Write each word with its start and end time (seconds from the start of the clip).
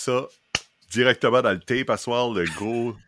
ça 0.00 0.26
directement 0.90 1.40
dans 1.40 1.52
le 1.52 1.60
tape 1.60 1.90
à 1.90 1.96
soir, 1.96 2.32
le 2.32 2.44
gros. 2.56 2.94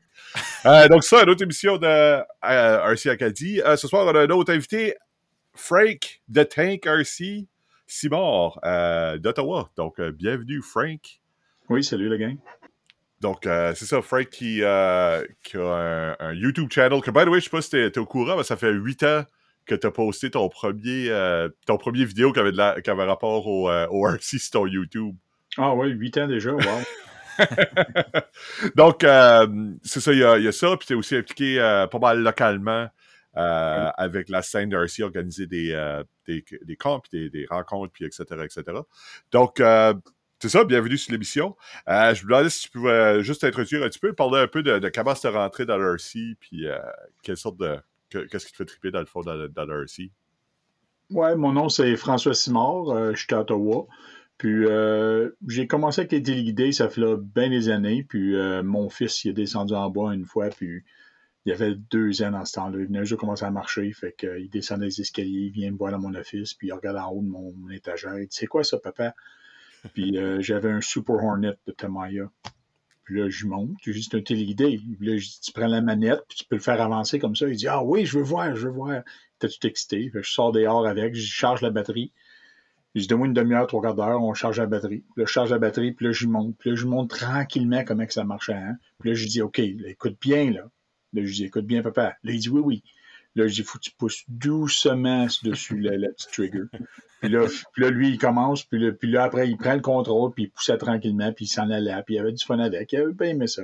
Euh, 0.64 0.88
donc, 0.88 1.04
ça, 1.04 1.24
une 1.24 1.28
autre 1.28 1.42
émission 1.42 1.76
de 1.76 1.84
euh, 1.84 2.22
RC 2.42 3.10
Acadie. 3.10 3.60
Euh, 3.60 3.76
ce 3.76 3.86
soir, 3.86 4.06
on 4.06 4.14
a 4.14 4.20
un 4.20 4.30
autre 4.30 4.50
invité, 4.50 4.94
Frank 5.54 6.22
de 6.28 6.42
Tank 6.44 6.86
RC 6.86 7.48
Simard 7.86 8.58
d'Ottawa. 9.18 9.70
Donc, 9.76 10.00
bienvenue, 10.00 10.62
Frank. 10.62 11.20
Oui, 11.68 11.84
salut, 11.84 12.08
le 12.08 12.16
gang. 12.16 12.38
Donc, 13.20 13.40
c'est 13.42 13.84
ça, 13.84 14.00
Frank 14.00 14.30
qui, 14.30 14.62
qui 15.42 15.56
a 15.58 16.16
un, 16.18 16.32
YouTube 16.32 16.70
channel 16.70 17.02
que, 17.02 17.10
by 17.10 17.24
the 17.24 17.28
way, 17.28 17.40
je 17.40 17.44
sais 17.44 17.50
pas 17.50 17.60
si 17.60 17.70
t'es 17.70 17.98
au 17.98 18.06
courant, 18.06 18.38
mais 18.38 18.44
ça 18.44 18.56
fait 18.56 18.72
huit 18.72 19.02
ans 19.02 19.24
que 19.66 19.74
tu 19.74 19.86
as 19.86 19.90
posté 19.90 20.30
ton 20.30 20.48
premier, 20.48 21.10
ton 21.66 21.76
premier 21.76 22.06
vidéo 22.06 22.32
qui 22.32 22.40
avait, 22.40 22.52
de 22.52 22.56
la, 22.56 22.80
qui 22.80 22.88
avait 22.88 23.04
rapport 23.04 23.46
au, 23.46 23.68
au 23.68 24.08
RC 24.08 24.38
sur 24.38 24.50
ton 24.52 24.66
YouTube. 24.66 25.14
Ah 25.58 25.74
oui, 25.74 25.88
huit 25.90 26.16
ans 26.18 26.26
déjà, 26.26 26.52
wow. 26.52 26.60
Donc, 28.76 29.04
euh, 29.04 29.46
c'est 29.82 30.00
ça, 30.00 30.12
il 30.12 30.18
y, 30.18 30.24
a, 30.24 30.52
ça. 30.52 30.76
Puis 30.76 30.86
tu 30.86 30.92
es 30.92 30.96
aussi 30.96 31.16
impliqué 31.16 31.60
euh, 31.60 31.86
pas 31.86 31.98
mal 31.98 32.20
localement 32.20 32.88
euh, 33.36 33.90
avec 33.96 34.28
la 34.28 34.42
scène 34.42 34.70
d'RC, 34.70 35.02
organiser 35.02 35.46
des, 35.46 36.02
des, 36.26 36.44
des, 36.62 36.76
camps, 36.76 37.00
puis 37.00 37.30
des, 37.30 37.46
rencontres, 37.48 37.92
puis 37.92 38.04
etc., 38.04 38.24
etc. 38.44 38.62
Donc, 39.30 39.62
c'est 40.38 40.48
ça, 40.48 40.64
bienvenue 40.64 40.98
sur 40.98 41.12
l'émission. 41.12 41.56
je 41.86 42.22
me 42.22 42.28
demandais 42.28 42.50
si 42.50 42.62
tu 42.62 42.70
pouvais 42.70 43.22
juste 43.22 43.42
t'introduire 43.42 43.82
un 43.84 43.88
petit 43.88 44.00
peu, 44.00 44.12
parler 44.12 44.40
un 44.40 44.48
peu 44.48 44.62
de, 44.62 44.90
comment 44.94 45.14
tu 45.14 45.28
rentré 45.28 45.66
dans 45.66 45.78
l'RC, 45.78 46.36
puis 46.40 46.66
quelle 47.22 47.36
sorte 47.36 47.58
de... 47.58 47.78
Qu'est-ce 48.10 48.44
qui 48.44 48.52
te 48.52 48.58
fait 48.58 48.66
triper 48.66 48.90
dans 48.90 49.00
le 49.00 49.06
fond 49.06 49.22
dans, 49.22 49.48
dans 49.48 49.64
l'RC? 49.64 50.10
Ouais, 51.08 51.34
mon 51.34 51.52
nom 51.52 51.68
c'est 51.70 51.96
François 51.96 52.34
Simard, 52.34 53.14
je 53.14 53.18
suis 53.18 53.34
à 53.34 53.40
Ottawa. 53.40 53.86
Puis 54.42 54.66
euh, 54.66 55.30
j'ai 55.46 55.68
commencé 55.68 56.00
avec 56.00 56.10
les 56.10 56.20
téléguidés, 56.20 56.72
ça 56.72 56.88
fait 56.88 57.00
là 57.00 57.16
bien 57.16 57.48
des 57.48 57.68
années. 57.68 58.02
Puis 58.02 58.34
euh, 58.34 58.64
mon 58.64 58.88
fils, 58.88 59.24
il 59.24 59.28
est 59.28 59.34
descendu 59.34 59.72
en 59.72 59.88
bas 59.88 60.12
une 60.12 60.24
fois, 60.24 60.48
puis 60.48 60.82
il 61.44 61.50
y 61.50 61.52
avait 61.52 61.76
deux 61.76 62.24
ans 62.24 62.32
dans 62.32 62.44
ce 62.44 62.54
temps-là. 62.54 62.80
Il 62.80 62.86
venait 62.86 63.04
juste 63.04 63.20
commencer 63.20 63.44
à 63.44 63.52
marcher, 63.52 63.92
fait 63.92 64.12
qu'il 64.18 64.50
descendait 64.50 64.86
les 64.86 65.00
escaliers, 65.00 65.42
il 65.46 65.52
vient 65.52 65.70
me 65.70 65.76
voir 65.76 65.92
dans 65.92 66.00
mon 66.00 66.12
office, 66.16 66.54
puis 66.54 66.66
il 66.66 66.72
regarde 66.72 66.96
en 66.96 67.12
haut 67.12 67.22
de 67.22 67.28
mon, 67.28 67.54
étagère. 67.70 68.18
Il 68.18 68.26
dit 68.26 68.36
C'est 68.36 68.48
quoi 68.48 68.64
ça, 68.64 68.78
papa? 68.78 69.14
Puis 69.94 70.18
euh, 70.18 70.40
j'avais 70.40 70.72
un 70.72 70.80
Super 70.80 71.22
Hornet 71.22 71.52
de 71.68 71.72
Tamaya. 71.72 72.28
Puis 73.04 73.20
là, 73.20 73.28
je 73.28 73.46
monte, 73.46 73.76
dis 73.86 74.02
C'est 74.02 74.16
un 74.16 74.22
téléguidé. 74.22 74.80
Puis 74.98 75.06
là, 75.06 75.18
je 75.18 75.24
dis 75.24 75.40
Tu 75.40 75.52
prends 75.52 75.68
la 75.68 75.82
manette, 75.82 76.22
puis 76.28 76.38
tu 76.38 76.44
peux 76.46 76.56
le 76.56 76.62
faire 76.62 76.80
avancer 76.80 77.20
comme 77.20 77.36
ça. 77.36 77.46
Il 77.46 77.54
dit 77.54 77.68
Ah 77.68 77.84
oui, 77.84 78.06
je 78.06 78.18
veux 78.18 78.24
voir, 78.24 78.56
je 78.56 78.66
veux 78.66 78.74
voir. 78.74 79.02
T'es 79.38 79.48
tout 79.48 79.68
excité. 79.68 80.10
Fait 80.10 80.20
je 80.20 80.32
sors 80.32 80.50
dehors 80.50 80.84
avec, 80.84 81.14
je 81.14 81.24
charge 81.24 81.60
la 81.60 81.70
batterie. 81.70 82.10
Donne-moi 82.94 83.26
une 83.28 83.32
demi-heure, 83.32 83.66
trois 83.66 83.82
quarts 83.82 83.94
d'heure, 83.94 84.22
on 84.22 84.34
charge 84.34 84.58
la 84.58 84.66
batterie. 84.66 84.98
Puis 85.14 85.22
là, 85.22 85.24
je 85.24 85.32
charge 85.32 85.50
la 85.50 85.58
batterie, 85.58 85.92
puis 85.92 86.06
là, 86.06 86.12
je 86.12 86.26
monte. 86.26 86.56
Puis 86.58 86.70
là, 86.70 86.76
je 86.76 86.86
monte 86.86 87.10
tranquillement 87.10 87.84
comment 87.84 88.04
que 88.04 88.12
ça 88.12 88.24
marchait. 88.24 88.52
Hein? 88.52 88.76
Puis 89.00 89.10
là, 89.10 89.14
je 89.14 89.26
dis, 89.26 89.40
OK, 89.40 89.58
écoute 89.58 90.16
bien, 90.20 90.50
là. 90.50 90.62
Là, 91.14 91.22
je 91.24 91.32
dis, 91.32 91.44
écoute 91.44 91.66
bien, 91.66 91.82
papa. 91.82 92.16
Là, 92.22 92.32
il 92.32 92.38
dit, 92.38 92.48
oui, 92.50 92.60
oui. 92.60 92.82
Là, 93.34 93.46
je 93.46 93.54
dis, 93.54 93.62
faut 93.62 93.78
que 93.78 93.84
tu 93.84 93.92
pousses 93.92 94.24
doucement 94.28 95.26
dessus 95.42 95.80
la, 95.80 95.96
la 95.96 96.08
petite 96.08 96.30
trigger. 96.32 96.64
Puis 97.20 97.30
là, 97.30 97.46
puis 97.72 97.82
là, 97.82 97.90
lui, 97.90 98.10
il 98.10 98.18
commence, 98.18 98.64
puis 98.64 98.78
là, 98.78 98.92
puis 98.92 99.10
là, 99.10 99.24
après, 99.24 99.48
il 99.48 99.56
prend 99.56 99.74
le 99.74 99.80
contrôle, 99.80 100.32
puis 100.32 100.44
il 100.44 100.50
poussait 100.50 100.76
tranquillement, 100.76 101.32
puis 101.32 101.46
il 101.46 101.48
s'en 101.48 101.70
allait, 101.70 102.02
puis 102.04 102.16
il 102.16 102.18
avait 102.18 102.32
du 102.32 102.44
fun 102.44 102.58
avec. 102.58 102.92
Il 102.92 102.98
avait 102.98 103.12
bien 103.12 103.28
aimé 103.28 103.46
ça. 103.46 103.62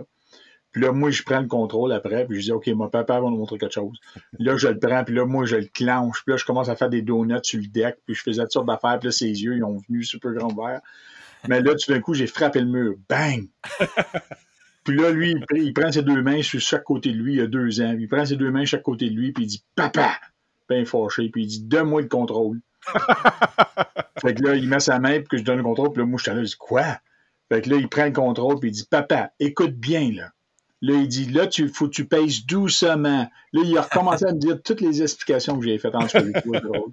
Puis 0.78 0.86
là, 0.86 0.92
moi, 0.92 1.10
je 1.10 1.24
prends 1.24 1.40
le 1.40 1.48
contrôle 1.48 1.90
après, 1.90 2.24
puis 2.24 2.36
je 2.36 2.44
dis, 2.44 2.52
OK, 2.52 2.68
mon 2.68 2.88
papa 2.88 3.18
va 3.18 3.28
nous 3.28 3.36
montrer 3.36 3.58
quelque 3.58 3.74
chose. 3.74 3.98
Là, 4.38 4.56
je 4.56 4.68
le 4.68 4.78
prends, 4.78 5.02
puis 5.02 5.12
là, 5.12 5.24
moi, 5.26 5.44
je 5.44 5.56
le 5.56 5.64
clenche. 5.64 6.22
Puis 6.24 6.30
là, 6.30 6.36
je 6.36 6.44
commence 6.44 6.68
à 6.68 6.76
faire 6.76 6.88
des 6.88 7.02
donuts 7.02 7.34
sur 7.42 7.58
le 7.58 7.66
deck, 7.66 7.96
puis 8.06 8.14
je 8.14 8.22
faisais 8.22 8.42
toutes 8.42 8.52
sortes 8.52 8.68
d'affaires, 8.68 8.96
puis 9.00 9.08
là, 9.08 9.10
ses 9.10 9.26
yeux, 9.26 9.56
ils 9.56 9.64
ont 9.64 9.82
venu 9.88 10.04
super 10.04 10.30
grand 10.34 10.54
vert. 10.54 10.80
Mais 11.48 11.62
là, 11.62 11.74
tout 11.74 11.92
d'un 11.92 11.98
coup, 11.98 12.14
j'ai 12.14 12.28
frappé 12.28 12.60
le 12.60 12.66
mur. 12.66 12.94
Bang! 13.08 13.48
puis 14.84 14.96
là, 14.96 15.10
lui, 15.10 15.34
il, 15.56 15.74
prend 15.74 15.90
ses 15.90 16.02
deux 16.02 16.22
mains 16.22 16.42
sur 16.42 16.60
chaque 16.60 16.84
côté 16.84 17.10
de 17.10 17.16
lui, 17.16 17.32
il 17.32 17.38
y 17.38 17.42
a 17.42 17.48
deux 17.48 17.80
ans. 17.80 17.96
Il 17.98 18.06
prend 18.06 18.24
ses 18.24 18.36
deux 18.36 18.52
mains 18.52 18.64
chaque 18.64 18.84
côté 18.84 19.10
de 19.10 19.16
lui, 19.16 19.32
puis 19.32 19.46
il 19.46 19.48
dit, 19.48 19.64
Papa! 19.74 20.12
Ben 20.68 20.86
fâché, 20.86 21.28
puis 21.28 21.42
il 21.42 21.48
dit, 21.48 21.62
Donne-moi 21.62 22.02
le 22.02 22.08
contrôle. 22.08 22.60
fait 24.22 24.32
que 24.32 24.44
là, 24.44 24.54
il 24.54 24.68
met 24.68 24.78
sa 24.78 25.00
main, 25.00 25.18
puis 25.18 25.26
que 25.28 25.38
je 25.38 25.42
donne 25.42 25.56
le 25.56 25.64
contrôle, 25.64 25.90
puis 25.90 26.02
là, 26.02 26.06
moi, 26.06 26.18
je 26.18 26.22
suis 26.22 26.30
là, 26.30 26.38
je 26.38 26.50
dis, 26.50 26.56
Quoi? 26.56 26.84
Fait 27.48 27.62
que 27.62 27.70
là, 27.70 27.76
il 27.78 27.88
prend 27.88 28.04
le 28.04 28.12
contrôle, 28.12 28.60
puis 28.60 28.68
il 28.68 28.72
dit, 28.72 28.86
Papa, 28.88 29.32
écoute 29.40 29.74
bien, 29.74 30.12
là. 30.12 30.30
Là, 30.80 30.94
il 30.94 31.08
dit, 31.08 31.26
là, 31.26 31.48
il 31.58 31.68
faut 31.68 31.86
que 31.86 31.94
tu 31.94 32.04
pèses 32.04 32.46
doucement. 32.46 33.28
Là, 33.52 33.62
il 33.64 33.76
a 33.76 33.82
recommencé 33.82 34.24
à 34.26 34.32
me 34.32 34.38
dire 34.38 34.62
toutes 34.62 34.80
les 34.80 35.02
explications 35.02 35.58
que 35.58 35.64
j'ai 35.64 35.76
faites 35.78 35.94
en 35.94 36.06
ce 36.06 36.18
moment. 36.18 36.88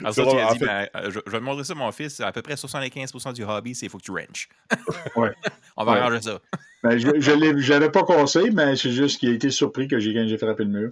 Alors, 0.00 0.14
ça, 0.14 0.22
tu 0.22 0.38
as 0.38 0.52
dit, 0.52 0.58
ben, 0.58 0.88
euh, 0.96 1.10
je, 1.10 1.30
vais 1.30 1.38
te 1.38 1.42
montrer 1.44 1.64
ça, 1.64 1.74
mon 1.74 1.90
fils. 1.92 2.20
À 2.20 2.30
peu 2.30 2.42
près 2.42 2.54
75% 2.54 3.32
du 3.32 3.42
hobby, 3.42 3.74
c'est 3.74 3.86
il 3.86 3.88
faut 3.88 3.96
que 3.96 4.02
tu 4.02 4.10
wrenches. 4.10 4.50
ouais. 5.16 5.32
On 5.76 5.84
va 5.84 5.92
arranger 5.92 6.20
ça. 6.20 6.40
Ben, 6.82 6.98
je 6.98 7.08
ne 7.08 7.68
l'avais 7.70 7.90
pas 7.90 8.02
conseillé, 8.02 8.50
mais 8.50 8.76
c'est 8.76 8.90
juste 8.90 9.18
qu'il 9.18 9.30
a 9.30 9.32
été 9.32 9.48
surpris 9.48 9.88
que 9.88 9.98
j'ai 9.98 10.36
frappé 10.36 10.64
le 10.64 10.70
mur. 10.70 10.90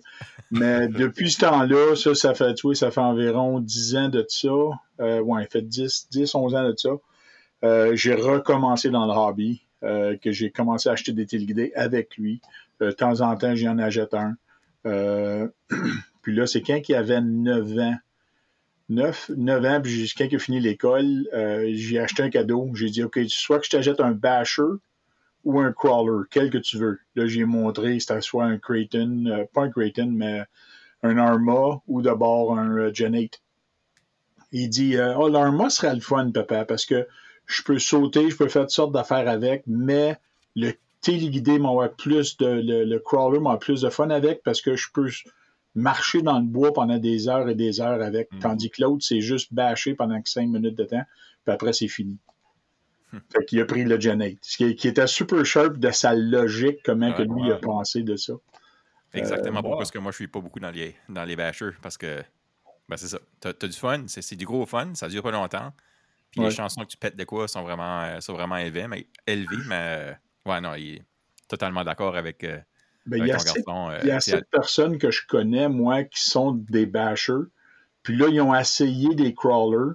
Mais 0.51 0.89
depuis 0.89 1.31
ce 1.31 1.41
temps-là, 1.41 1.95
ça, 1.95 2.15
ça 2.15 2.35
fait, 2.35 2.55
tu 2.55 2.69
vois, 2.69 2.75
ça 2.75 2.91
fait 2.91 3.01
environ 3.01 3.61
10 3.61 3.97
ans 3.97 4.09
de 4.09 4.25
ça. 4.27 4.49
Euh, 5.01 5.21
ouais, 5.21 5.47
fait 5.53 5.61
10, 5.61 6.09
10, 6.11 6.35
11 6.35 6.55
ans 6.55 6.69
de 6.69 6.75
ça. 6.75 6.91
Euh, 7.65 7.95
j'ai 7.95 8.15
recommencé 8.15 8.89
dans 8.89 9.05
le 9.05 9.13
hobby. 9.13 9.63
Euh, 9.85 10.17
que 10.17 10.31
j'ai 10.31 10.51
commencé 10.51 10.89
à 10.89 10.93
acheter 10.93 11.13
des 11.13 11.27
téléguidés 11.27 11.73
avec 11.75 12.17
lui. 12.17 12.41
Euh, 12.81 12.89
de 12.89 12.93
temps 12.93 13.21
en 13.21 13.37
temps, 13.37 13.57
j'en 13.57 13.79
achète 13.79 14.15
un. 14.15 14.37
Euh, 14.87 15.49
puis 16.23 16.37
là, 16.37 16.47
c'est 16.47 16.63
quand 16.63 16.81
il 16.89 16.95
avait 16.95 17.21
9 17.21 17.79
ans. 17.79 17.97
9, 18.91 19.33
9 19.37 19.65
ans, 19.65 19.81
puis 19.83 20.13
quand 20.17 20.27
il 20.31 20.37
a 20.37 20.39
fini 20.39 20.61
l'école, 20.61 21.27
j'ai 21.73 21.99
acheté 21.99 22.23
un 22.23 22.31
cadeau. 22.31 22.71
J'ai 22.75 22.91
dit, 22.91 23.03
OK, 23.03 23.19
soit 23.29 23.59
que 23.59 23.65
je 23.65 23.71
t'achète 23.71 24.01
un 24.01 24.13
basher 24.13 24.63
ou 25.45 25.59
un 25.59 25.73
crawler, 25.73 26.27
quel 26.31 26.51
que 26.51 26.59
tu 26.59 26.77
veux. 26.77 27.01
Là, 27.17 27.27
j'ai 27.27 27.45
montré, 27.45 27.99
c'était 27.99 28.21
soit 28.21 28.45
un 28.45 28.59
Creighton, 28.59 29.47
pas 29.55 29.63
un 29.63 29.71
Creighton, 29.71 30.13
mais 30.13 30.43
un 31.03 31.17
Arma 31.17 31.81
ou 31.87 32.03
d'abord 32.03 32.59
un 32.59 32.93
Genate. 32.93 33.41
Il 34.51 34.69
dit, 34.69 34.97
oh, 35.17 35.29
l'Arma 35.29 35.71
serait 35.71 35.95
le 35.95 36.01
fun, 36.01 36.31
papa, 36.31 36.67
parce 36.67 36.85
que 36.85 37.07
je 37.53 37.63
peux 37.63 37.79
sauter, 37.79 38.31
je 38.31 38.37
peux 38.37 38.49
faire 38.49 38.63
toutes 38.63 38.71
sortes 38.71 38.93
d'affaires 38.93 39.29
avec, 39.29 39.63
mais 39.67 40.17
le 40.57 40.73
téléguidé 41.01 41.59
m'a 41.59 41.89
plus 41.89 42.37
de. 42.39 42.47
Le, 42.47 42.99
crawler 42.99 43.41
m'a 43.41 43.57
plus 43.57 43.83
de 43.83 43.91
fun 43.91 44.11
avec 44.11 44.43
parce 44.43 44.61
que 44.61 44.77
je 44.77 44.89
peux 44.93 45.09
marcher 45.75 46.23
dans 46.23 46.39
le 46.39 46.45
bois 46.45 46.73
pendant 46.73 46.99
des 46.99 47.29
heures 47.29 47.49
et 47.49 47.55
des 47.55 47.81
heures 47.81 48.03
avec. 48.03 48.33
Mm. 48.33 48.39
Tandis 48.39 48.71
que 48.71 48.83
l'autre, 48.83 49.05
c'est 49.05 49.21
juste 49.21 49.53
bâcher 49.53 49.95
pendant 49.95 50.21
cinq 50.25 50.49
minutes 50.49 50.77
de 50.77 50.85
temps, 50.85 51.05
puis 51.45 51.53
après, 51.53 51.73
c'est 51.73 51.89
fini. 51.89 52.19
Hmm. 53.13 53.19
Fait 53.31 53.45
qu'il 53.45 53.61
a 53.61 53.67
pris 53.67 53.85
le 53.85 54.01
Genate. 54.01 54.41
Qui, 54.41 54.75
qui 54.75 54.89
était 54.89 55.07
super 55.07 55.45
sharp 55.45 55.77
de 55.77 55.91
sa 55.91 56.15
logique, 56.15 56.79
comment 56.83 57.13
que 57.13 57.23
lui 57.23 57.53
a 57.53 57.57
pensé 57.57 58.03
de 58.03 58.17
ça. 58.17 58.33
Exactement 59.13 59.59
euh, 59.59 59.63
pourquoi 59.63 59.85
que 59.85 59.99
moi 59.99 60.11
je 60.11 60.17
suis 60.17 60.29
pas 60.29 60.41
beaucoup 60.41 60.61
dans 60.61 60.71
les, 60.71 60.95
dans 61.11 61.25
les 61.25 61.37
bashers 61.37 61.73
parce 61.83 61.99
que 61.99 62.23
ben 62.89 62.97
c'est 62.97 63.09
ça. 63.09 63.19
Tu 63.41 63.49
as, 63.49 63.69
du 63.69 63.77
fun, 63.77 64.05
c'est 64.07 64.37
du 64.37 64.47
gros 64.47 64.65
fun, 64.65 64.95
ça 64.95 65.09
dure 65.09 65.23
pas 65.23 65.31
longtemps. 65.31 65.73
Puis 66.33 66.41
les 66.41 66.51
chansons 66.51 66.81
que 66.83 66.89
tu 66.89 66.97
pètes 66.97 67.17
de 67.17 67.25
quoi 67.25 67.47
sont 67.47 67.63
vraiment, 67.63 68.03
euh, 68.03 68.21
sont 68.21 68.33
vraiment 68.33 68.57
élevées, 68.57 68.89
mais, 68.89 69.07
élevées, 69.27 69.63
mais 69.67 69.77
euh, 69.77 70.13
ouais, 70.47 70.61
non, 70.63 70.75
il 70.75 70.97
est 70.97 71.03
totalement 71.47 71.85
d'accord 71.85 72.17
avec, 72.17 72.43
euh, 72.43 72.59
ben, 73.05 73.19
il 73.19 73.27
y 73.27 73.33
a 73.33 73.39
Il 74.03 74.09
y 74.09 74.11
a 74.11 74.21
cette 74.21 74.49
personnes 74.51 74.97
que 74.99 75.11
je 75.11 75.27
connais, 75.27 75.69
moi, 75.69 76.05
qui 76.05 76.23
sont 76.23 76.53
des 76.53 76.87
bashers. 76.87 77.45
Puis 78.03 78.17
là, 78.17 78.29
ils 78.29 78.41
ont 78.41 78.55
essayé 78.55 79.15
des 79.15 79.35
crawlers. 79.35 79.95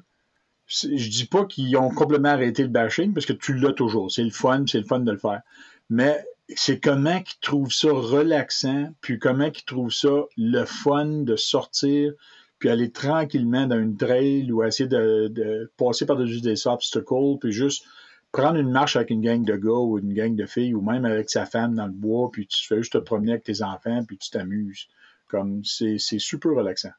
Je 0.68 1.10
dis 1.10 1.26
pas 1.26 1.46
qu'ils 1.46 1.76
ont 1.78 1.90
complètement 1.90 2.30
arrêté 2.30 2.62
le 2.62 2.70
bashing, 2.70 3.14
parce 3.14 3.26
que 3.26 3.34
tu 3.34 3.56
l'as 3.56 3.74
toujours. 3.74 4.12
C'est 4.12 4.24
le 4.24 4.30
fun, 4.30 4.66
c'est 4.68 4.80
le 4.80 4.86
fun 4.86 5.00
de 5.00 5.12
le 5.12 5.18
faire. 5.18 5.42
Mais 5.90 6.24
c'est 6.56 6.80
comment 6.80 7.22
qu'ils 7.22 7.40
trouvent 7.40 7.72
ça 7.72 7.90
relaxant, 7.90 8.94
puis 9.02 9.18
comment 9.18 9.46
ils 9.46 9.66
trouvent 9.66 9.92
ça 9.92 10.26
le 10.38 10.66
fun 10.66 11.06
de 11.06 11.36
sortir, 11.36 12.14
puis 12.60 12.70
aller 12.70 12.92
tranquillement 12.92 13.68
dans 13.68 13.80
une 13.80 13.98
trail 13.98 14.52
ou 14.52 14.64
essayer 14.64 14.90
de, 14.90 15.72
passer 15.78 16.06
par-dessus 16.06 16.42
des 16.42 16.68
obstacles, 16.68 17.38
puis 17.40 17.52
juste 17.52 17.86
prendre 18.32 18.58
une 18.58 18.72
marche 18.72 18.96
avec 18.96 19.10
une 19.10 19.22
gang 19.22 19.44
de 19.44 19.56
gars 19.56 19.70
ou 19.72 20.00
une 20.00 20.14
gang 20.14 20.36
de 20.36 20.46
filles, 20.46 20.74
ou 20.74 20.82
même 20.82 21.06
avec 21.06 21.30
sa 21.30 21.46
femme 21.46 21.76
dans 21.76 21.88
le 21.88 21.94
bois, 21.94 22.30
puis 22.32 22.48
tu 22.48 22.68
fais 22.68 22.78
juste 22.78 22.94
te 22.94 22.98
promener 22.98 23.34
avec 23.34 23.44
tes 23.44 23.62
enfants, 23.64 24.04
puis 24.06 24.18
tu 24.18 24.30
t'amuses. 24.30 24.88
Comme 25.28 25.64
c'est 25.66 25.98
super 26.00 26.52
relaxant. 26.52 26.92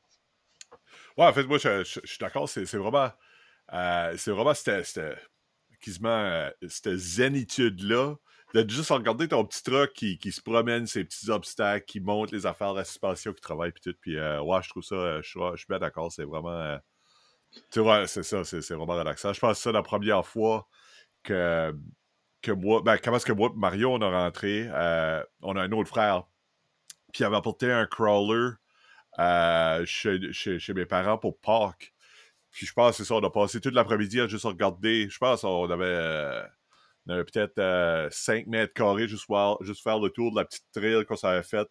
Ouais, 1.17 1.27
en 1.27 1.33
fait, 1.33 1.45
moi, 1.45 1.59
je, 1.59 1.83
suis 1.83 2.19
d'accord, 2.21 2.49
c'est 2.49 2.65
vraiment. 2.77 3.11
Euh, 3.73 4.15
c'est 4.17 4.31
vraiment 4.31 4.55
cette, 4.55 5.01
quasiment, 5.81 6.09
euh, 6.09 6.51
cette 6.69 6.95
zénitude-là 6.95 8.17
de 8.55 8.69
juste 8.69 8.91
regarder 8.91 9.29
ton 9.29 9.45
petit 9.45 9.63
truck 9.63 9.93
qui, 9.93 10.19
qui, 10.19 10.33
se 10.33 10.41
promène 10.41 10.87
ses 10.87 11.05
petits 11.05 11.31
obstacles, 11.31 11.85
qui 11.85 12.01
monte 12.01 12.33
les 12.33 12.47
affaires 12.47 12.73
la 12.73 12.85
suspension, 12.85 13.33
qui 13.33 13.41
travaille, 13.41 13.73
puis 13.73 13.83
tout. 13.83 13.97
Puis, 14.01 14.17
euh, 14.17 14.41
ouais, 14.41 14.63
je 14.63 14.71
trouve 14.71 14.83
ça, 14.83 14.95
euh, 14.95 15.23
je, 15.23 15.57
suis 15.57 15.67
bien 15.69 15.79
d'accord, 15.79 16.11
c'est 16.11 16.25
vraiment. 16.25 16.59
Euh, 16.59 16.79
tu 17.71 17.81
vois, 17.81 18.07
c'est 18.07 18.23
ça, 18.23 18.45
c'est 18.45 18.75
vraiment 18.75 18.95
relaxant. 18.95 19.33
Je 19.33 19.41
pense 19.41 19.59
que 19.59 19.63
c'est 19.63 19.73
la 19.73 19.83
première 19.83 20.25
fois 20.27 20.69
que, 21.23 21.75
que 22.43 22.53
moi, 22.53 22.83
ben, 22.83 22.99
comment 22.99 23.17
est-ce 23.17 23.27
que 23.27 23.33
moi 23.33 23.51
Mario, 23.57 23.93
on 23.93 24.03
a 24.03 24.11
rentré, 24.11 24.69
on 25.43 25.57
a 25.57 25.63
un 25.63 25.73
autre 25.73 25.89
frère, 25.89 26.25
puis 27.13 27.23
il 27.23 27.25
avait 27.25 27.37
apporté 27.37 27.71
un 27.73 27.87
crawler 27.87 28.51
chez, 29.87 30.33
chez, 30.33 30.59
chez, 30.59 30.75
mes 30.75 30.87
parents 30.87 31.19
pour 31.19 31.39
Pâques. 31.41 31.95
Puis 32.51 32.67
je 32.67 32.73
pense, 32.73 32.97
c'est 32.97 33.05
ça, 33.05 33.15
on 33.15 33.25
a 33.25 33.31
passé 33.31 33.61
toute 33.61 33.75
l'après-midi 33.75 34.21
à 34.21 34.27
juste 34.27 34.45
regarder. 34.45 35.09
Je 35.09 35.19
pense 35.19 35.43
qu'on 35.43 35.71
avait 35.71 36.43
On 37.09 37.15
avait 37.15 37.25
peut-être 37.25 38.09
5 38.13 38.47
mètres 38.47 38.75
carrés 38.75 39.09
juste, 39.09 39.27
juste 39.63 39.83
faire 39.83 39.99
le 39.99 40.11
tour 40.11 40.31
de 40.31 40.37
la 40.37 40.45
petite 40.45 40.67
trail 40.73 41.05
qu'on 41.07 41.17
s'avait 41.17 41.43
faite. 41.43 41.71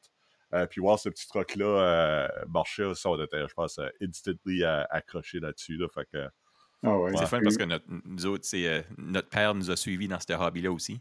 puis 0.69 0.81
voir 0.81 0.97
ce 0.97 1.09
petit 1.09 1.27
truck-là 1.27 2.29
marcher, 2.49 2.91
ça, 2.95 3.09
on 3.09 3.21
était, 3.23 3.47
je 3.47 3.53
pense, 3.53 3.79
instantly 4.01 4.63
accroché 4.63 5.39
là-dessus. 5.39 5.77
Là, 5.77 5.87
fait 5.93 6.07
que, 6.11 6.27
ah 6.83 6.95
c'est 7.17 7.25
fun 7.27 7.41
parce 7.41 7.57
que 7.57 7.63
notre, 7.63 7.85
nous 7.87 8.25
autres, 8.25 8.47
notre 8.97 9.29
père 9.29 9.55
nous 9.55 9.71
a 9.71 9.75
suivis 9.75 10.07
dans 10.07 10.19
ce 10.19 10.33
hobby-là 10.33 10.71
aussi. 10.71 10.99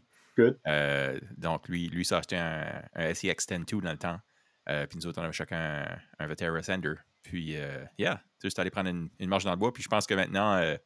donc, 1.37 1.67
lui, 1.67 1.89
lui, 1.89 2.05
s'est 2.05 2.15
acheté 2.15 2.37
un, 2.37 2.83
un 2.93 3.13
SEX 3.13 3.47
10 3.47 3.81
dans 3.81 3.91
le 3.91 3.97
temps. 3.97 4.19
puis 4.65 4.97
nous 4.97 5.07
autres, 5.07 5.19
on 5.19 5.23
avait 5.23 5.33
chacun 5.33 5.87
un, 6.19 6.23
un 6.23 6.27
Vetera 6.27 6.61
Sender. 6.61 6.93
Puis, 7.27 7.57
euh, 7.57 7.83
yeah, 7.97 8.23
juste 8.41 8.57
aller 8.57 8.69
prendre 8.69 8.89
une, 8.89 9.09
marche 9.27 9.43
dans 9.43 9.51
le 9.51 9.57
bois. 9.57 9.73
Puis 9.73 9.83
je 9.83 9.89
pense 9.89 10.07
que 10.07 10.13
maintenant, 10.13 10.55
euh, 10.55 10.77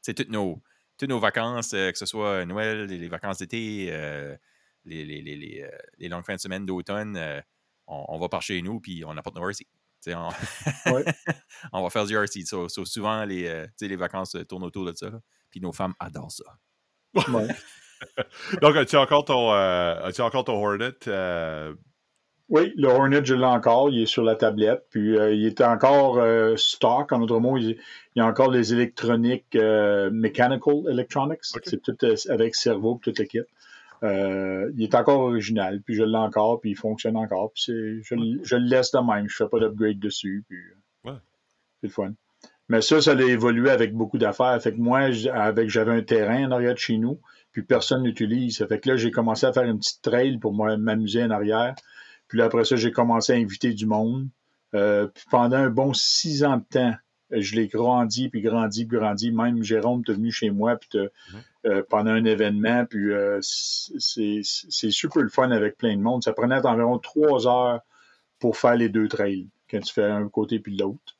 c'est 0.00 0.14
toutes 0.14 0.30
nos, 0.30 0.62
nos 1.02 1.18
vacances, 1.18 1.74
euh, 1.74 1.90
que 1.90 1.98
ce 1.98 2.06
soit 2.06 2.44
Noël, 2.44 2.86
les, 2.86 3.08
vacances 3.08 3.38
d'été, 3.38 3.86
les, 4.84 5.04
les, 5.04 5.22
les, 5.22 5.66
les, 5.98 6.08
longues 6.08 6.24
fins 6.24 6.36
de 6.36 6.40
semaine 6.40 6.64
d'automne, 6.66 7.42
on, 7.86 8.18
va 8.18 8.28
par 8.28 8.42
chez 8.42 8.62
nous, 8.62 8.80
puis 8.80 9.04
on 9.04 9.16
apporte 9.16 9.36
nos 9.36 9.48
RC. 9.48 9.66
On... 10.08 10.30
on 11.72 11.82
va 11.82 11.90
faire 11.90 12.06
du 12.06 12.16
RC. 12.16 12.44
souvent, 12.84 13.24
les, 13.24 13.66
les 13.80 13.96
vacances 13.96 14.36
tournent 14.48 14.64
autour 14.64 14.84
de 14.84 14.92
ça. 14.94 15.10
Puis 15.50 15.60
nos 15.60 15.72
femmes 15.72 15.94
adorent 15.98 16.32
ça. 16.32 16.44
Donc, 18.60 18.76
as-tu 18.76 18.96
encore 18.96 19.24
ton, 19.24 19.52
as 19.52 20.20
encore 20.20 20.44
ton 20.44 20.54
Hornet? 20.54 20.92
Oui, 22.52 22.70
le 22.76 22.88
Hornet, 22.88 23.24
je 23.24 23.34
l'ai 23.34 23.46
encore. 23.46 23.88
Il 23.88 24.02
est 24.02 24.06
sur 24.06 24.22
la 24.22 24.36
tablette. 24.36 24.84
Puis 24.90 25.16
euh, 25.16 25.32
il 25.32 25.46
est 25.46 25.62
encore 25.62 26.18
euh, 26.18 26.54
stock. 26.58 27.10
En 27.10 27.20
d'autres 27.20 27.40
mots, 27.40 27.56
il, 27.56 27.78
y 28.14 28.20
a 28.20 28.26
encore 28.26 28.50
les 28.50 28.74
électroniques, 28.74 29.56
euh, 29.56 30.10
mechanical 30.10 30.82
electronics. 30.86 31.40
C'est 31.42 31.80
tout 31.80 31.96
avec 32.28 32.54
cerveau 32.54 33.00
et 33.00 33.10
tout 33.10 33.14
le 33.18 33.24
kit. 33.24 33.38
il 34.02 34.84
est 34.84 34.94
encore 34.94 35.20
original. 35.20 35.80
Puis 35.80 35.94
je 35.94 36.02
l'ai 36.02 36.18
encore. 36.18 36.60
Puis 36.60 36.72
il 36.72 36.76
fonctionne 36.76 37.16
encore. 37.16 37.52
Puis 37.54 38.02
je, 38.02 38.14
je, 38.42 38.56
le 38.56 38.66
laisse 38.66 38.92
de 38.92 38.98
même. 38.98 39.30
Je 39.30 39.36
fais 39.36 39.48
pas 39.48 39.58
d'upgrade 39.58 39.98
dessus. 39.98 40.44
Puis 40.46 40.58
c'est 41.06 41.86
le 41.86 41.88
fun. 41.88 42.12
Mais 42.68 42.82
ça, 42.82 43.00
ça 43.00 43.12
a 43.12 43.22
évolué 43.22 43.70
avec 43.70 43.94
beaucoup 43.94 44.18
d'affaires. 44.18 44.60
Fait 44.62 44.74
que 44.74 44.78
moi, 44.78 45.08
avec 45.32 45.70
j'avais 45.70 45.92
un 45.92 46.02
terrain 46.02 46.48
en 46.48 46.50
arrière 46.50 46.74
de 46.74 46.78
chez 46.78 46.98
nous. 46.98 47.18
Puis 47.52 47.62
personne 47.62 48.02
n'utilise. 48.02 48.62
Fait 48.66 48.78
que 48.78 48.90
là, 48.90 48.96
j'ai 48.96 49.10
commencé 49.10 49.46
à 49.46 49.54
faire 49.54 49.64
une 49.64 49.78
petite 49.78 50.02
trail 50.02 50.36
pour 50.36 50.52
m'amuser 50.52 51.24
en 51.24 51.30
arrière. 51.30 51.74
Puis 52.32 52.40
après 52.40 52.64
ça, 52.64 52.76
j'ai 52.76 52.92
commencé 52.92 53.34
à 53.34 53.36
inviter 53.36 53.74
du 53.74 53.84
monde. 53.84 54.26
Euh, 54.74 55.06
puis 55.06 55.24
pendant 55.30 55.58
un 55.58 55.68
bon 55.68 55.92
six 55.92 56.44
ans 56.44 56.56
de 56.56 56.64
temps, 56.64 56.94
je 57.30 57.54
l'ai 57.54 57.68
grandi, 57.68 58.30
puis 58.30 58.40
grandi, 58.40 58.86
puis 58.86 58.96
grandi. 58.96 59.30
Même 59.30 59.62
Jérôme 59.62 60.02
est 60.08 60.12
venu 60.12 60.32
chez 60.32 60.48
moi 60.48 60.76
puis 60.76 60.98
euh, 61.66 61.82
pendant 61.90 62.12
un 62.12 62.24
événement. 62.24 62.86
Puis 62.86 63.12
euh, 63.12 63.38
c'est 63.42 64.40
super 64.90 65.22
le 65.22 65.28
fun 65.28 65.50
avec 65.50 65.76
plein 65.76 65.94
de 65.94 66.00
monde. 66.00 66.24
Ça 66.24 66.32
prenait 66.32 66.64
environ 66.64 66.98
trois 66.98 67.46
heures 67.46 67.80
pour 68.38 68.56
faire 68.56 68.76
les 68.76 68.88
deux 68.88 69.08
trails, 69.08 69.50
quand 69.70 69.80
tu 69.80 69.92
fais 69.92 70.04
un 70.04 70.26
côté 70.30 70.58
puis 70.58 70.74
l'autre. 70.74 71.14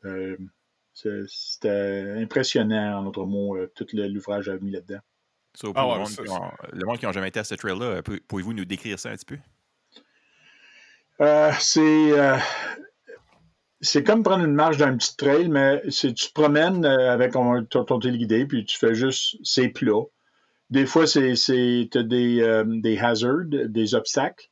C'était 0.95 2.15
impressionnant, 2.23 3.01
en 3.01 3.05
autre 3.05 3.27
mot, 3.27 3.59
tout 3.75 3.87
l'ouvrage 3.93 4.49
à 4.49 4.57
mis 4.57 4.71
là-dedans. 4.71 5.01
Ah 5.75 6.03
le, 6.73 6.87
monde 6.87 6.99
qui 6.99 7.05
n'a 7.05 7.13
jamais 7.13 7.29
été 7.29 7.41
à 7.41 7.45
ce 7.45 7.55
trail-là, 7.55 8.01
pouvez-vous 8.27 8.55
nous 8.55 8.65
décrire 8.65 8.99
ça 8.99 9.11
un 9.11 9.17
petit 9.17 9.27
peu? 9.27 9.39
Euh, 11.23 11.53
c'est 11.61 12.19
euh, 12.19 12.37
c'est 13.81 14.03
comme 14.03 14.25
prendre 14.25 14.45
une 14.45 14.55
marche 14.55 14.77
d'un 14.77 14.97
petit 14.97 15.17
trail, 15.17 15.49
mais 15.49 15.81
c'est 15.89 16.15
tu 16.15 16.29
te 16.29 16.33
promènes 16.33 16.85
euh, 16.85 17.13
avec 17.13 17.33
ton, 17.33 17.99
téléguidé, 18.01 18.45
puis 18.45 18.65
tu 18.65 18.77
fais 18.77 18.95
juste 18.95 19.37
ces 19.45 19.69
plats. 19.69 20.07
Des 20.71 20.85
fois, 20.85 21.07
c'est 21.07 21.35
tu 21.35 22.05
des, 22.05 22.65
des 22.67 22.99
hazards, 22.99 23.45
des 23.47 23.95
obstacles 23.95 24.47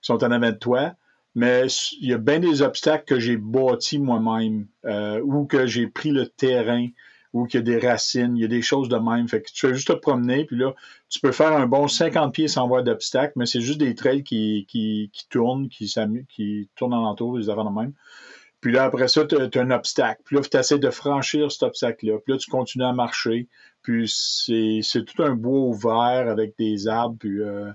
qui 0.00 0.06
sont 0.06 0.24
en 0.24 0.30
avant 0.30 0.50
de 0.50 0.56
toi, 0.56 0.94
mais 1.34 1.66
il 2.00 2.08
y 2.08 2.14
a 2.14 2.18
bien 2.18 2.40
des 2.40 2.62
obstacles 2.62 3.04
que 3.04 3.20
j'ai 3.20 3.36
bâtis 3.36 3.98
moi-même 3.98 4.66
ou 5.22 5.44
que 5.44 5.66
j'ai 5.66 5.86
pris 5.86 6.10
le 6.10 6.26
terrain 6.26 6.88
ou 7.32 7.46
qu'il 7.46 7.60
y 7.60 7.62
a 7.62 7.78
des 7.78 7.86
racines, 7.86 8.36
il 8.36 8.42
y 8.42 8.44
a 8.44 8.48
des 8.48 8.62
choses 8.62 8.88
de 8.88 8.96
même. 8.96 9.28
Fait 9.28 9.42
que 9.42 9.50
tu 9.50 9.66
fais 9.66 9.74
juste 9.74 9.88
te 9.88 9.92
promener, 9.92 10.44
puis 10.44 10.56
là, 10.56 10.74
tu 11.08 11.20
peux 11.20 11.32
faire 11.32 11.52
un 11.52 11.66
bon 11.66 11.88
50 11.88 12.34
pieds 12.34 12.48
sans 12.48 12.66
voir 12.66 12.82
d'obstacle, 12.82 13.32
mais 13.36 13.46
c'est 13.46 13.60
juste 13.60 13.78
des 13.78 13.94
trails 13.94 14.24
qui, 14.24 14.66
qui, 14.68 15.10
qui 15.12 15.28
tournent, 15.28 15.68
qui, 15.68 15.92
qui 16.28 16.68
tournent 16.76 16.94
alentour, 16.94 17.38
des 17.38 17.50
affaires 17.50 17.64
de 17.64 17.78
même. 17.78 17.92
Puis 18.60 18.72
là, 18.72 18.84
après 18.84 19.08
ça, 19.08 19.24
tu 19.24 19.36
as, 19.36 19.60
un 19.60 19.70
obstacle. 19.70 20.22
Puis 20.24 20.36
là, 20.36 20.42
tu 20.42 20.56
essaies 20.56 20.78
de 20.78 20.90
franchir 20.90 21.52
cet 21.52 21.62
obstacle-là. 21.62 22.18
Puis 22.24 22.32
là, 22.32 22.38
tu 22.38 22.50
continues 22.50 22.84
à 22.84 22.92
marcher. 22.92 23.48
Puis 23.82 24.08
c'est 24.08 25.04
tout 25.04 25.22
un 25.22 25.34
bois 25.34 25.60
ouvert 25.60 26.28
avec 26.28 26.56
des 26.58 26.88
arbres. 26.88 27.16
Puis 27.18 27.42
euh, 27.42 27.70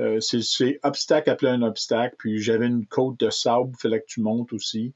euh, 0.00 0.20
c'est 0.20 0.80
obstacle 0.82 1.30
après 1.30 1.48
un 1.48 1.62
obstacle. 1.62 2.16
Puis 2.18 2.38
j'avais 2.42 2.66
une 2.66 2.86
côte 2.86 3.18
de 3.20 3.30
sable, 3.30 3.70
il 3.72 3.80
fallait 3.80 4.00
que 4.00 4.06
tu 4.06 4.20
montes 4.20 4.52
aussi. 4.52 4.92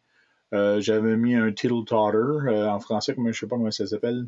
Euh, 0.55 0.81
j'avais 0.81 1.17
mis 1.17 1.35
un 1.35 1.53
tittle 1.53 1.85
totter 1.85 2.17
euh, 2.17 2.69
en 2.69 2.81
français, 2.81 3.15
je 3.17 3.21
ne 3.21 3.33
sais 3.33 3.47
pas 3.47 3.57
comment 3.57 3.71
ça 3.71 3.87
s'appelle. 3.87 4.27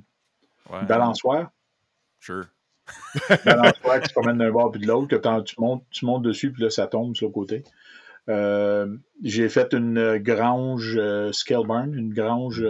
Balançoire. 0.86 1.50
Sure. 2.20 2.46
Balançoire 3.44 4.00
qui 4.00 4.08
se 4.08 4.12
promène 4.12 4.38
d'un 4.38 4.50
bord 4.50 4.70
puis 4.70 4.80
de 4.80 4.86
l'autre, 4.86 5.08
que 5.08 5.42
tu 5.42 5.54
montes, 5.58 5.84
tu 5.90 6.04
montes 6.04 6.22
dessus, 6.22 6.52
puis 6.52 6.62
là, 6.62 6.70
ça 6.70 6.86
tombe 6.86 7.16
sur 7.16 7.28
le 7.28 7.32
côté. 7.32 7.64
Euh, 8.28 8.96
j'ai 9.22 9.48
fait 9.48 9.72
une 9.72 10.18
grange 10.18 11.00
scale 11.32 11.66
barn, 11.66 11.94
une 11.94 12.12
grange 12.12 12.64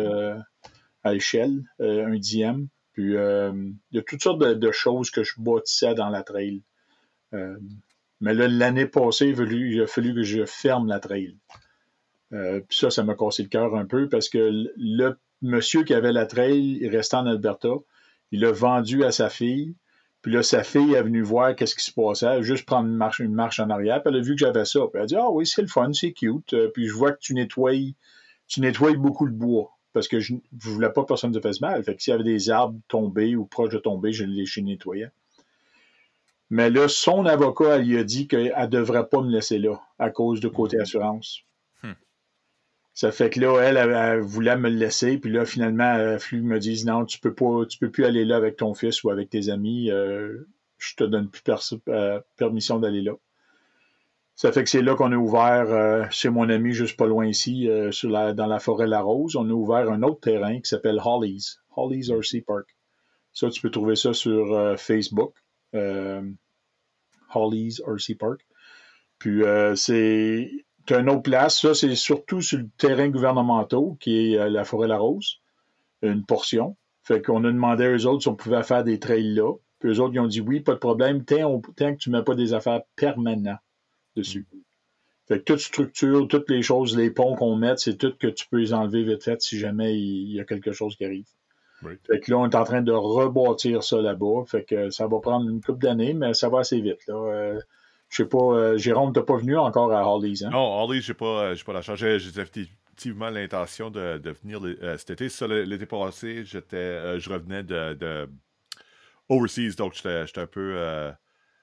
à 1.03 1.15
échelle, 1.15 1.63
un 1.81 2.17
dixième. 2.17 2.69
Puis 2.93 3.15
il 3.15 3.75
y 3.93 3.99
a 3.99 4.03
toutes 4.03 4.23
sortes 4.23 4.41
de, 4.41 4.71
choses 4.71 5.11
que 5.11 5.25
je 5.25 5.35
bâtissais 5.39 5.95
dans 5.95 6.09
la 6.09 6.23
trail. 6.23 6.63
mais 7.33 8.35
là, 8.35 8.47
l'année 8.49 8.87
passée, 8.87 9.35
il 9.37 9.83
a 9.83 9.87
fallu 9.87 10.15
que 10.15 10.23
je 10.23 10.47
ferme 10.47 10.87
la 10.87 11.01
trail. 11.01 11.37
Euh, 12.33 12.61
puis 12.61 12.79
ça, 12.79 12.91
ça 12.91 13.03
m'a 13.03 13.15
cassé 13.15 13.43
le 13.43 13.49
cœur 13.49 13.75
un 13.75 13.87
peu 13.87 14.09
parce 14.09 14.29
que 14.29 14.69
le 14.77 15.19
monsieur 15.43 15.83
qui 15.85 15.95
avait 15.95 16.13
la 16.13 16.27
trail, 16.27 16.79
il 16.81 16.89
restait 16.89 17.17
en 17.17 17.27
Alberta. 17.27 17.71
Il 18.33 18.41
l'a 18.41 18.53
vendu 18.53 19.05
à 19.05 19.11
sa 19.11 19.29
fille. 19.29 19.75
Puis 20.23 20.33
là, 20.33 20.43
sa 20.43 20.63
fille 20.63 20.95
est 20.95 21.03
venue 21.03 21.23
voir 21.23 21.57
qu'est-ce 21.57 21.75
qui 21.75 21.85
se 21.85 21.93
passait. 21.93 22.27
Elle 22.27 22.33
a 22.39 22.43
juste 22.43 22.67
prendre 22.67 22.89
une 22.89 22.95
marche, 22.95 23.21
une 23.21 23.35
marche 23.35 23.59
en 23.59 23.71
arrière. 23.71 24.03
Puis 24.03 24.13
elle 24.13 24.21
a 24.21 24.23
vu 24.23 24.35
que 24.35 24.41
j'avais 24.41 24.65
ça. 24.65 24.81
Puis 24.81 24.91
elle 24.95 25.03
a 25.03 25.07
dit 25.07 25.17
Ah 25.17 25.31
oui, 25.31 25.47
c'est 25.47 25.63
le 25.63 25.69
fun, 25.69 25.93
c'est 25.93 26.13
cute. 26.13 26.53
Euh, 26.53 26.71
puis 26.73 26.87
je 26.87 26.95
vois 26.95 27.13
que 27.13 27.21
tu 27.21 27.35
nettoies, 27.35 27.95
tu 28.47 28.61
nettoies 28.61 28.95
beaucoup 28.95 29.27
le 29.27 29.33
bois. 29.33 29.71
Parce 29.93 30.07
que 30.07 30.21
je 30.21 30.35
ne 30.35 30.41
voulais 30.53 30.91
pas 30.91 31.03
que 31.03 31.09
personne 31.09 31.35
se 31.35 31.41
fasse 31.41 31.61
mal. 31.61 31.83
Fait 31.83 31.97
que 31.97 32.03
s'il 32.03 32.13
y 32.13 32.15
avait 32.15 32.23
des 32.23 32.51
arbres 32.51 32.79
tombés 32.87 33.35
ou 33.35 33.45
proches 33.45 33.73
de 33.73 33.79
tomber, 33.79 34.13
je 34.13 34.25
les 34.25 34.45
nettoyais. 34.63 35.11
Mais 36.51 36.69
là, 36.69 36.89
son 36.89 37.27
avocat, 37.27 37.77
elle 37.77 37.87
lui 37.87 37.97
a 37.99 38.05
dit 38.05 38.29
qu'elle 38.29 38.55
ne 38.57 38.67
devrait 38.67 39.09
pas 39.09 39.23
me 39.23 39.31
laisser 39.31 39.59
là 39.59 39.81
à 39.99 40.11
cause 40.11 40.41
de 40.41 40.49
côté 40.49 40.77
hmm. 40.77 40.83
assurance. 40.83 41.45
Ça 43.01 43.13
fait 43.13 43.31
que 43.31 43.41
là, 43.41 43.59
elle, 43.61 43.79
elle, 43.79 44.21
voulait 44.21 44.59
me 44.59 44.69
le 44.69 44.77
laisser, 44.77 45.17
puis 45.17 45.33
là, 45.33 45.47
finalement, 45.47 45.95
euh, 45.95 46.19
Flux 46.19 46.43
me 46.43 46.59
dit 46.59 46.85
non, 46.85 47.07
tu 47.07 47.19
peux 47.19 47.33
peux 47.33 47.91
plus 47.91 48.05
aller 48.05 48.27
là 48.27 48.37
avec 48.37 48.59
ton 48.59 48.75
fils 48.75 49.03
ou 49.03 49.09
avec 49.09 49.31
tes 49.31 49.49
amis. 49.49 49.91
Euh, 49.91 50.47
je 50.77 50.97
te 50.97 51.05
donne 51.05 51.31
plus 51.31 51.43
euh, 51.89 52.21
permission 52.37 52.79
d'aller 52.79 53.01
là. 53.01 53.13
Ça 54.35 54.53
fait 54.53 54.65
que 54.65 54.69
c'est 54.69 54.83
là 54.83 54.97
qu'on 54.97 55.13
a 55.13 55.17
ouvert 55.17 56.13
chez 56.13 56.29
mon 56.29 56.51
ami 56.51 56.75
juste 56.75 56.99
pas 56.99 57.07
loin 57.07 57.27
ici, 57.27 57.71
dans 58.03 58.47
la 58.47 58.59
forêt 58.59 58.87
La 58.87 59.01
Rose. 59.01 59.35
On 59.35 59.49
a 59.49 59.53
ouvert 59.55 59.91
un 59.91 60.03
autre 60.03 60.21
terrain 60.21 60.61
qui 60.61 60.69
s'appelle 60.69 61.01
Hollies, 61.03 61.55
Hollies 61.75 62.11
RC 62.11 62.43
Park. 62.43 62.77
Ça, 63.33 63.49
tu 63.49 63.63
peux 63.63 63.71
trouver 63.71 63.97
ça 63.97 64.13
sur 64.13 64.79
Facebook, 64.79 65.33
Hollies 67.35 67.79
RC 67.87 68.15
Park. 68.17 68.47
Puis 69.19 69.43
c'est 69.77 70.51
tu 70.87 70.95
as 70.95 71.01
une 71.01 71.11
autre 71.11 71.23
place. 71.23 71.61
Ça, 71.61 71.75
c'est 71.75 71.95
surtout 71.95 72.41
sur 72.41 72.59
le 72.59 72.69
terrain 72.79 73.09
gouvernemental, 73.09 73.97
qui 74.01 74.33
est 74.33 74.39
euh, 74.39 74.49
la 74.49 74.65
Forêt-la-Rose, 74.65 75.41
une 76.03 76.25
portion. 76.25 76.77
Fait 77.03 77.23
qu'on 77.23 77.45
a 77.45 77.53
demandé 77.53 77.85
à 77.85 77.91
eux 77.91 78.07
autres 78.07 78.23
si 78.23 78.29
on 78.29 78.35
pouvait 78.35 78.63
faire 78.63 78.85
des 78.85 78.99
trails 78.99 79.35
là. 79.35 79.53
Puis 79.79 79.91
eux 79.91 80.01
autres, 80.01 80.15
ils 80.15 80.21
ont 80.21 80.27
dit 80.27 80.41
oui, 80.41 80.61
pas 80.61 80.75
de 80.75 80.79
problème, 80.79 81.25
tant, 81.25 81.61
que 81.61 81.97
tu 81.97 82.11
ne 82.11 82.19
mets 82.19 82.25
pas 82.25 82.35
des 82.35 82.53
affaires 82.53 82.83
permanentes 82.97 83.59
dessus. 84.17 84.47
Fait 85.27 85.39
que 85.39 85.45
toute 85.45 85.61
structure, 85.61 86.27
toutes 86.29 86.51
les 86.51 86.63
choses, 86.63 86.97
les 86.97 87.11
ponts 87.11 87.37
qu'on 87.37 87.57
met, 87.57 87.75
c'est 87.77 87.97
tout 87.97 88.13
que 88.19 88.27
tu 88.27 88.47
peux 88.49 88.59
les 88.59 88.75
enlever 88.75 89.05
vite 89.05 89.23
fait 89.23 89.41
si 89.41 89.59
jamais 89.59 89.97
il 89.99 90.33
y 90.33 90.41
a 90.41 90.45
quelque 90.45 90.73
chose 90.73 90.97
qui 90.97 91.05
arrive. 91.05 91.29
Fait 92.07 92.21
que 92.21 92.31
là, 92.31 92.39
on 92.39 92.51
est 92.51 92.55
en 92.55 92.65
train 92.65 92.83
de 92.83 92.93
rebâtir 92.93 93.83
ça 93.83 94.03
là-bas. 94.03 94.45
Fait 94.47 94.65
que 94.65 94.91
ça 94.91 95.07
va 95.07 95.19
prendre 95.21 95.49
une 95.49 95.63
couple 95.63 95.83
d'années, 95.83 96.13
mais 96.13 96.35
ça 96.35 96.49
va 96.49 96.61
assez 96.61 96.81
vite. 96.81 97.07
Là. 97.07 97.15
Euh, 97.15 97.61
je 98.11 98.17
sais 98.17 98.29
pas, 98.29 98.39
euh, 98.39 98.77
Jérôme, 98.77 99.13
t'as 99.13 99.23
pas 99.23 99.37
venu 99.37 99.57
encore 99.57 99.93
à 99.93 100.05
Hollies, 100.05 100.43
hein? 100.45 100.51
Non, 100.51 100.83
Hollies, 100.83 101.01
j'ai 101.01 101.15
pas, 101.15 101.55
pas 101.65 101.73
la 101.73 101.81
chance. 101.81 102.01
J'ai 102.01 102.17
effectivement 102.17 103.31
l'intention 103.31 103.89
de, 103.89 104.19
de, 104.19 104.31
venir 104.33 104.61
euh, 104.65 104.99
cet 104.99 105.11
été. 105.11 105.29
l'été 105.47 105.87
passé, 105.87 106.45
j'étais, 106.45 106.77
euh, 106.77 107.21
je 107.21 107.31
revenais 107.31 107.63
de, 107.63 107.95
de, 107.95 108.29
overseas, 109.29 109.77
donc 109.77 109.95
j'étais 109.95 110.41
un 110.41 110.47
peu, 110.49 111.13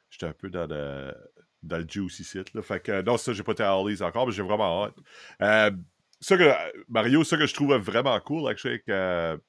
j'étais 0.10 0.26
un 0.26 0.32
peu 0.32 0.50
dans 0.50 0.68
le, 0.68 1.14
dans 1.64 1.80
le 1.80 1.86
juicy 1.88 2.24
site. 2.24 2.56
Non, 2.56 3.18
ça, 3.18 3.34
j'ai 3.34 3.44
pas 3.44 3.52
été 3.52 3.64
à 3.64 3.78
Hollies 3.78 4.02
encore, 4.02 4.26
mais 4.26 4.32
j'ai 4.32 4.42
vraiment 4.42 4.86
hâte. 4.86 4.96
que, 6.30 6.54
Mario, 6.88 7.26
ça 7.26 7.36
que 7.36 7.46
je 7.46 7.54
trouvais 7.54 7.78
vraiment 7.78 8.18
cool, 8.22 8.50
actually, 8.50 8.82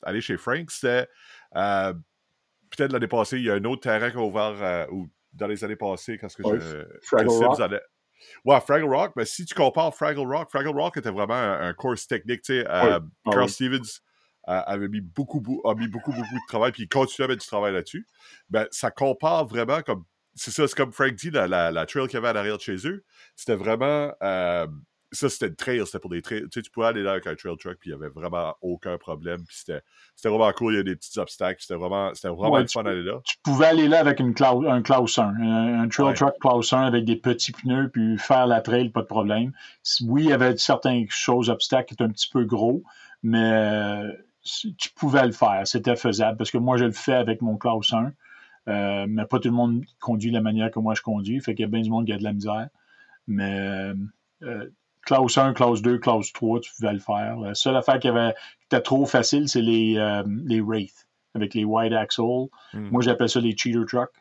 aller 0.03 0.21
chez 0.21 0.37
Frank, 0.37 0.69
c'était 0.73 1.07
peut-être 1.53 2.93
l'année 2.93 3.07
passée, 3.07 3.39
il 3.39 3.45
y 3.45 3.51
a 3.51 3.55
un 3.55 3.65
autre 3.65 3.83
terrain 3.83 4.11
qui 4.11 4.17
a 4.17 4.21
ouvert, 4.21 4.89
ou 4.93 5.09
dans 5.39 5.47
les 5.47 5.65
années 5.65 5.77
passées, 5.77 6.19
quand 6.19 6.29
que 6.35 6.43
Ouais, 6.43 6.61
je. 6.61 6.83
Que 7.17 7.29
Sims 7.29 7.47
Rock. 7.47 7.61
allait- 7.61 7.83
Ouais, 8.45 8.61
Fraggle 8.61 8.93
Rock, 8.93 9.13
mais 9.17 9.25
si 9.25 9.45
tu 9.45 9.55
compares 9.55 9.95
Fraggle 9.95 10.27
Rock, 10.27 10.51
Fraggle 10.51 10.71
Rock 10.77 10.97
était 10.97 11.11
vraiment 11.11 11.35
un, 11.35 11.69
un 11.69 11.73
course 11.73 12.07
technique. 12.09 12.43
Tu 12.43 12.55
sais, 12.61 12.67
euh, 12.69 12.99
Ah 13.27 13.31
Carl. 13.31 13.49
Stevens 13.49 14.01
euh, 14.49 14.61
avait 14.67 14.89
mis 14.89 15.01
beaucoup, 15.01 15.41
beau- 15.41 15.63
a 15.65 15.75
mis 15.75 15.87
beaucoup, 15.89 16.11
beaucoup 16.13 16.35
de 16.35 16.49
travail, 16.49 16.73
puis 16.73 16.83
il 16.83 16.89
continue 16.89 17.25
à 17.27 17.29
mettre 17.29 17.43
du 17.43 17.47
travail 17.47 17.73
là-dessus. 17.73 18.07
Ben, 18.51 18.67
ça 18.73 18.91
compare 18.91 19.47
vraiment 19.47 19.83
comme. 19.83 20.05
C'est 20.35 20.51
ça, 20.51 20.67
c'est 20.69 20.77
comme 20.77 20.93
Frank 20.93 21.13
dit, 21.15 21.31
la, 21.31 21.47
la, 21.49 21.71
la 21.71 21.87
trail 21.87 22.07
qu'il 22.07 22.15
y 22.15 22.17
avait 22.19 22.29
à 22.29 22.33
l'arrière 22.33 22.57
de 22.57 22.63
chez 22.63 22.87
eux. 22.89 23.05
C'était 23.37 23.57
vraiment. 23.57 24.13
euh, 24.23 24.67
ça, 25.13 25.29
c'était 25.29 25.47
une 25.49 25.55
trail, 25.57 25.81
c'était 25.87 25.99
pour 25.99 26.11
des 26.11 26.21
trails. 26.23 26.43
Tu 26.43 26.49
sais, 26.55 26.63
tu 26.63 26.71
pouvais 26.71 26.87
aller 26.87 27.03
là 27.03 27.13
avec 27.13 27.27
un 27.27 27.35
trail 27.35 27.57
truck, 27.59 27.79
puis 27.81 27.91
il 27.91 27.97
n'y 27.97 28.03
avait 28.05 28.13
vraiment 28.13 28.55
aucun 28.61 28.99
problème. 28.99 29.43
Puis 29.47 29.57
c'était 29.59 29.81
c'était 30.15 30.29
vraiment 30.29 30.53
cool, 30.53 30.75
il 30.75 30.77
y 30.77 30.81
a 30.81 30.83
des 30.83 30.97
petits 30.97 31.19
obstacles. 31.19 31.61
C'était 31.61 31.75
vraiment, 31.79 32.13
c'était 32.15 32.29
vraiment 32.29 32.51
Ouais, 32.53 32.63
le 32.63 32.67
fun 32.69 32.83
d'aller 32.83 33.03
là. 33.03 33.21
Tu 33.25 33.37
pouvais 33.43 33.67
aller 33.67 33.89
là 33.89 34.01
avec 34.01 34.21
une 34.21 34.35
Klaus- 34.35 34.67
un 34.67 34.83
Klaus 34.83 35.19
1, 35.19 35.23
un, 35.41 35.83
un 35.83 35.89
trail 35.89 36.07
Ouais. 36.09 36.15
truck 36.15 36.35
Klaus 36.41 36.73
1 36.73 36.83
avec 36.83 37.05
des 37.05 37.17
petits 37.17 37.53
pneus, 37.53 37.89
puis 37.91 38.19
faire 38.19 38.47
la 38.47 38.61
trail, 38.61 38.91
pas 38.91 39.01
de 39.03 39.07
problème. 39.07 39.53
Oui, 40.05 40.25
il 40.25 40.31
y 40.31 40.33
avait 40.33 40.57
certaines 40.57 41.07
choses, 41.09 41.49
obstacles 41.51 41.87
qui 41.89 41.95
étaient 41.95 42.05
un 42.05 42.11
petit 42.11 42.29
peu 42.31 42.45
gros, 42.45 42.83
mais 43.23 43.39
euh, 43.53 44.13
tu 44.43 44.91
pouvais 44.97 45.25
le 45.27 45.33
faire. 45.33 45.67
C'était 45.67 45.97
faisable 45.97 46.37
parce 46.39 46.51
que 46.51 46.59
moi, 46.59 46.77
je 46.77 46.85
le 46.85 46.93
fais 46.93 47.15
avec 47.15 47.41
mon 47.43 47.57
Klaus 47.57 47.93
1, 47.93 48.13
euh, 48.69 49.07
mais 49.09 49.25
pas 49.25 49.39
tout 49.39 49.49
le 49.49 49.55
monde 49.55 49.85
conduit 50.01 50.31
de 50.31 50.37
la 50.37 50.43
manière 50.43 50.71
que 50.71 50.79
moi 50.79 50.95
je 50.95 51.01
conduis. 51.03 51.41
Fait 51.41 51.55
qu'il 51.55 51.63
y 51.63 51.67
a 51.67 51.71
bien 51.71 51.81
du 51.81 51.89
monde 51.91 52.05
qui 52.07 52.13
a 52.13 52.19
de 52.19 52.23
la 52.25 52.33
misère. 52.35 52.69
Mais 53.27 53.93
euh, 54.43 54.71
Klaus 55.09 55.39
1, 55.39 55.55
Klaus 55.55 55.81
2, 55.81 55.99
Klaus 56.01 56.31
3, 56.35 56.61
tu 56.61 56.71
pouvais 56.77 56.93
le 56.93 56.99
faire. 56.99 57.39
La 57.39 57.55
seule 57.55 57.77
affaire 57.77 57.99
qui, 57.99 58.09
avait, 58.09 58.35
qui 58.61 58.67
était 58.67 58.83
trop 58.83 59.07
facile, 59.07 59.49
c'est 59.49 59.63
les, 59.63 59.97
euh, 59.97 60.23
les 60.45 60.61
Wraith 60.61 61.09
avec 61.35 61.55
les 61.55 61.65
wide 61.65 61.95
axle. 61.95 62.21
Mm. 62.75 62.91
Moi, 62.91 63.01
j'appelle 63.01 63.31
ça 63.31 63.41
les 63.41 63.57
cheater 63.57 63.87
trucks. 63.87 64.13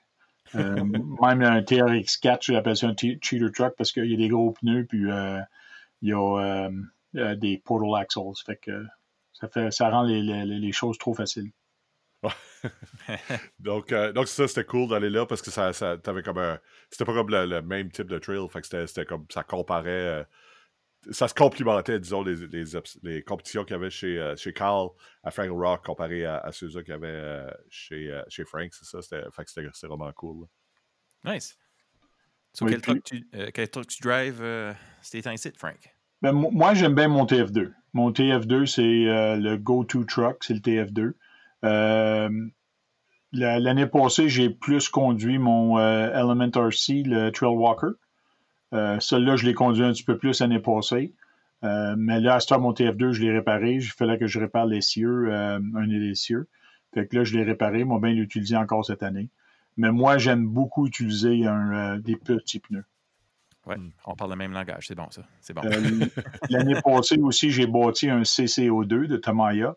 Euh, 0.56 0.82
même 1.22 1.42
un 1.42 1.60
TRX4, 1.60 2.38
j'appelle 2.54 2.78
ça 2.78 2.88
un 2.88 2.94
te- 2.94 3.18
cheater 3.22 3.52
truck 3.52 3.76
parce 3.78 3.92
qu'il 3.92 4.06
y 4.06 4.14
a 4.14 4.18
des 4.18 4.30
gros 4.30 4.52
pneus, 4.54 4.86
puis 4.86 5.12
euh, 5.12 5.42
il 6.02 6.10
y 6.10 6.14
a 6.14 6.40
euh, 6.40 6.72
euh, 7.18 7.36
des 7.36 7.58
portal 7.66 8.02
axles. 8.02 8.22
Fait 8.46 8.56
que 8.56 8.86
ça, 9.34 9.50
fait, 9.50 9.70
ça 9.72 9.90
rend 9.90 10.04
les, 10.04 10.22
les, 10.22 10.46
les 10.46 10.72
choses 10.72 10.98
trop 10.98 11.14
faciles. 11.14 11.52
Donc, 13.60 13.92
euh, 13.92 14.12
donc 14.14 14.28
ça, 14.28 14.48
c'était 14.48 14.64
cool 14.64 14.90
d'aller 14.90 15.10
là 15.10 15.26
parce 15.26 15.42
que 15.42 15.52
ça, 15.52 15.74
ça 15.74 15.98
t'avais 15.98 16.24
comme 16.24 16.40
un. 16.40 16.60
C'était 16.90 17.06
pas 17.06 17.14
comme 17.14 17.30
le, 17.30 17.46
le 17.46 17.62
même 17.62 17.92
type 17.92 18.08
de 18.08 18.18
trail. 18.18 18.40
Fait 18.50 18.62
que 18.62 18.68
c'était, 18.68 18.88
c'était 18.88 19.06
comme. 19.06 19.26
Ça 19.30 19.44
comparait. 19.44 19.90
euh, 19.92 20.24
ça 21.12 21.28
se 21.28 21.34
complimentait, 21.34 22.00
disons, 22.00 22.22
les, 22.24 22.36
les, 22.48 22.64
les 23.04 23.24
compétitions 23.24 23.64
qu'il 23.64 23.76
y 23.76 23.80
avait 23.80 23.90
chez, 23.90 24.20
euh, 24.20 24.36
chez 24.36 24.54
Carl 24.54 24.90
à 25.24 25.32
Fraggle 25.32 25.54
Rock 25.54 25.86
comparé 25.86 26.26
à, 26.26 26.38
à 26.38 26.52
ceux-là 26.52 26.82
qu'il 26.84 26.92
y 26.92 26.96
avait 26.96 27.08
euh, 27.08 27.50
chez, 27.70 28.12
euh, 28.12 28.22
chez 28.30 28.44
Frank. 28.46 28.70
C'est 28.74 28.86
ça. 28.86 29.02
C'était, 29.02 29.24
c'était, 29.46 29.68
c'était 29.74 29.88
vraiment 29.88 30.12
cool. 30.14 30.46
là. 31.24 31.34
Nice. 31.34 31.58
So, 32.54 32.66
Oui, 32.66 32.72
quel, 32.72 32.82
puis- 32.82 32.92
truck 32.94 33.04
tu, 33.04 33.28
euh, 33.36 33.50
quel 33.54 33.70
truck 33.70 33.88
tu 33.88 34.02
drives 34.02 34.42
euh, 34.42 34.74
cet 35.02 35.24
temps 35.26 35.32
ici, 35.32 35.52
Frank? 35.58 35.78
Ben, 36.22 36.32
mo- 36.32 36.50
moi, 36.52 36.74
j'aime 36.74 36.96
bien 36.96 37.08
mon 37.08 37.26
TF2. 37.26 37.72
Mon 37.94 38.12
TF2, 38.12 38.66
c'est 38.66 38.82
euh, 38.82 39.36
le 39.36 39.58
go-to 39.58 40.04
truck, 40.06 40.44
c'est 40.44 40.54
le 40.56 40.60
TF2. 40.62 41.14
Euh, 41.64 42.30
la- 43.32 43.60
L'année 43.60 43.88
passée, 43.88 44.30
j'ai 44.30 44.50
plus 44.50 44.90
conduit 44.90 45.38
mon 45.38 45.78
euh, 45.78 46.10
Element 46.14 46.50
RC, 46.56 47.04
le 47.06 47.30
Trail 47.32 47.50
Walker. 47.56 47.88
Euh, 48.74 49.00
Celui-là, 49.00 49.36
je 49.36 49.46
l'ai 49.46 49.54
conduit 49.54 49.84
un 49.84 49.92
petit 49.92 50.04
peu 50.04 50.18
plus 50.18 50.40
l'année 50.42 50.60
passée. 50.60 51.14
Euh, 51.64 51.96
mais 51.98 52.20
là, 52.20 52.36
à 52.36 52.40
ce 52.40 52.48
temps, 52.48 52.60
mon 52.60 52.74
TF2, 52.74 53.12
je 53.12 53.22
l'ai 53.22 53.32
réparé. 53.32 53.74
Il 53.76 53.82
fallait 53.82 54.18
que 54.18 54.28
je 54.28 54.40
répare 54.40 54.66
l'essieu, 54.66 55.34
euh, 55.34 55.60
un 55.76 55.88
des 55.88 56.12
essieux. 56.12 56.48
Fait 56.94 57.08
que 57.08 57.16
là, 57.16 57.24
je 57.24 57.36
l'ai 57.36 57.44
réparé. 57.44 57.84
Moi, 57.84 58.00
bien 58.00 58.12
l'utiliser 58.14 58.56
encore 58.58 58.86
cette 58.86 59.04
année. 59.04 59.30
Mais 59.76 59.92
moi, 59.92 60.18
j'aime 60.18 60.46
beaucoup 60.48 60.88
utiliser 60.88 61.46
un, 61.46 61.74
euh, 61.74 61.98
des 62.00 62.16
petits 62.16 62.60
pneus. 62.60 62.86
Ouais, 63.66 63.76
on 64.06 64.16
parle 64.16 64.32
le 64.32 64.38
même 64.38 64.54
langage, 64.54 64.88
c'est 64.88 64.96
bon 64.96 65.10
ça. 65.12 65.24
C'est 65.42 65.54
bon. 65.54 65.62
Euh, 65.66 66.06
L'année 66.50 66.80
passée 66.86 67.18
aussi, 67.20 67.52
j'ai 67.52 67.68
bâti 67.68 68.10
un 68.10 68.22
CCO2 68.22 69.08
de 69.08 69.18
Tamaya. 69.18 69.76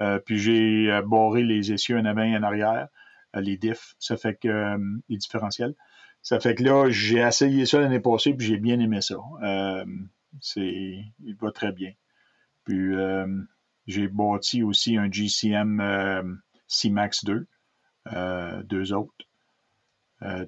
Euh, 0.00 0.18
puis 0.18 0.38
j'ai 0.38 0.90
euh, 0.90 1.02
barré 1.02 1.42
les 1.42 1.72
essieux 1.72 1.98
en 1.98 2.04
avant 2.04 2.22
et 2.22 2.36
en 2.36 2.42
arrière, 2.42 2.88
euh, 3.36 3.40
les 3.40 3.56
diffs. 3.56 3.94
Ça 3.98 4.16
fait 4.16 4.34
que 4.34 4.48
euh, 4.48 4.78
les 5.08 5.16
différentiels. 5.16 5.74
Ça 6.24 6.40
fait 6.40 6.54
que 6.54 6.62
là, 6.64 6.88
j'ai 6.88 7.18
essayé 7.18 7.66
ça 7.66 7.78
l'année 7.78 8.00
passée, 8.00 8.32
puis 8.32 8.46
j'ai 8.46 8.56
bien 8.56 8.80
aimé 8.80 9.02
ça. 9.02 9.16
Euh, 9.42 9.84
c'est, 10.40 11.04
il 11.22 11.36
va 11.38 11.52
très 11.52 11.70
bien. 11.70 11.92
Puis 12.64 12.94
euh, 12.96 13.26
j'ai 13.86 14.08
bâti 14.08 14.62
aussi 14.62 14.96
un 14.96 15.12
GCM 15.12 15.80
euh, 15.80 16.22
C-Max 16.66 17.26
2, 17.26 17.46
euh, 18.14 18.62
deux 18.64 18.92
autres. 18.94 19.14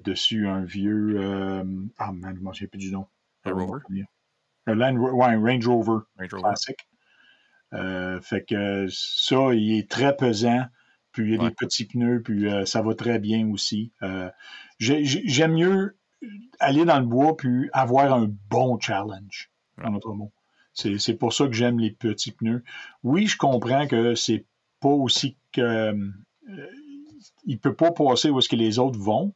Dessus 0.03 0.47
un 0.47 0.63
vieux. 0.63 1.19
ah 1.99 2.11
man, 2.11 2.33
je 2.33 2.39
ne 2.39 2.43
m'en 2.43 2.51
souviens 2.53 2.67
plus 2.67 2.79
du 2.79 2.91
nom. 2.91 3.05
Un 3.45 3.51
Rover? 3.51 3.79
Un 4.65 4.73
Land 4.73 4.99
Ro- 4.99 5.11
ouais, 5.11 5.25
un 5.25 5.39
Range 5.39 5.67
Rover 5.67 5.99
Range 6.17 6.33
Rover. 6.33 6.41
classique. 6.41 6.87
Fait 8.23 8.43
que 8.43 8.87
ça, 8.89 9.53
il 9.53 9.77
est 9.77 9.87
très 9.87 10.15
pesant. 10.17 10.65
Puis 11.17 11.31
il 11.31 11.35
y 11.35 11.37
a 11.39 11.41
Ouais. 11.43 11.49
des 11.49 11.55
petits 11.55 11.85
pneus, 11.85 12.21
puis 12.21 12.47
euh, 12.47 12.63
ça 12.65 12.83
va 12.83 12.93
très 12.93 13.17
bien 13.17 13.49
aussi. 13.49 13.91
Euh, 14.03 14.29
j'ai- 14.77 15.03
j'ai- 15.03 15.23
J'aime 15.27 15.53
mieux 15.53 15.97
aller 16.59 16.85
dans 16.85 16.99
le 16.99 17.05
bois 17.07 17.35
puis 17.35 17.69
avoir 17.73 18.13
un 18.13 18.29
bon 18.51 18.79
challenge, 18.79 19.49
en 19.83 19.95
autre 19.95 20.13
mot. 20.13 20.31
C'est 20.73 21.15
pour 21.15 21.33
ça 21.33 21.47
que 21.47 21.53
j'aime 21.53 21.79
les 21.79 21.89
petits 21.89 22.31
pneus. 22.31 22.63
Oui, 23.01 23.25
je 23.25 23.35
comprends 23.35 23.87
que 23.87 24.13
c'est 24.13 24.45
pas 24.79 24.89
aussi 24.89 25.37
que. 25.51 25.61
euh, 25.61 26.11
il 27.45 27.59
peut 27.59 27.73
pas 27.73 27.91
passer 27.91 28.29
où 28.29 28.37
est-ce 28.37 28.47
que 28.49 28.55
les 28.55 28.77
autres 28.77 28.99
vont, 28.99 29.33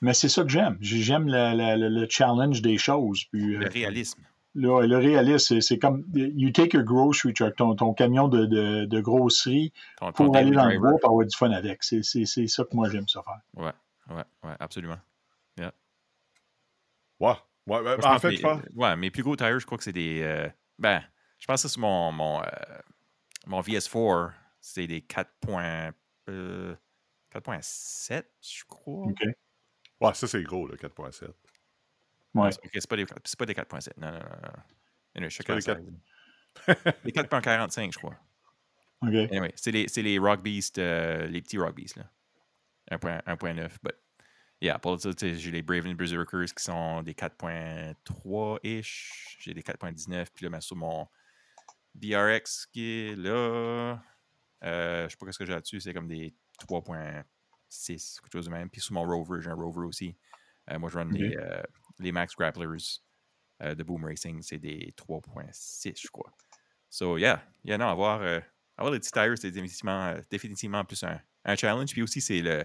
mais 0.00 0.14
c'est 0.14 0.28
ça 0.28 0.42
que 0.42 0.48
j'aime. 0.48 0.78
J'aime 0.80 1.26
le 1.28 2.06
challenge 2.08 2.60
des 2.60 2.76
choses. 2.76 3.24
Puis, 3.30 3.54
Le 3.56 3.66
euh, 3.66 3.70
réalisme. 3.72 4.20
Là, 4.54 4.84
le 4.84 4.96
réalisme, 4.98 5.60
c'est- 5.60 5.78
comme 5.78 6.04
you 6.14 6.50
take 6.50 6.76
your 6.76 6.84
grocery 6.84 7.32
truck, 7.32 7.54
ton, 7.56 7.74
ton 7.76 7.94
camion 7.94 8.26
de, 8.28 8.46
de, 8.46 8.84
de 8.84 9.00
grosserie 9.00 9.72
Ton, 9.98 10.06
ton 10.12 10.24
pour 10.26 10.36
aller 10.36 10.50
dans 10.50 10.64
le 10.64 10.70
driver. 10.70 10.90
bois 10.90 10.98
pour 11.00 11.10
avoir 11.10 11.26
du 11.26 11.36
fun 11.36 11.50
avec. 11.52 11.82
C'est 11.84 12.02
c'est- 12.02 12.24
c'est 12.26 12.46
ça 12.48 12.64
que 12.64 12.74
moi 12.74 12.88
j'aime 12.90 13.06
ça 13.06 13.22
faire. 13.22 13.40
Ouais, 13.54 13.72
ouais, 14.16 14.24
ouais, 14.42 14.56
absolument. 14.58 14.98
Ouais. 15.58 15.70
Ouais, 17.20 17.34
Moi, 17.66 17.96
je 18.00 18.06
en 18.06 18.18
fait, 18.18 18.30
je 18.32 18.36
mes- 18.36 18.42
pense. 18.42 18.62
Ouais, 18.74 18.96
mes 18.96 19.10
plus 19.10 19.22
gros 19.22 19.36
tires, 19.36 19.58
je 19.60 19.66
crois 19.66 19.78
que 19.78 19.84
c'est 19.84 19.92
des. 19.92 20.22
euh, 20.22 20.48
ben, 20.78 21.02
je 21.38 21.46
pense 21.46 21.62
que 21.62 21.68
c'est 21.68 21.78
mon, 21.80 22.10
mon, 22.10 22.42
euh, 22.42 22.46
mon 23.46 23.60
VS4, 23.60 24.32
c'est 24.60 24.86
des 24.86 25.02
4. 25.02 25.30
points, 25.40 25.90
euh, 26.28 26.74
4.7, 27.30 28.24
je 28.40 28.64
crois. 28.66 29.04
OK. 29.06 29.22
Ouais, 30.00 30.14
ça, 30.14 30.26
c'est 30.26 30.42
gros, 30.42 30.66
le 30.66 30.76
4.7. 30.76 31.30
Ouais. 32.34 32.48
Ok, 32.48 32.70
c'est 32.72 32.88
pas 32.88 32.96
des, 32.96 33.06
c'est 33.24 33.38
pas 33.38 33.46
des 33.46 33.54
4.7. 33.54 33.92
Non, 33.96 34.12
non, 34.12 34.18
non. 34.18 34.20
non. 34.20 34.62
Anyway, 35.14 35.30
chacun 35.30 35.58
pas 35.58 35.74
des. 35.74 35.84
Des 37.04 37.12
4.45, 37.12 37.92
je 37.92 37.98
crois. 37.98 38.16
OK. 39.02 39.14
Anyway, 39.14 39.52
c'est 39.56 39.72
les, 39.72 39.88
c'est 39.88 40.02
les 40.02 40.18
Rock 40.18 40.42
Beast, 40.42 40.78
euh, 40.78 41.26
les 41.26 41.42
petits 41.42 41.58
Rock 41.58 41.74
Beast, 41.74 41.96
là. 41.96 42.08
1.9, 42.92 43.24
1.9, 43.24 43.68
but... 43.82 43.96
Yeah, 44.62 44.78
pour 44.78 45.00
ça, 45.00 45.08
j'ai 45.18 45.50
les 45.50 45.62
Braven 45.62 45.94
Berserkers 45.94 46.52
qui 46.54 46.62
sont 46.62 47.02
des 47.02 47.14
4.3-ish. 47.14 49.36
J'ai 49.38 49.54
des 49.54 49.62
4.19, 49.62 50.26
puis 50.34 50.44
là, 50.44 50.50
ben, 50.50 50.60
sur 50.60 50.76
mon 50.76 51.08
BRX 51.94 52.66
qui 52.66 52.84
est 52.84 53.16
là, 53.16 53.98
euh, 54.62 55.04
je 55.04 55.08
sais 55.08 55.16
pas 55.16 55.32
ce 55.32 55.38
que 55.38 55.46
j'ai 55.46 55.54
là-dessus, 55.54 55.80
c'est 55.80 55.94
comme 55.94 56.08
des 56.08 56.34
3.6, 56.68 58.20
quelque 58.20 58.32
chose 58.32 58.44
de 58.46 58.50
même. 58.50 58.68
Puis 58.68 58.82
sur 58.82 58.92
mon 58.92 59.04
Rover, 59.04 59.40
j'ai 59.40 59.48
un 59.48 59.54
Rover 59.54 59.86
aussi. 59.86 60.14
Euh, 60.70 60.78
moi, 60.78 60.90
je 60.90 60.98
run 60.98 61.08
les, 61.10 61.34
euh, 61.38 61.62
les 62.00 62.12
Max 62.12 62.34
Grapplers 62.34 63.00
euh, 63.62 63.74
de 63.74 63.82
Boom 63.82 64.04
Racing, 64.04 64.42
c'est 64.42 64.58
des 64.58 64.92
3.6, 64.96 66.00
je 66.02 66.08
crois. 66.08 66.32
So, 66.88 67.18
yeah, 67.18 67.42
yeah 67.64 67.78
non, 67.78 67.88
avoir, 67.88 68.20
euh, 68.22 68.40
avoir 68.76 68.92
les 68.92 68.98
petits 68.98 69.12
tires, 69.12 69.36
c'est 69.36 69.50
définitivement, 69.50 70.06
euh, 70.06 70.20
définitivement 70.30 70.84
plus 70.84 71.02
un, 71.04 71.20
un 71.44 71.56
challenge. 71.56 71.92
Puis 71.92 72.02
aussi, 72.02 72.20
c'est 72.20 72.40
le, 72.42 72.64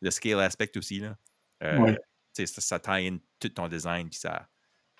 le 0.00 0.10
scale 0.10 0.40
aspect 0.40 0.70
aussi. 0.76 1.00
Là. 1.00 1.16
Euh, 1.62 1.78
Ouais. 1.78 1.98
Ça, 2.34 2.46
ça 2.46 2.78
tie 2.80 3.08
in 3.08 3.18
tout 3.38 3.50
ton 3.50 3.68
design, 3.68 4.08
puis 4.08 4.18
ça, 4.18 4.48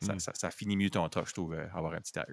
ça, 0.03 0.15
Mm. 0.15 0.19
ça, 0.21 0.33
ça 0.35 0.51
finit 0.51 0.77
mieux 0.77 0.91
ton 0.91 1.09
truck, 1.09 1.29
je 1.29 1.33
trouve, 1.33 1.55
avoir 1.75 1.95
un 1.95 2.01
petit 2.01 2.13
tire. 2.13 2.27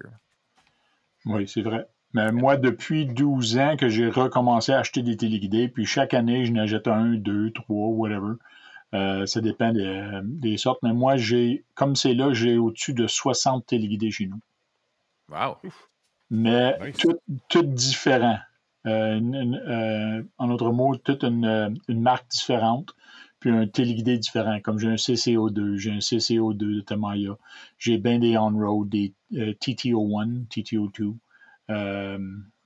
Oui, 1.24 1.48
c'est 1.48 1.62
vrai. 1.62 1.86
Mais 2.12 2.32
moi, 2.32 2.56
depuis 2.56 3.06
12 3.06 3.56
ans 3.58 3.76
que 3.78 3.88
j'ai 3.88 4.08
recommencé 4.10 4.72
à 4.72 4.80
acheter 4.80 5.02
des 5.02 5.16
téléguidés, 5.16 5.68
puis 5.68 5.86
chaque 5.86 6.12
année, 6.12 6.44
je 6.44 6.52
n'achète 6.52 6.86
un, 6.88 7.14
deux, 7.14 7.50
trois, 7.52 7.88
whatever. 7.88 8.34
Euh, 8.94 9.24
ça 9.26 9.40
dépend 9.40 9.72
des, 9.72 10.20
des 10.24 10.56
sortes. 10.56 10.80
Mais 10.82 10.92
moi, 10.92 11.16
j'ai, 11.16 11.64
comme 11.74 11.94
c'est 11.96 12.14
là, 12.14 12.32
j'ai 12.32 12.58
au-dessus 12.58 12.92
de 12.94 13.06
60 13.06 13.66
téléguidés 13.66 14.10
chez 14.10 14.26
nous. 14.26 14.40
Wow! 15.30 15.56
mais 16.30 16.76
Nice. 16.80 16.96
tout, 16.98 17.18
tout 17.48 17.62
différent. 17.62 18.38
Euh, 18.86 19.18
une- 19.18 19.34
une- 19.34 19.54
euh, 19.66 20.22
en 20.38 20.48
d'autres 20.48 20.70
mots, 20.72 20.96
toute 20.96 21.22
une, 21.24 21.76
une 21.88 22.00
marque 22.00 22.28
différente, 22.30 22.94
puis 23.40 23.50
un 23.50 23.66
téléguidé 23.66 24.16
différent. 24.18 24.58
Comme 24.62 24.78
j'ai 24.78 24.88
un 24.88 24.96
CCO2, 24.96 25.76
j'ai 25.76 25.90
un 25.92 25.98
CCO2 26.00 26.56
de 26.76 26.80
Tamaya, 26.80 27.36
j'ai 27.78 27.98
bien 27.98 28.18
des 28.18 28.36
on-road, 28.38 28.88
des 28.88 29.12
euh, 29.34 29.52
TTO1, 29.60 30.46
TTO2, 30.48 31.14
euh, 31.70 32.18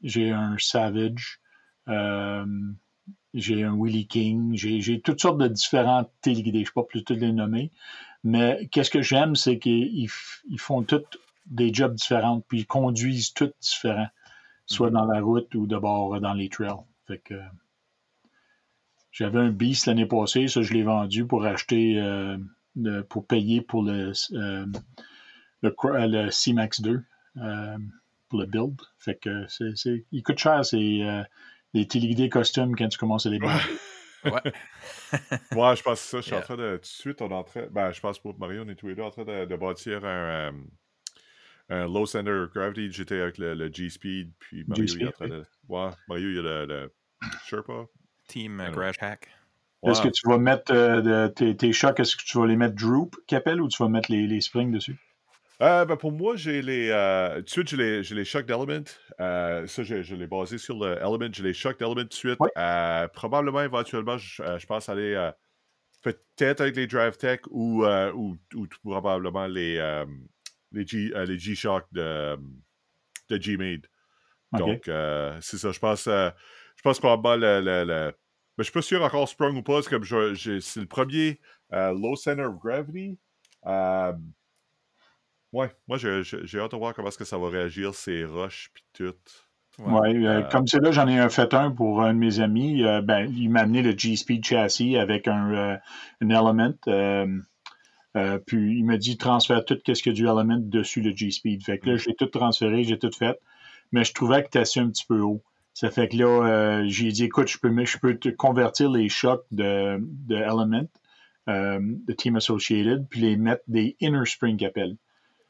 j'ai 0.02 0.30
un 0.30 0.56
Savage, 0.58 1.40
euh, 1.88 2.44
j'ai 3.34 3.64
un 3.64 3.74
Willie 3.74 4.06
King, 4.06 4.52
j'ai 4.54 5.00
toutes 5.00 5.20
sortes 5.20 5.38
de 5.38 5.48
différentes 5.48 6.10
téléguidés. 6.22 6.58
Je 6.58 6.62
ne 6.62 6.66
sais 6.66 6.72
pas 6.74 6.84
plus 6.84 7.04
les 7.10 7.32
nommer. 7.32 7.70
Mais 8.22 8.68
qu'est-ce 8.70 8.90
que 8.90 9.02
j'aime, 9.02 9.36
c'est 9.36 9.58
qu'ils 9.58 10.08
font 10.56 10.82
toutes 10.82 11.18
des 11.46 11.74
jobs 11.74 11.94
différents, 11.94 12.40
puis 12.40 12.60
ils 12.60 12.66
conduisent 12.66 13.34
toutes 13.34 13.54
différents, 13.60 14.08
soit 14.66 14.88
mhm. 14.88 14.94
dans 14.94 15.04
la 15.04 15.20
route 15.20 15.54
ou 15.54 15.66
d'abord 15.66 16.18
dans 16.20 16.32
les 16.32 16.48
trails. 16.48 16.72
Fait 17.06 17.18
que 17.18 17.34
j'avais 19.12 19.40
un 19.40 19.50
Beast 19.50 19.86
l'année 19.86 20.06
passée, 20.06 20.48
ça 20.48 20.62
je 20.62 20.72
l'ai 20.72 20.82
vendu 20.82 21.26
pour 21.26 21.44
acheter, 21.44 22.00
euh, 22.00 22.38
pour 23.08 23.26
payer 23.26 23.60
pour 23.60 23.82
le, 23.82 24.12
euh, 24.32 24.66
le, 25.62 26.30
C-Max 26.30 26.80
2, 26.80 27.02
euh, 27.36 27.78
pour 28.30 28.38
le 28.38 28.46
build. 28.46 28.80
Fait 28.98 29.16
que 29.16 29.44
c'est, 29.48 30.06
il 30.12 30.22
coûte 30.22 30.38
cher, 30.38 30.64
c'est 30.64 31.00
les 31.74 31.86
téléguidés 31.86 32.28
costumes 32.28 32.74
quand 32.76 32.88
tu 32.88 32.98
commences 32.98 33.26
à 33.26 33.30
les 33.30 33.38
vendre. 33.38 33.60
Ouais. 34.24 34.32
ouais, 35.52 35.76
je 35.76 35.82
pense 35.82 36.00
que 36.00 36.06
ça. 36.08 36.16
Je 36.18 36.22
suis 36.22 36.34
en 36.34 36.40
train 36.40 36.56
de. 36.56 36.76
Tout 36.76 36.80
de 36.80 36.86
suite, 36.86 37.20
on 37.20 37.28
est 37.28 37.34
en 37.34 37.44
train. 37.44 37.66
Ben, 37.70 37.92
je 37.92 38.00
pense 38.00 38.18
pour 38.18 38.38
Mario, 38.38 38.62
on 38.64 38.68
est 38.68 38.74
tous 38.74 38.88
les 38.88 38.94
deux 38.94 39.02
en 39.02 39.10
train 39.10 39.24
de, 39.24 39.56
bâtir 39.56 40.04
un, 40.04 40.52
un, 41.68 41.86
low 41.86 42.06
center 42.06 42.46
gravity. 42.54 42.90
J'étais 42.90 43.20
avec 43.20 43.38
le, 43.38 43.70
G-Speed, 43.70 44.32
puis 44.38 44.64
Mario, 44.66 44.84
il 44.86 45.02
est 45.02 45.08
en 45.08 45.12
train 45.12 45.28
de. 45.28 45.44
Ouais, 45.68 45.90
Mario, 46.08 46.30
il 46.30 46.36
y 46.36 46.38
a 46.38 46.42
le, 46.42 46.66
le 46.66 46.92
Sherpa. 47.46 47.86
Team 48.26 48.62
uh, 48.66 48.72
Crash 48.72 48.96
Hack. 49.00 49.28
Est-ce 49.86 50.00
que 50.00 50.08
tu 50.08 50.26
vas 50.26 50.38
mettre 50.38 50.72
euh, 50.72 51.28
tes, 51.28 51.54
tes, 51.54 51.72
chocs, 51.74 52.00
est-ce 52.00 52.16
que 52.16 52.22
tu 52.24 52.38
vas 52.38 52.46
les 52.46 52.56
mettre 52.56 52.74
droop, 52.74 53.16
qu'appelle, 53.26 53.60
ou 53.60 53.68
tu 53.68 53.82
vas 53.82 53.90
mettre 53.90 54.10
les, 54.10 54.26
les 54.26 54.40
springs 54.40 54.72
dessus? 54.72 54.96
Euh, 55.62 55.84
ben 55.84 55.96
pour 55.96 56.12
moi, 56.12 56.34
j'ai 56.36 56.62
les. 56.62 56.88
Euh, 56.90 57.36
tout 57.36 57.42
de 57.42 57.48
suite, 57.48 57.68
j'ai 57.68 57.76
les, 57.76 58.02
les 58.02 58.24
chocs 58.24 58.46
d'Element. 58.46 58.84
Euh, 59.20 59.66
ça, 59.66 59.82
je, 59.84 60.02
je 60.02 60.14
l'ai 60.16 60.26
basé 60.26 60.58
sur 60.58 60.78
le 60.78 60.96
Element. 60.96 61.32
J'ai 61.32 61.44
les 61.44 61.54
chocs 61.54 61.78
d'Element 61.78 61.94
tout 61.94 62.04
de 62.04 62.14
suite. 62.14 62.38
Euh, 62.56 63.08
probablement, 63.08 63.62
éventuellement, 63.62 64.18
je, 64.18 64.42
je 64.58 64.66
pense 64.66 64.88
aller 64.88 65.30
peut-être 66.02 66.60
avec 66.60 66.76
les 66.76 66.86
Drive 66.86 67.16
Tech 67.16 67.40
ou, 67.50 67.84
ou, 67.84 68.36
ou, 68.54 68.66
probablement 68.82 69.46
les, 69.46 70.04
les, 70.72 70.86
G, 70.86 71.12
les 71.14 71.38
G-Shock 71.38 71.86
de, 71.92 72.36
de 73.30 73.40
G-Made. 73.40 73.86
Donc, 74.52 74.90
c'est 75.40 75.58
ça. 75.58 75.70
Je 75.70 75.78
pense, 75.78 76.04
je 76.06 76.82
pense 76.82 76.98
probablement 76.98 77.36
le. 77.36 77.60
le, 77.60 77.84
le 77.84 78.12
mais 78.56 78.62
je 78.62 78.70
suis 78.70 78.72
pas 78.72 78.82
sûr 78.82 79.02
encore 79.02 79.28
Sprung 79.28 79.56
ou 79.56 79.62
pas. 79.62 79.82
C'est 79.82 79.90
comme 79.90 80.04
c'est 80.04 80.80
le 80.80 80.86
premier 80.86 81.40
Low 81.72 82.16
Center 82.16 82.44
of 82.44 82.58
Gravity. 82.58 83.18
Ouais, 85.54 85.70
moi 85.86 85.98
j'ai 85.98 86.58
hâte 86.58 86.72
de 86.72 86.76
voir 86.76 86.94
comment 86.94 87.06
est-ce 87.06 87.16
que 87.16 87.24
ça 87.24 87.38
va 87.38 87.48
réagir, 87.48 87.94
ces 87.94 88.24
roches 88.24 88.72
puis 88.74 88.82
tout. 88.92 89.14
Ouais, 89.78 90.16
euh, 90.16 90.40
euh, 90.40 90.42
comme 90.50 90.66
c'est 90.66 90.80
là, 90.80 90.90
j'en 90.90 91.06
ai 91.06 91.16
un 91.16 91.28
fait 91.28 91.54
un 91.54 91.70
pour 91.70 92.02
un 92.02 92.12
de 92.12 92.18
mes 92.18 92.40
amis. 92.40 92.82
Euh, 92.82 93.00
ben, 93.02 93.32
il 93.36 93.50
m'a 93.50 93.60
amené 93.60 93.80
le 93.80 93.96
G-Speed 93.96 94.44
châssis 94.44 94.96
avec 94.96 95.28
un, 95.28 95.78
Element. 96.20 96.74
puis 98.46 98.78
il 98.78 98.84
m'a 98.84 98.96
dit 98.96 99.16
transfère 99.16 99.64
tout 99.64 99.78
ce 99.86 100.02
qu'il 100.02 100.10
y 100.10 100.14
a 100.14 100.16
du 100.16 100.24
Element 100.24 100.58
dessus 100.58 101.02
le 101.02 101.16
G-Speed. 101.16 101.62
Fait 101.64 101.78
que 101.78 101.86
là, 101.88 101.94
mm. 101.94 101.98
j'ai 101.98 102.14
tout 102.16 102.26
transféré, 102.26 102.82
j'ai 102.82 102.98
tout 102.98 103.12
fait. 103.16 103.38
Mais 103.92 104.02
je 104.02 104.12
trouvais 104.12 104.42
que 104.42 104.48
tu 104.50 104.58
assis 104.58 104.80
un 104.80 104.88
petit 104.88 105.06
peu 105.06 105.20
haut. 105.20 105.44
Ça 105.72 105.88
fait 105.92 106.08
que 106.08 106.16
là, 106.16 106.82
j'ai 106.88 107.12
dit 107.12 107.26
écoute, 107.26 107.46
je 107.46 107.58
peux, 107.58 107.84
je 107.84 107.98
peux 107.98 108.18
te 108.18 108.28
convertir 108.28 108.90
les 108.90 109.08
chocs 109.08 109.46
de, 109.52 109.98
de 110.00 110.34
Element, 110.34 110.88
de 111.46 112.12
Team 112.12 112.34
Associated, 112.34 113.06
puis 113.08 113.20
les 113.20 113.36
mettre 113.36 113.62
des 113.68 113.96
inner 114.00 114.26
spring 114.26 114.56
qu'appelle. 114.56 114.96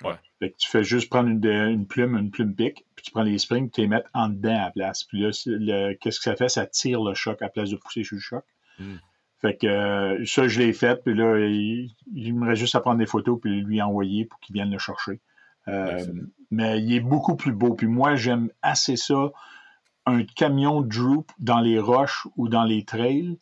Ouais. 0.05 0.55
tu 0.59 0.69
fais 0.69 0.85
juste 0.85 1.09
prendre 1.09 1.29
une, 1.29 1.87
plume, 1.87 2.17
une 2.17 2.31
plume 2.31 2.55
pique, 2.55 2.85
puis 2.95 3.05
tu 3.05 3.11
prends 3.11 3.23
les 3.23 3.39
springs, 3.39 3.71
tu 3.71 3.81
les 3.81 3.89
mets 3.89 4.03
en 4.13 4.29
dedans 4.29 4.55
à 4.55 4.65
la 4.67 4.71
place. 4.71 5.05
Puis 5.05 5.21
là, 5.21 5.95
qu'est-ce 5.95 6.19
que 6.19 6.25
ça 6.25 6.37
fait? 6.37 6.49
Ça 6.49 6.67
tire 6.67 7.03
le 7.03 7.15
choc 7.15 7.41
à 7.43 7.47
la 7.47 7.51
place 7.51 7.71
de 7.71 7.77
pousser 7.77 8.05
sur 8.05 8.17
le 8.17 8.21
choc. 8.21 8.45
Hmm. 8.79 8.97
Fait 9.41 9.57
que 9.57 9.67
euh, 9.67 10.25
ça, 10.25 10.49
je 10.49 10.59
l'ai 10.59 10.73
fait, 10.73 11.03
puis 11.03 11.15
là, 11.15 11.39
il, 11.39 12.35
me 12.35 12.47
reste 12.47 12.61
juste 12.61 12.75
à 12.77 12.81
prendre 12.81 12.99
des 12.99 13.07
photos 13.07 13.39
puis 13.41 13.61
lui 13.61 13.83
envoyer 13.83 14.25
pour 14.25 14.41
qu'il 14.41 14.55
vienne 14.55 14.71
le 14.71 14.79
chercher. 14.79 15.21
Euh, 15.69 16.03
mais 16.51 16.81
il 16.81 16.95
est 16.95 17.01
beaucoup 17.01 17.37
plus 17.37 17.53
beau. 17.53 17.75
Puis 17.75 17.87
moi, 17.87 18.17
j'aime 18.17 18.49
assez 18.63 18.97
ça. 18.97 19.33
Un 20.07 20.25
camion 20.25 20.81
droop 20.81 21.31
dans 21.39 21.61
les 21.61 21.79
roches 21.79 22.27
ou 22.37 22.49
dans 22.49 22.65
les 22.65 22.85
trails, 22.85 23.39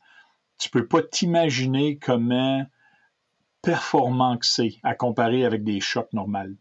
tu 0.58 0.70
peux 0.70 0.86
pas 0.86 1.02
t'imaginer 1.02 1.98
comment 1.98 2.66
performant 3.62 4.36
que 4.36 4.46
c'est 4.46 4.74
à 4.82 4.94
comparer 4.94 5.44
avec 5.44 5.64
des 5.64 5.80
chocs 5.80 6.12
normales. 6.12 6.56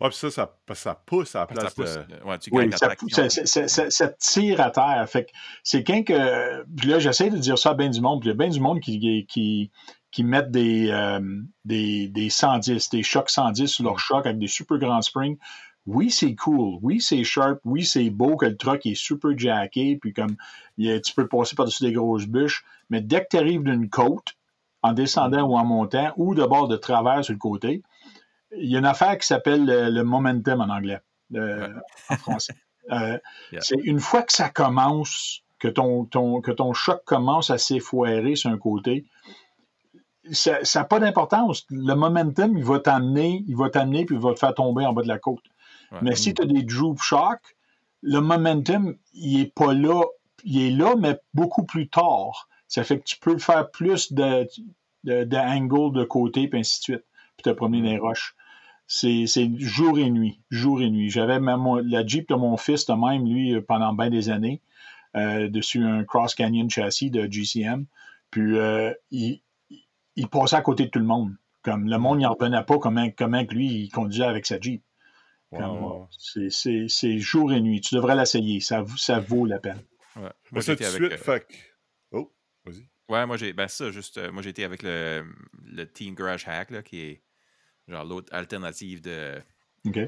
Ouais, 0.00 0.08
puis 0.08 0.18
ça, 0.18 0.30
ça, 0.30 0.50
ça, 0.74 0.94
pousse 0.94 1.34
à 1.34 1.40
la 1.40 1.46
place 1.46 1.74
de... 1.74 1.84
Ouais, 2.24 2.38
tu 2.38 2.50
oui, 2.52 2.70
ça, 2.72 3.28
ça, 3.44 3.68
ça, 3.68 3.90
ça, 3.90 4.08
tire 4.08 4.60
à 4.60 4.70
terre. 4.70 5.04
Fait 5.08 5.24
que 5.24 5.30
c'est 5.62 5.82
quand 5.84 6.02
que... 6.04 6.64
Puis 6.76 6.88
là, 6.88 6.98
j'essaie 6.98 7.30
de 7.30 7.38
dire 7.38 7.58
ça 7.58 7.70
à 7.70 7.74
bien 7.74 7.88
du 7.88 8.00
monde. 8.00 8.20
Puis 8.20 8.28
il 8.28 8.32
y 8.32 8.34
a 8.34 8.36
bien 8.36 8.48
du 8.48 8.60
monde 8.60 8.80
qui, 8.80 9.26
qui, 9.26 9.70
qui 10.10 10.24
mettent 10.24 10.50
des, 10.50 10.90
euh, 10.90 11.20
des, 11.64 12.08
des 12.08 12.30
110, 12.30 12.90
des 12.90 13.02
chocs 13.02 13.30
110 13.30 13.66
sur 13.66 13.84
leur 13.84 13.94
mm. 13.94 13.98
choc 13.98 14.26
avec 14.26 14.38
des 14.38 14.48
super 14.48 14.78
grands 14.78 15.02
springs. 15.02 15.38
Oui, 15.86 16.10
c'est 16.10 16.34
cool. 16.34 16.78
Oui, 16.82 17.00
c'est 17.00 17.24
sharp. 17.24 17.58
Oui, 17.64 17.84
c'est 17.84 18.10
beau 18.10 18.36
que 18.36 18.46
le 18.46 18.56
truck 18.56 18.86
est 18.86 18.94
super 18.94 19.36
jacké. 19.36 19.98
Puis 20.00 20.12
comme 20.12 20.36
tu 20.78 21.14
peux 21.16 21.26
passer 21.26 21.56
par-dessus 21.56 21.82
des 21.84 21.92
grosses 21.92 22.26
bûches. 22.26 22.64
Mais 22.90 23.00
dès 23.00 23.22
que 23.22 23.28
tu 23.30 23.36
arrives 23.36 23.62
d'une 23.62 23.88
côte, 23.88 24.34
en 24.82 24.92
descendant 24.92 25.42
ou 25.42 25.56
en 25.56 25.64
montant, 25.64 26.12
ou 26.16 26.34
de 26.34 26.44
bord 26.44 26.68
de 26.68 26.76
travers 26.76 27.24
sur 27.24 27.32
le 27.32 27.38
côté. 27.38 27.82
Il 28.56 28.70
y 28.70 28.76
a 28.76 28.78
une 28.78 28.86
affaire 28.86 29.16
qui 29.16 29.26
s'appelle 29.26 29.64
le, 29.64 30.02
momentum 30.02 30.60
en 30.60 30.68
anglais, 30.68 31.00
euh, 31.34 31.68
en 32.08 32.16
français. 32.16 32.54
Euh, 32.90 33.16
c'est 33.60 33.78
une 33.84 34.00
fois 34.00 34.24
que 34.24 34.32
ça 34.32 34.48
commence, 34.48 35.44
que 35.60 35.68
ton, 35.68 36.04
ton, 36.04 36.40
que 36.40 36.50
ton 36.50 36.72
choc 36.72 37.00
commence 37.04 37.48
à 37.50 37.56
s'effoirer 37.56 38.34
sur 38.34 38.50
un 38.50 38.58
côté, 38.58 39.04
ça 40.32 40.58
n'a 40.74 40.84
pas 40.84 40.98
d'importance. 40.98 41.64
Le 41.70 41.94
momentum, 41.94 42.56
il 42.56 42.64
va 42.64 42.80
t'amener, 42.80 43.44
il 43.46 43.56
va 43.56 43.70
t'amener 43.70 44.04
puis 44.04 44.16
il 44.16 44.20
va 44.20 44.34
te 44.34 44.38
faire 44.40 44.54
tomber 44.54 44.84
en 44.84 44.92
bas 44.92 45.02
de 45.02 45.08
la 45.08 45.20
côte. 45.20 45.44
Mais 46.00 46.16
si 46.16 46.32
tu 46.32 46.42
as 46.42 46.46
des 46.46 46.62
droop 46.62 47.00
shocks, 47.00 47.56
le 48.02 48.20
momentum, 48.20 48.96
il 49.14 49.38
n'est 49.38 49.46
pas 49.46 49.74
là. 49.74 50.02
Il 50.44 50.60
est 50.60 50.70
là, 50.70 50.94
mais 50.98 51.18
beaucoup 51.34 51.64
plus 51.64 51.88
tard. 51.88 52.48
Ça 52.72 52.84
fait 52.84 53.00
que 53.00 53.04
tu 53.04 53.18
peux 53.18 53.36
faire 53.36 53.70
plus 53.70 54.14
de, 54.14 54.48
de, 55.04 55.24
de 55.24 56.04
côté, 56.04 56.48
puis 56.48 56.60
ainsi 56.60 56.80
de 56.80 56.82
suite, 56.84 57.04
puis 57.36 57.42
te 57.42 57.50
promener 57.50 57.82
dans 57.82 57.90
les 57.90 57.98
roches. 57.98 58.34
C'est 58.86 59.26
jour 59.58 59.98
et 59.98 60.08
nuit, 60.08 60.40
jour 60.50 60.80
et 60.80 60.88
nuit. 60.88 61.10
J'avais 61.10 61.38
même 61.38 61.66
la 61.84 62.06
Jeep 62.06 62.30
de 62.30 62.34
mon 62.34 62.56
fils 62.56 62.86
de 62.86 62.94
même, 62.94 63.26
lui, 63.26 63.60
pendant 63.60 63.92
bien 63.92 64.08
des 64.08 64.30
années, 64.30 64.62
euh, 65.16 65.50
dessus 65.50 65.84
un 65.84 66.02
Cross 66.04 66.34
Canyon 66.34 66.70
châssis 66.70 67.10
de 67.10 67.30
GCM. 67.30 67.84
Puis 68.30 68.56
euh, 68.56 68.94
il, 69.10 69.42
il, 70.16 70.28
passait 70.28 70.56
à 70.56 70.62
côté 70.62 70.86
de 70.86 70.90
tout 70.90 70.98
le 70.98 71.04
monde. 71.04 71.34
Comme 71.60 71.90
le 71.90 71.98
monde 71.98 72.20
n'y 72.20 72.26
revenait 72.26 72.64
pas 72.64 72.78
comment, 72.78 73.06
comment 73.10 73.42
lui, 73.50 73.66
il 73.66 73.90
conduisait 73.90 74.24
avec 74.24 74.46
sa 74.46 74.58
Jeep. 74.58 74.82
C'est 76.18 77.18
jour 77.18 77.52
et 77.52 77.60
nuit. 77.60 77.82
Tu 77.82 77.96
devrais 77.96 78.16
l'essayer. 78.16 78.60
Ça, 78.60 78.82
ça 78.96 79.20
vaut 79.20 79.44
la 79.44 79.58
peine. 79.58 79.82
Ouais. 80.16 80.30
Moi, 80.52 80.62
ça, 80.62 80.74
tout 80.74 80.82
de 80.84 80.88
suite, 80.88 81.28
euh, 81.28 81.38
Vas-y. 82.64 82.88
Ouais, 83.08 83.26
moi 83.26 83.36
j'ai. 83.36 83.52
Ben 83.52 83.68
ça, 83.68 83.90
juste. 83.90 84.18
Euh, 84.18 84.30
moi 84.32 84.44
été 84.46 84.64
avec 84.64 84.82
le, 84.82 85.26
le 85.64 85.84
Team 85.84 86.14
Garage 86.14 86.46
Hack, 86.46 86.70
là, 86.70 86.82
qui 86.82 87.00
est 87.00 87.22
genre 87.88 88.04
l'autre 88.04 88.32
alternative 88.34 89.00
de. 89.00 89.42
OK. 89.86 89.98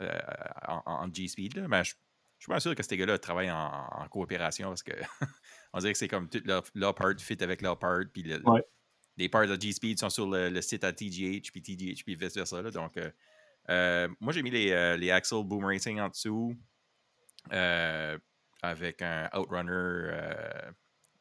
Euh, 0.00 0.18
en, 0.66 1.08
G-Speed. 1.12 1.56
Là. 1.56 1.68
Ben, 1.68 1.84
je, 1.84 1.92
je 2.38 2.44
suis 2.44 2.50
pas 2.50 2.58
sûr 2.58 2.74
que 2.74 2.82
ces 2.82 2.96
gars-là 2.96 3.18
travaillent 3.18 3.52
en, 3.52 4.08
coopération 4.10 4.68
parce 4.68 4.82
que 4.82 4.92
on 5.72 5.78
dirait 5.78 5.92
que 5.92 5.98
c'est 5.98 6.08
comme 6.08 6.28
tout 6.28 6.42
leur, 6.44 6.94
part 6.94 7.12
fit 7.18 7.40
avec 7.40 7.62
leur 7.62 7.78
part. 7.78 8.00
Puis 8.12 8.24
les 9.16 9.28
parts 9.28 9.46
de 9.46 9.60
G-Speed 9.60 10.00
sont 10.00 10.10
sur 10.10 10.28
le, 10.28 10.60
site 10.60 10.82
à 10.82 10.92
TGH, 10.92 11.52
puis 11.52 11.62
TGH, 11.62 12.02
puis 12.04 12.16
vice 12.16 12.34
versa. 12.34 12.60
Là, 12.62 12.72
donc, 12.72 12.98
euh, 13.70 14.08
moi 14.18 14.32
j'ai 14.32 14.42
mis 14.42 14.50
les, 14.50 14.96
les 14.96 15.10
Axle 15.12 15.44
Boom 15.44 15.64
Racing 15.64 16.00
en 16.00 16.08
dessous 16.08 16.56
avec 17.50 19.02
un 19.02 19.28
Outrunner 19.32 20.72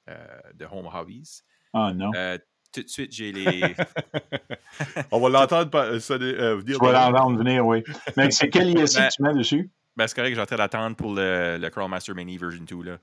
de 0.08 0.66
Home 0.66 0.90
Hobbies. 0.94 1.44
Ah 1.74 1.92
non. 1.94 2.12
Euh, 2.16 2.38
tout 2.72 2.84
de 2.84 2.88
suite, 2.88 3.12
j'ai 3.12 3.32
les. 3.32 3.62
On 5.12 5.20
va 5.20 5.30
l'entendre 5.30 5.70
euh, 5.76 6.00
euh, 6.12 6.56
venir. 6.58 6.80
Tu 6.80 6.86
vas 6.86 7.10
l'entendre 7.10 7.38
venir, 7.38 7.66
oui. 7.66 7.84
Mais 8.16 8.32
c'est 8.32 8.50
quel 8.50 8.70
ISI 8.80 8.98
ben, 8.98 9.08
que 9.08 9.14
tu 9.14 9.24
mets 9.24 9.34
dessus? 9.34 9.72
Ben, 9.96 10.08
c'est 10.08 10.16
correct, 10.16 10.36
j'étais 10.36 10.56
d'attendre 10.56 10.96
pour 10.96 11.14
le, 11.14 11.58
le 11.60 11.70
Crawlmaster 11.70 12.16
Mini 12.16 12.38
version 12.38 12.64
2. 12.64 12.84
Là. 12.84 12.98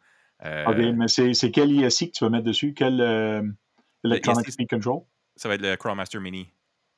OK, 0.66 0.76
mais 0.76 1.08
c'est 1.08 1.50
quel 1.50 1.70
ISI 1.70 2.10
que 2.10 2.18
tu 2.18 2.24
vas 2.24 2.30
mettre 2.30 2.44
dessus? 2.44 2.74
Quel 2.74 3.00
Electronic 4.04 4.50
Speed 4.50 4.70
Control? 4.70 5.02
Ça 5.36 5.48
va 5.48 5.54
être 5.54 5.62
le 5.62 5.76
Crawlmaster 5.76 6.20
Mini. 6.20 6.48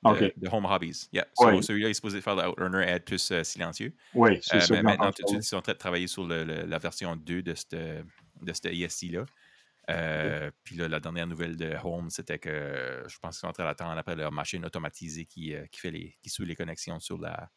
De, 0.04 0.32
de, 0.36 0.48
Home 0.50 0.66
Hobbies. 0.66 1.08
Yeah. 1.12 1.28
So, 1.34 1.62
Celui-là 1.62 1.88
est 1.88 1.94
supposé 1.94 2.20
faire 2.20 2.34
le 2.34 2.48
Outrunner 2.48 2.82
et 2.82 2.90
être 2.90 3.04
plus 3.04 3.32
silencieux. 3.44 3.94
Oui, 4.14 4.40
c'est 4.42 4.58
ça. 4.58 4.74
Mais 4.74 4.82
maintenant, 4.82 5.12
tout 5.12 5.22
de 5.22 5.28
suite, 5.28 5.44
ils 5.44 5.46
sont 5.46 5.58
en 5.58 5.62
train 5.62 5.74
de 5.74 5.78
travailler 5.78 6.08
sur 6.08 6.26
le, 6.26 6.42
la 6.42 6.78
version 6.78 7.14
2 7.14 7.42
de 7.42 7.54
cette, 7.54 7.76
de 7.76 8.52
cette 8.52 8.66
ISI-là. 8.72 9.26
Euh, 9.92 10.50
puis 10.64 10.76
là, 10.76 10.88
la 10.88 11.00
dernière 11.00 11.26
nouvelle 11.26 11.56
de 11.56 11.74
Home, 11.84 12.10
c'était 12.10 12.38
que 12.38 13.04
je 13.06 13.18
pense 13.18 13.36
qu'ils 13.36 13.40
sont 13.40 13.48
en 13.48 13.52
train 13.52 13.64
d'attendre 13.64 13.98
après 13.98 14.16
leur 14.16 14.32
machine 14.32 14.64
automatisée 14.64 15.26
qui, 15.26 15.54
euh, 15.54 15.66
qui, 15.66 15.80
fait 15.80 15.90
les, 15.90 16.16
qui 16.22 16.30
suit 16.30 16.46
les 16.46 16.56
connexions 16.56 16.98
sur 17.00 17.18
la, 17.18 17.50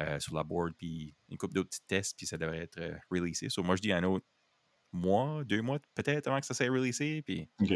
euh, 0.00 0.18
sur 0.20 0.34
la 0.34 0.44
board, 0.44 0.74
puis 0.76 1.14
une 1.28 1.36
couple 1.38 1.54
d'autres 1.54 1.70
petits 1.70 1.86
tests, 1.86 2.16
puis 2.16 2.26
ça 2.26 2.36
devrait 2.38 2.58
être 2.60 2.80
releasé. 3.10 3.48
So, 3.48 3.62
moi, 3.62 3.76
je 3.76 3.82
dis 3.82 3.92
un 3.92 4.04
autre, 4.04 4.26
mois, 4.92 5.42
deux 5.44 5.60
mois 5.60 5.78
peut-être 5.94 6.28
avant 6.28 6.40
que 6.40 6.46
ça 6.46 6.54
soit 6.54 6.70
releasé. 6.70 7.22
Puis, 7.22 7.48
OK. 7.60 7.68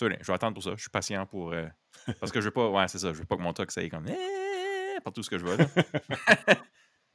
je 0.00 0.06
vais 0.06 0.32
attendre 0.32 0.54
pour 0.54 0.62
ça. 0.62 0.72
Je 0.76 0.80
suis 0.82 0.90
patient 0.90 1.26
pour. 1.26 1.52
euh, 1.52 1.66
parce 2.20 2.30
que 2.32 2.40
je 2.40 2.46
veux 2.46 2.52
pas. 2.52 2.68
Ouais, 2.70 2.88
c'est 2.88 2.98
ça. 2.98 3.12
Je 3.12 3.18
veux 3.18 3.24
pas 3.24 3.36
que 3.36 3.42
mon 3.42 3.52
truck 3.52 3.70
ça 3.70 3.80
aille 3.80 3.90
comme. 3.90 4.06
Eh, 4.08 5.00
partout 5.02 5.22
ce 5.22 5.30
que 5.30 5.38
je 5.38 5.44
veux. 5.44 5.56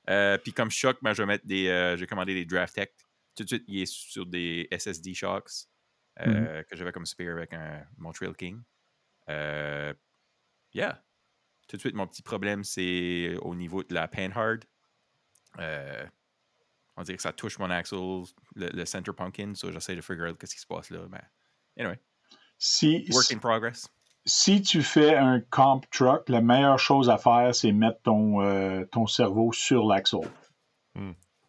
Euh, 0.09 0.39
puis 0.39 0.53
comme 0.53 0.71
choc, 0.71 0.97
ben, 1.03 1.13
je 1.13 1.21
vais 1.21 1.27
mettre 1.27 1.45
des. 1.45 1.67
euh, 1.67 1.95
J'ai 1.95 2.07
commandé 2.07 2.33
des 2.33 2.43
Draft 2.43 2.73
Tech. 2.73 2.89
Tout 3.35 3.43
de 3.43 3.47
suite, 3.47 3.63
il 3.67 3.81
est 3.83 3.85
sur 3.85 4.25
des 4.25 4.67
SSD 4.71 5.13
shocks 5.13 5.51
euh, 6.27 6.63
que 6.63 6.75
j'avais 6.75 6.91
comme 6.91 7.05
spare 7.05 7.31
avec 7.37 7.53
un 7.53 7.85
Montreal 7.97 8.35
King. 8.35 8.61
Euh, 9.29 9.93
yeah. 10.73 11.03
Tout 11.67 11.77
de 11.77 11.81
suite, 11.81 11.95
mon 11.95 12.07
petit 12.07 12.23
problème, 12.23 12.63
c'est 12.63 13.35
au 13.41 13.53
niveau 13.55 13.83
de 13.83 13.93
la 13.93 14.07
panhard. 14.07 14.57
Euh, 15.59 16.05
on 16.97 17.03
dirait 17.03 17.15
que 17.15 17.21
ça 17.23 17.31
touche 17.31 17.59
mon 17.59 17.69
axle, 17.69 17.95
le, 18.55 18.69
le 18.69 18.85
center 18.85 19.11
pumpkin. 19.13 19.53
So 19.55 19.71
j'essaie 19.71 19.95
de 19.95 20.01
figure 20.01 20.29
out 20.29 20.37
qu'est-ce 20.39 20.55
qui 20.55 20.61
se 20.61 20.67
passe 20.67 20.89
là. 20.89 20.99
Mais 21.09 21.21
anyway, 21.77 21.99
Si, 22.57 23.05
work 23.11 23.31
in 23.31 23.37
progress. 23.37 23.87
si 24.25 24.61
tu 24.61 24.81
fais 24.83 25.15
un 25.15 25.39
comp 25.41 25.89
truck, 25.91 26.27
la 26.27 26.41
meilleure 26.41 26.79
chose 26.79 27.09
à 27.09 27.17
faire, 27.17 27.53
c'est 27.55 27.71
mettre 27.71 28.01
ton, 28.01 28.41
euh, 28.41 28.83
ton 28.85 29.07
cerveau 29.07 29.53
sur 29.53 29.85
l'axle. 29.85 30.17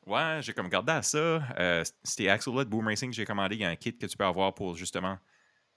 Ouais, 0.06 0.38
j'ai 0.40 0.52
comme 0.52 0.68
gardé 0.68 0.92
à 0.92 1.02
ça. 1.02 1.42
Euh, 1.58 1.84
c'était 2.02 2.28
axle-là 2.28 2.64
de 2.64 2.70
Boom 2.70 2.86
Racing 2.86 3.10
que 3.10 3.16
j'ai 3.16 3.24
commandé. 3.24 3.56
Il 3.56 3.62
y 3.62 3.64
a 3.64 3.68
un 3.68 3.76
kit 3.76 3.96
que 3.96 4.06
tu 4.06 4.16
peux 4.16 4.24
avoir 4.24 4.54
pour 4.54 4.74
justement 4.74 5.18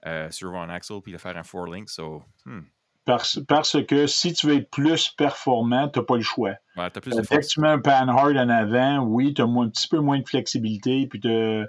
euh, 0.06 0.30
sur 0.30 0.54
un 0.54 0.68
axle 0.70 1.00
puis 1.02 1.12
le 1.12 1.18
faire 1.18 1.36
un 1.36 1.44
four 1.44 1.66
link. 1.66 1.88
So, 1.88 2.22
hmm. 2.46 2.60
Parce, 3.04 3.38
parce 3.46 3.84
que 3.84 4.06
si 4.06 4.32
tu 4.32 4.46
veux 4.46 4.56
être 4.56 4.70
plus 4.70 5.10
performant, 5.10 5.90
tu 5.90 5.98
n'as 5.98 6.04
pas 6.06 6.16
le 6.16 6.22
choix. 6.22 6.54
ouais, 6.76 6.90
t'as 6.90 7.00
plus 7.02 7.10
de 7.10 7.16
Dès 7.16 7.22
que 7.26 7.34
force. 7.34 7.48
tu 7.48 7.60
mets 7.60 7.68
un 7.68 7.78
pan 7.78 8.08
hard 8.08 8.36
en 8.38 8.48
avant, 8.48 9.00
oui, 9.04 9.34
tu 9.34 9.42
as 9.42 9.44
un 9.44 9.68
petit 9.68 9.88
peu 9.88 9.98
moins 9.98 10.18
de 10.18 10.26
flexibilité, 10.26 11.06
puis 11.06 11.20
tu 11.20 11.28
as, 11.28 11.66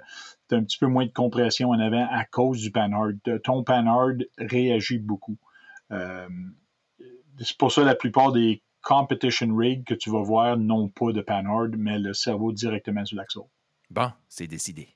un 0.52 0.64
petit 0.64 0.78
peu 0.78 0.86
moins 0.86 1.04
de 1.04 1.12
compression 1.12 1.70
en 1.70 1.78
avant 1.78 2.08
à 2.10 2.24
cause 2.24 2.60
du 2.62 2.70
pan 2.70 2.90
hard. 2.90 3.18
T- 3.22 3.38
Ton 3.40 3.64
pan 3.64 3.86
hard 3.86 4.24
réagit 4.38 4.98
beaucoup. 4.98 5.36
Euh, 5.92 6.26
c'est 7.38 7.58
pour 7.58 7.70
ça 7.70 7.82
que 7.82 7.86
la 7.86 7.94
plupart 7.94 8.32
des 8.32 8.62
competition 8.86 9.48
rigs 9.56 9.84
que 9.84 9.94
tu 9.94 10.10
vas 10.10 10.22
voir 10.22 10.56
n'ont 10.56 10.88
pas 10.88 11.10
de 11.12 11.20
pan 11.20 11.44
hard, 11.44 11.74
mais 11.76 11.98
le 11.98 12.14
cerveau 12.14 12.52
directement 12.52 13.04
sur 13.04 13.16
l'axle. 13.16 13.40
Bon, 13.90 14.12
c'est 14.28 14.46
décidé. 14.46 14.88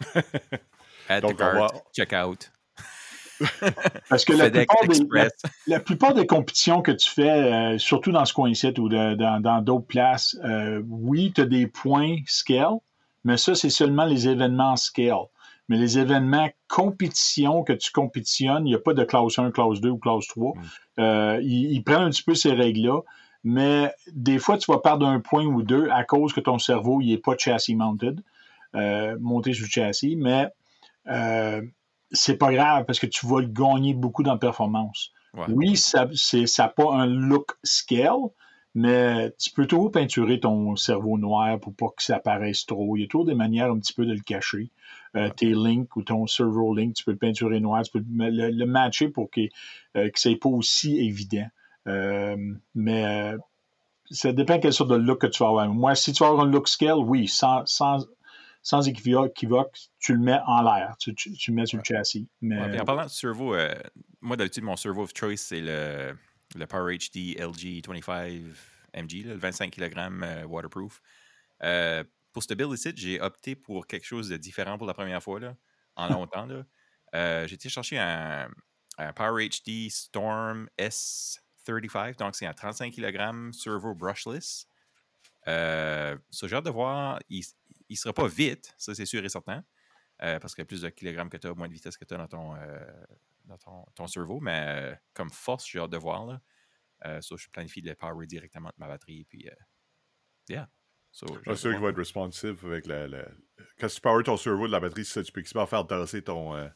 Add 1.08 1.22
Donc, 1.22 1.38
va- 1.38 1.68
check 1.94 2.12
out. 2.12 2.50
Parce 4.08 4.24
que 4.24 4.32
la 4.32 4.50
plupart, 4.50 4.88
des, 4.88 5.28
la, 5.66 5.78
plupart 5.78 6.14
des 6.14 6.26
compétitions 6.26 6.80
que 6.82 6.90
tu 6.90 7.08
fais, 7.08 7.30
euh, 7.30 7.78
surtout 7.78 8.10
dans 8.10 8.24
ce 8.24 8.32
coin-ci 8.32 8.72
ou 8.78 8.88
de- 8.88 9.14
dans 9.14 9.40
dans 9.40 9.60
d'autres 9.60 9.86
places, 9.86 10.36
euh, 10.42 10.82
oui, 10.88 11.32
tu 11.34 11.42
as 11.42 11.44
des 11.44 11.66
points 11.66 12.16
scale, 12.26 12.78
mais 13.24 13.36
ça, 13.36 13.54
c'est 13.54 13.70
seulement 13.70 14.06
les 14.06 14.26
événements 14.26 14.76
scale. 14.76 15.26
Mais 15.68 15.76
les 15.76 15.98
événements 15.98 16.48
compétition 16.68 17.62
que 17.62 17.72
tu 17.74 17.92
compétitionnes, 17.92 18.66
il 18.66 18.70
n'y 18.70 18.74
a 18.74 18.78
pas 18.80 18.94
de 18.94 19.04
classe 19.04 19.38
1, 19.38 19.50
classe 19.50 19.80
2 19.80 19.90
ou 19.90 19.98
classe 19.98 20.26
3. 20.28 20.54
Euh, 20.98 21.38
ils, 21.42 21.72
ils 21.72 21.82
prennent 21.82 22.02
un 22.02 22.10
petit 22.10 22.22
peu 22.22 22.34
ces 22.34 22.52
règles-là, 22.52 23.00
mais 23.48 23.92
des 24.12 24.40
fois, 24.40 24.58
tu 24.58 24.72
vas 24.72 24.78
perdre 24.78 25.06
un 25.06 25.20
point 25.20 25.46
ou 25.46 25.62
deux 25.62 25.88
à 25.90 26.02
cause 26.02 26.32
que 26.32 26.40
ton 26.40 26.58
cerveau 26.58 27.00
n'est 27.00 27.16
pas 27.16 27.36
chassis 27.38 27.76
mounted, 27.76 28.20
euh, 28.74 29.16
monté 29.20 29.52
sur 29.52 29.66
le 29.66 29.70
châssis, 29.70 30.16
mais 30.16 30.48
euh, 31.06 31.62
c'est 32.10 32.38
pas 32.38 32.52
grave 32.52 32.86
parce 32.86 32.98
que 32.98 33.06
tu 33.06 33.24
vas 33.24 33.40
le 33.40 33.46
gagner 33.46 33.94
beaucoup 33.94 34.24
dans 34.24 34.32
la 34.32 34.38
performance. 34.38 35.12
Ouais. 35.32 35.44
Oui, 35.48 35.76
ça 35.76 36.08
n'a 36.08 36.68
pas 36.68 36.92
un 36.92 37.06
look 37.06 37.52
scale, 37.62 38.18
mais 38.74 39.32
tu 39.38 39.52
peux 39.52 39.68
toujours 39.68 39.92
peinturer 39.92 40.40
ton 40.40 40.74
cerveau 40.74 41.16
noir 41.16 41.60
pour 41.60 41.72
pas 41.72 41.86
que 41.96 42.02
ça 42.02 42.18
paraisse 42.18 42.66
trop. 42.66 42.96
Il 42.96 43.02
y 43.02 43.04
a 43.04 43.06
toujours 43.06 43.26
des 43.26 43.36
manières 43.36 43.70
un 43.70 43.78
petit 43.78 43.92
peu 43.92 44.06
de 44.06 44.12
le 44.12 44.22
cacher. 44.22 44.72
Euh, 45.14 45.30
Tes 45.30 45.54
links 45.54 45.94
ou 45.94 46.02
ton 46.02 46.26
servo 46.26 46.74
link, 46.74 46.94
tu 46.96 47.04
peux 47.04 47.12
le 47.12 47.16
peinturer 47.16 47.60
noir, 47.60 47.84
tu 47.84 47.92
peux 47.92 48.04
le 48.08 48.64
matcher 48.64 49.08
pour 49.08 49.30
que, 49.30 49.42
euh, 49.96 50.10
que 50.10 50.18
ce 50.18 50.30
n'est 50.30 50.36
pas 50.36 50.48
aussi 50.48 50.98
évident. 50.98 51.46
Euh, 51.86 52.36
mais 52.74 53.06
euh, 53.06 53.38
ça 54.10 54.32
dépend 54.32 54.58
quelle 54.58 54.72
sorte 54.72 54.90
de 54.90 54.96
look 54.96 55.20
que 55.20 55.26
tu 55.26 55.42
vas 55.42 55.48
avoir. 55.48 55.68
Moi, 55.68 55.94
si 55.94 56.12
tu 56.12 56.22
vas 56.22 56.30
avoir 56.30 56.46
un 56.46 56.50
look 56.50 56.68
scale, 56.68 56.98
oui, 56.98 57.28
sans, 57.28 57.64
sans, 57.66 58.06
sans 58.62 58.88
équivoque, 58.88 59.78
tu 59.98 60.12
le 60.12 60.18
mets 60.18 60.40
en 60.46 60.62
l'air, 60.62 60.96
tu, 60.98 61.14
tu, 61.14 61.32
tu 61.32 61.50
le 61.50 61.56
mets 61.56 61.66
sur 61.66 61.78
le 61.78 61.84
châssis. 61.84 62.28
Mais, 62.40 62.60
Ouais, 62.60 62.80
en 62.80 62.84
parlant 62.84 63.04
de 63.04 63.10
servo, 63.10 63.54
euh, 63.54 63.74
moi 64.20 64.36
d'habitude, 64.36 64.64
mon 64.64 64.76
servo 64.76 65.02
of 65.02 65.12
choice, 65.14 65.36
c'est 65.36 65.60
le, 65.60 66.16
le 66.54 66.66
Power 66.66 66.96
HD 66.96 67.38
LG 67.38 67.86
25 67.86 68.42
MG, 68.96 69.24
là, 69.24 69.34
le 69.34 69.38
25 69.38 69.70
kg 69.70 69.94
euh, 69.98 70.44
waterproof. 70.44 71.00
Euh, 71.62 72.02
pour 72.32 72.42
ce 72.42 72.54
build 72.54 72.72
ici, 72.72 72.92
j'ai 72.96 73.20
opté 73.20 73.54
pour 73.54 73.86
quelque 73.86 74.04
chose 74.04 74.28
de 74.28 74.36
différent 74.36 74.78
pour 74.78 74.86
la 74.86 74.94
première 74.94 75.22
fois 75.22 75.40
là, 75.40 75.56
en 75.96 76.08
longtemps. 76.12 76.48
Euh, 77.14 77.46
j'ai 77.46 77.54
été 77.54 77.68
chercher 77.68 77.98
un, 77.98 78.48
un 78.98 79.12
Power 79.12 79.48
HD 79.48 79.90
Storm 79.90 80.68
S35, 81.66 82.16
donc 82.18 82.34
c'est 82.34 82.46
un 82.46 82.52
35 82.52 82.92
kg 82.92 83.52
servo 83.52 83.94
brushless. 83.94 84.66
Euh, 85.48 86.16
j'ai 86.30 86.54
hâte 86.56 86.64
de 86.64 86.70
voir. 86.70 87.20
Il 87.28 87.44
ne 87.90 87.96
sera 87.96 88.12
pas 88.12 88.26
vite, 88.26 88.74
ça 88.76 88.94
c'est 88.94 89.06
sûr 89.06 89.24
et 89.24 89.28
certain. 89.28 89.64
Euh, 90.22 90.38
parce 90.38 90.54
qu'il 90.54 90.62
y 90.62 90.64
a 90.64 90.66
plus 90.66 90.80
de 90.80 90.88
kilogrammes 90.88 91.28
que 91.28 91.36
tu 91.36 91.46
as, 91.46 91.54
moins 91.54 91.68
de 91.68 91.74
vitesse 91.74 91.96
que 91.96 92.04
tu 92.04 92.14
as 92.14 92.16
dans 92.16 92.26
ton, 92.26 92.56
euh, 92.56 92.84
dans 93.44 93.58
ton, 93.58 93.84
ton 93.94 94.06
servo. 94.06 94.40
Mais 94.40 94.64
euh, 94.66 94.94
comme 95.12 95.28
force, 95.30 95.68
j'ai 95.68 95.78
hâte 95.78 95.90
de 95.90 95.98
voir. 95.98 96.24
Là. 96.24 96.40
Euh, 97.04 97.20
so, 97.20 97.36
je 97.36 97.48
planifie 97.50 97.82
de 97.82 97.90
le 97.90 97.94
power 97.94 98.26
directement 98.26 98.70
de 98.70 98.74
ma 98.78 98.88
batterie. 98.88 99.26
Puis, 99.28 99.46
euh, 99.48 99.54
yeah. 100.48 100.70
So, 101.12 101.26
de 101.26 101.54
sûr 101.54 101.72
qu'il 101.72 101.80
va 101.80 101.90
être 101.90 101.98
responsive 101.98 102.64
avec 102.64 102.86
la, 102.86 103.06
la- 103.06 103.28
Quand 103.78 103.88
tu 103.88 104.00
power 104.00 104.22
ton 104.24 104.36
servo 104.36 104.66
de 104.66 104.72
la 104.72 104.80
batterie, 104.80 105.04
ça, 105.04 105.22
tu 105.22 105.32
peux 105.32 105.42
quasiment 105.42 105.66
faire 105.66 105.86
tasser 105.86 106.22
ton, 106.22 106.54
euh, 106.54 106.68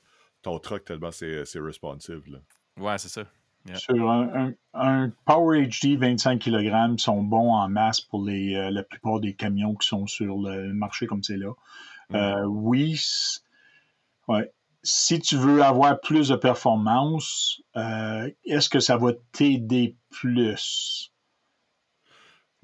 ton 0.43 0.59
truck 0.59 0.85
tellement 0.85 1.11
c'est 1.11 1.45
c'est 1.45 1.61
responsive. 1.61 2.23
Là. 2.27 2.39
Ouais, 2.77 2.99
c'est 2.99 3.09
ça. 3.09 3.27
Yeah. 3.67 3.77
Sur 3.77 4.11
un, 4.11 4.47
un- 4.47 4.55
un 4.75 5.13
Power 5.27 5.67
HD 5.67 5.97
25 5.97 6.41
kg 6.41 6.99
sont 6.99 7.23
bons 7.23 7.53
en 7.53 7.69
masse 7.69 8.01
pour 8.01 8.25
les, 8.25 8.55
euh, 8.55 8.71
la 8.71 8.83
plupart 8.83 9.21
des 9.21 9.35
camions 9.35 9.75
qui 9.75 9.87
sont 9.87 10.07
sur 10.07 10.39
le 10.39 10.73
marché 10.73 11.07
comme 11.07 11.23
c'est 11.23 11.37
là. 11.37 11.53
Euh, 12.15 12.45
oui, 12.47 12.99
ouais. 14.29 14.51
si 14.83 15.21
tu 15.21 15.37
veux 15.37 15.63
avoir 15.63 16.01
plus 16.01 16.29
de 16.29 16.37
performance, 16.37 17.61
euh, 17.77 18.31
est-ce 18.45 18.69
que 18.69 18.81
ça 18.81 18.97
va 18.97 19.13
t'aider 19.33 19.97
plus? 20.11 21.13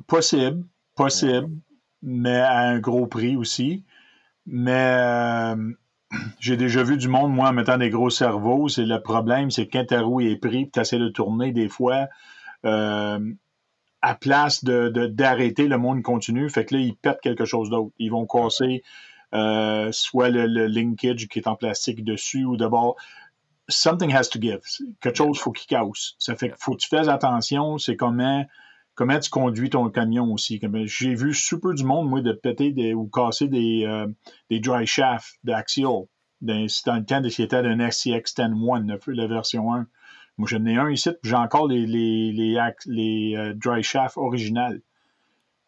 Possible, 0.06 0.64
possible, 0.94 1.50
mais 2.02 2.37
à 2.38 2.59
un 2.59 2.78
gros 2.78 3.06
prix 3.06 3.37
aussi. 3.37 3.85
Mais 4.46 5.54
j'ai 6.38 6.56
déjà 6.56 6.82
vu 6.82 6.96
du 6.96 7.08
monde, 7.08 7.32
moi, 7.32 7.48
en 7.48 7.52
mettant 7.52 7.78
des 7.78 7.90
gros 7.90 8.10
cerveaux. 8.10 8.68
C'est 8.68 8.84
le 8.86 9.00
problème, 9.00 9.50
c'est 9.50 9.66
que 9.66 9.78
quand 9.78 9.86
ta 9.86 10.02
roue 10.02 10.20
est 10.20 10.36
pris, 10.36 10.70
tu 10.70 10.80
essaies 10.80 10.98
de 10.98 11.08
tourner 11.08 11.52
des 11.52 11.68
fois, 11.68 12.06
euh, 12.64 13.18
à 14.02 14.14
place 14.14 14.62
de, 14.64 14.88
de- 14.88 15.06
d'arrêter, 15.06 15.66
le 15.68 15.78
monde 15.78 16.02
continue. 16.02 16.48
Fait 16.48 16.64
que 16.64 16.74
là, 16.74 16.80
ils 16.80 16.96
pètent 16.96 17.20
quelque 17.20 17.44
chose 17.44 17.70
d'autre. 17.70 17.92
Ils 17.98 18.10
vont 18.10 18.26
casser 18.26 18.82
euh, 19.34 19.90
soit 19.92 20.28
le, 20.28 20.46
le 20.46 20.66
linkage 20.66 21.26
qui 21.28 21.40
est 21.40 21.48
en 21.48 21.56
plastique 21.56 22.04
dessus 22.04 22.44
ou 22.44 22.56
d'abord. 22.56 22.96
Something 23.68 24.14
has 24.14 24.28
to 24.28 24.40
give. 24.40 24.60
Quelque 25.00 25.16
chose, 25.16 25.38
faut 25.38 25.50
qu'il 25.50 25.66
casse. 25.66 26.14
Ça 26.18 26.36
fait 26.36 26.50
qu'il 26.50 26.58
faut 26.60 26.72
que 26.72 26.82
tu 26.82 26.88
fasses 26.88 27.08
attention. 27.08 27.78
C'est 27.78 27.96
comment 27.96 28.46
comment 28.96 29.20
tu 29.20 29.30
conduis 29.30 29.70
ton 29.70 29.88
camion 29.90 30.32
aussi. 30.32 30.61
J'ai 30.87 31.14
vu 31.14 31.32
super 31.32 31.74
du 31.74 31.85
monde, 31.85 32.09
moi, 32.09 32.22
de 32.22 32.32
péter 32.32 32.94
ou 32.94 33.06
casser 33.06 33.46
des, 33.46 33.85
euh, 33.87 34.09
des 34.50 34.59
dry 34.59 34.87
shafts 34.87 35.38
d'Axial. 35.44 36.06
Dans, 36.40 36.66
dans 36.87 36.96
le 36.96 37.04
temps 37.04 37.20
de 37.20 37.28
c'était 37.28 37.62
d'un 37.62 37.90
SCX 37.90 38.35
10-1, 38.37 39.11
la, 39.12 39.26
version 39.26 39.72
1. 39.72 39.87
Moi, 40.38 40.48
j'en 40.50 40.66
ai 40.66 40.76
un 40.76 40.90
ici, 40.90 41.11
puis 41.22 41.30
j'ai 41.30 41.37
encore 41.37 41.68
les, 41.68 42.56
euh, 43.37 43.54
dry 43.54 43.82
shafts 43.82 44.16
originales. 44.16 44.80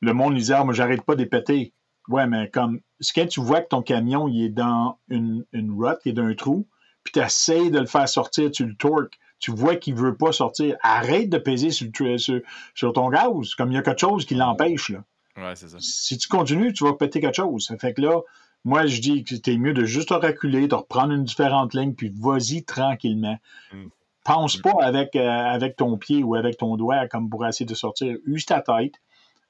Le 0.00 0.12
monde 0.12 0.34
disait, 0.34 0.54
ah, 0.54 0.64
moi, 0.64 0.74
j'arrête 0.74 1.02
pas 1.02 1.14
de 1.14 1.20
les 1.20 1.26
péter. 1.26 1.72
Ouais, 2.08 2.26
mais 2.26 2.48
comme, 2.50 2.80
quand 3.14 3.26
tu 3.26 3.40
vois 3.40 3.60
que 3.60 3.68
ton 3.68 3.82
camion, 3.82 4.28
il 4.28 4.44
est 4.44 4.48
dans 4.48 4.98
une, 5.08 5.44
rut, 5.52 5.98
il 6.04 6.10
est 6.10 6.12
dans 6.12 6.24
un 6.24 6.34
trou, 6.34 6.66
puis 7.04 7.12
tu 7.12 7.20
essaies 7.20 7.70
de 7.70 7.78
le 7.78 7.86
faire 7.86 8.08
sortir, 8.08 8.50
tu 8.50 8.64
le 8.64 8.74
torques, 8.74 9.18
tu 9.38 9.52
vois 9.52 9.76
qu'il 9.76 9.94
veut 9.94 10.16
pas 10.16 10.32
sortir, 10.32 10.76
arrête 10.82 11.30
de 11.30 11.38
peser 11.38 11.70
sur, 11.70 11.88
sur, 12.18 12.40
sur 12.74 12.92
ton 12.92 13.08
gaz, 13.08 13.54
comme 13.54 13.70
il 13.70 13.74
y 13.74 13.78
a 13.78 13.82
quelque 13.82 14.00
chose 14.00 14.24
qui 14.24 14.34
l'empêche, 14.34 14.90
là. 14.90 15.04
Ouais, 15.36 15.54
c'est 15.54 15.68
ça. 15.68 15.76
Si 15.80 16.18
tu 16.18 16.28
continues, 16.28 16.72
tu 16.72 16.84
vas 16.84 16.94
péter 16.94 17.20
quelque 17.20 17.36
chose. 17.36 17.66
Ça 17.66 17.76
fait 17.78 17.94
que 17.94 18.00
là, 18.00 18.20
moi, 18.64 18.86
je 18.86 19.00
dis 19.00 19.22
que 19.22 19.36
c'était 19.36 19.56
mieux 19.56 19.72
de 19.72 19.84
juste 19.84 20.08
te 20.08 20.14
reculer, 20.14 20.66
de 20.66 20.74
reprendre 20.74 21.12
une 21.12 21.24
différente 21.24 21.74
ligne, 21.74 21.94
puis 21.94 22.12
vas-y 22.14 22.64
tranquillement. 22.64 23.38
Mm. 23.72 23.86
Pense 24.24 24.56
pas 24.58 24.74
avec, 24.80 25.16
euh, 25.16 25.26
avec 25.26 25.76
ton 25.76 25.96
pied 25.96 26.22
ou 26.22 26.34
avec 26.34 26.58
ton 26.58 26.76
doigt 26.76 27.08
comme 27.08 27.30
pour 27.30 27.46
essayer 27.46 27.66
de 27.66 27.74
sortir. 27.74 28.16
Use 28.26 28.44
ta 28.44 28.60
tête, 28.60 28.94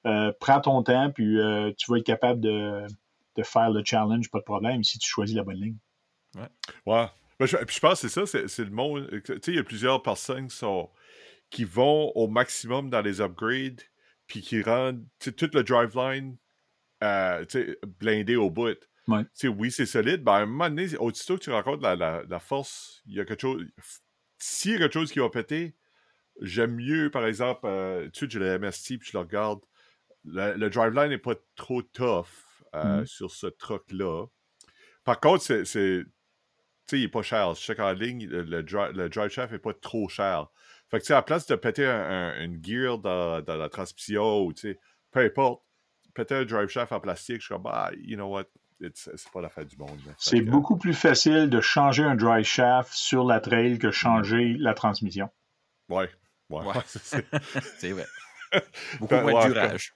euh, 0.07 0.31
prends 0.39 0.61
ton 0.61 0.83
temps, 0.83 1.11
puis 1.11 1.41
euh, 1.41 1.73
tu 1.77 1.91
vas 1.91 1.99
être 1.99 2.07
capable 2.07 2.41
de, 2.41 2.87
de 3.37 3.43
faire 3.43 3.71
le 3.71 3.83
challenge, 3.85 4.31
pas 4.31 4.39
de 4.39 4.45
problème, 4.45 4.85
si 4.85 4.99
tu 4.99 5.09
choisis 5.09 5.35
la 5.35 5.43
bonne 5.43 5.61
ligne. 5.61 5.77
Ouais. 6.87 7.07
Ben, 7.39 7.47
je, 7.47 7.57
puis 7.57 7.77
je 7.77 7.81
pense 7.81 8.01
que 8.01 8.09
c'est 8.09 8.27
ça, 8.27 8.47
c'est, 8.49 8.65
le 8.65 8.71
monde. 8.71 9.09
Tu 9.25 9.33
sais, 9.35 9.53
il 9.53 9.55
y 9.55 9.59
a 9.59 9.65
plusieurs 9.65 10.03
personnes 10.03 10.49
qui, 10.49 10.57
sont, 10.57 10.91
qui 11.51 11.65
vont 11.65 12.11
au 12.17 12.27
maximum 12.27 12.91
dans 12.91 13.01
les 13.01 13.21
upgrades, 13.21 13.81
puis 14.27 14.41
qui 14.41 14.63
rendent 14.63 15.05
tout 15.21 15.51
le 15.53 15.63
driveline 15.63 16.37
euh, 17.03 17.45
blindé 18.01 18.37
au 18.37 18.51
bout. 18.51 18.79
Oui, 19.09 19.71
c'est 19.71 19.87
solide. 19.87 20.23
Ben, 20.23 20.33
à 20.33 20.37
un 20.39 20.47
moment 20.47 20.69
donné, 20.69 20.97
aussitôt 20.99 21.39
que 21.39 21.45
tu 21.45 21.51
rencontres 21.51 21.83
la, 21.83 22.25
la, 22.29 22.41
force, 22.41 23.03
il 23.07 23.15
y 23.15 23.21
a 23.21 23.25
quelque 23.25 23.41
chose. 23.41 23.65
S'il 24.39 24.73
y 24.73 24.75
a 24.75 24.79
quelque 24.79 24.93
chose 24.93 25.11
qui 25.11 25.19
va 25.19 25.31
péter, 25.31 25.75
j'aime 26.43 26.75
mieux, 26.75 27.11
par 27.11 27.25
exemple, 27.25 27.63
euh, 27.65 28.09
tu 28.11 28.27
sais, 28.27 28.31
j'ai 28.31 28.39
le 28.39 28.59
MST 28.59 28.99
puis 28.99 29.11
je 29.11 29.17
le 29.17 29.21
regarde. 29.21 29.61
Le, 30.25 30.69
driveline 30.69 31.09
n'est 31.09 31.19
pas 31.19 31.37
trop 31.55 31.83
tough 31.83 32.27
euh, 32.75 33.03
mm-hmm. 33.03 33.07
sur 33.07 33.31
ce 33.31 33.47
truck-là. 33.47 34.27
Par 35.05 35.21
contre, 35.21 35.43
c'est. 35.65 36.05
Tu 36.89 36.97
sais, 36.97 37.01
il 37.01 37.03
n'est 37.03 37.09
pas 37.09 37.23
cher. 37.23 37.55
Je 37.55 37.61
sais 37.61 37.75
qu'en 37.77 37.93
ligne, 37.93 38.27
le, 38.27 38.63
drive 38.63 39.31
shaft 39.31 39.53
n'est 39.53 39.59
pas 39.59 39.75
trop 39.75 40.09
cher. 40.09 40.49
Fait 40.91 40.99
que, 40.99 41.03
tu 41.03 41.09
sais, 41.09 41.13
à 41.13 41.17
la 41.17 41.23
place 41.23 41.47
de 41.47 41.55
péter 41.55 41.87
une 41.87 42.65
gear 42.65 42.99
dans, 42.99 43.43
dans 43.43 43.57
la 43.57 43.69
transmission 43.69 44.41
ou, 44.41 44.53
tu 44.55 44.73
sais, 44.73 44.81
peu 45.11 45.21
importe, 45.21 45.63
péter 46.15 46.35
un 46.35 46.45
drive 46.45 46.69
shaft 46.69 46.93
en 46.93 47.01
plastique, 47.01 47.41
je 47.41 47.47
suis 47.47 47.55
comme, 47.55 47.63
bah, 47.63 47.91
you 47.97 48.17
know 48.17 48.27
what, 48.27 48.47
c'est 48.95 49.31
pas 49.31 49.41
la 49.41 49.49
fin 49.49 49.65
du 49.65 49.77
monde. 49.77 50.01
C'est 50.17 50.41
beaucoup 50.41 50.77
plus 50.77 50.95
facile 50.95 51.51
de 51.51 51.61
changer 51.61 52.05
un 52.05 52.15
drive 52.15 52.45
shaft 52.45 52.93
sur 52.93 53.25
la 53.25 53.41
trail 53.41 53.79
que 53.79 53.91
changer 53.91 54.55
la 54.59 54.75
transmission. 54.75 55.29
Ouais, 55.89 56.11
ouais, 56.51 56.65
c'est 56.87 57.93
vrai. 57.93 58.07
Beaucoup 59.01 59.15
moins 59.15 59.49
de 59.49 59.53
durage. 59.53 59.93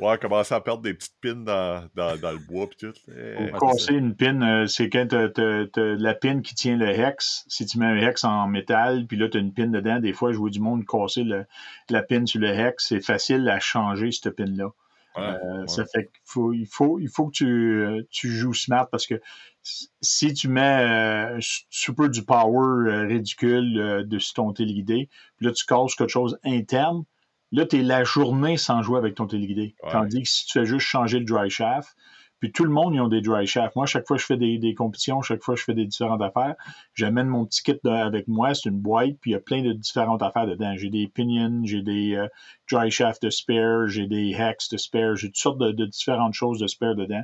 Ouais, 0.00 0.18
commencer 0.18 0.54
à 0.54 0.60
perdre 0.60 0.82
des 0.82 0.94
petites 0.94 1.14
pins 1.22 1.34
dans, 1.34 1.86
dans, 1.94 2.18
dans 2.18 2.32
le 2.32 2.38
bois 2.38 2.66
puis 2.68 2.78
tout. 2.78 2.94
Ou 3.08 3.58
casser 3.58 3.94
une 3.94 4.14
pin, 4.14 4.40
euh, 4.40 4.66
c'est 4.66 4.88
quand 4.88 5.06
tu 5.08 5.70
la 5.76 6.14
pin 6.14 6.40
qui 6.40 6.54
tient 6.54 6.76
le 6.76 6.88
hex. 6.88 7.44
Si 7.48 7.66
tu 7.66 7.78
mets 7.78 7.86
un 7.86 7.96
hex 7.96 8.24
en 8.24 8.46
métal, 8.48 9.06
puis 9.06 9.16
là, 9.16 9.28
tu 9.28 9.36
as 9.36 9.40
une 9.40 9.52
pin 9.52 9.66
dedans, 9.66 10.00
des 10.00 10.12
fois, 10.12 10.32
je 10.32 10.38
vois 10.38 10.50
du 10.50 10.60
monde 10.60 10.86
casser 10.86 11.22
le, 11.22 11.44
la 11.90 12.02
pin 12.02 12.24
sur 12.24 12.40
le 12.40 12.48
hex. 12.48 12.86
C'est 12.88 13.04
facile 13.04 13.48
à 13.48 13.60
changer, 13.60 14.10
cette 14.10 14.34
pin-là. 14.36 14.70
Euh, 15.18 15.66
ça 15.66 15.84
fait 15.86 16.04
qu'il 16.04 16.22
faut, 16.24 16.52
il 16.52 16.66
faut, 16.66 16.98
il 17.00 17.08
faut 17.08 17.26
que 17.26 17.32
tu, 17.32 17.46
euh, 17.46 18.02
tu 18.10 18.28
joues 18.30 18.54
smart 18.54 18.88
parce 18.88 19.06
que 19.06 19.20
si 19.62 20.32
tu 20.32 20.48
mets 20.48 21.36
euh, 21.36 21.38
super 21.68 22.08
du 22.08 22.24
power 22.24 23.06
ridicule 23.06 24.06
de 24.06 24.18
sur 24.18 24.34
ton 24.34 24.52
téléguidé, 24.52 25.08
puis 25.36 25.46
là 25.46 25.52
tu 25.52 25.66
casses 25.66 25.94
quelque 25.96 26.10
chose 26.10 26.38
interne, 26.44 27.04
là 27.52 27.66
tu 27.66 27.80
es 27.80 27.82
la 27.82 28.04
journée 28.04 28.56
sans 28.56 28.82
jouer 28.82 28.98
avec 28.98 29.14
ton 29.14 29.26
téléguidé. 29.26 29.74
Tandis 29.90 30.22
que 30.22 30.28
si 30.28 30.46
tu 30.46 30.58
fais 30.58 30.64
juste 30.64 30.86
changer 30.86 31.18
le 31.18 31.24
dry 31.24 31.50
shaft, 31.50 31.96
puis 32.40 32.50
tout 32.52 32.64
le 32.64 32.70
monde, 32.70 32.94
ils 32.94 33.00
ont 33.00 33.08
des 33.08 33.20
dry 33.20 33.46
shafts. 33.46 33.76
Moi, 33.76 33.84
chaque 33.84 34.06
fois 34.06 34.16
que 34.16 34.22
je 34.22 34.26
fais 34.26 34.38
des, 34.38 34.56
des, 34.56 34.74
compétitions, 34.74 35.20
chaque 35.20 35.42
fois 35.42 35.54
que 35.54 35.60
je 35.60 35.64
fais 35.66 35.74
des 35.74 35.84
différentes 35.84 36.22
affaires, 36.22 36.54
j'amène 36.94 37.26
mon 37.26 37.44
petit 37.44 37.62
kit 37.62 37.78
avec 37.84 38.28
moi. 38.28 38.54
C'est 38.54 38.70
une 38.70 38.80
boîte, 38.80 39.18
puis 39.20 39.32
il 39.32 39.34
y 39.34 39.36
a 39.36 39.40
plein 39.40 39.62
de 39.62 39.74
différentes 39.74 40.22
affaires 40.22 40.46
dedans. 40.46 40.74
J'ai 40.74 40.88
des 40.88 41.06
pinions, 41.06 41.60
j'ai 41.64 41.82
des 41.82 42.14
euh, 42.14 42.28
dry 42.70 42.90
shafts 42.90 43.22
de 43.22 43.28
spare, 43.28 43.88
j'ai 43.88 44.06
des 44.06 44.30
hex 44.30 44.70
de 44.70 44.78
spare, 44.78 45.16
j'ai 45.16 45.28
toutes 45.28 45.36
sortes 45.36 45.58
de, 45.58 45.84
différentes 45.84 46.32
choses 46.32 46.58
de 46.58 46.66
spare 46.66 46.94
dedans. 46.94 47.22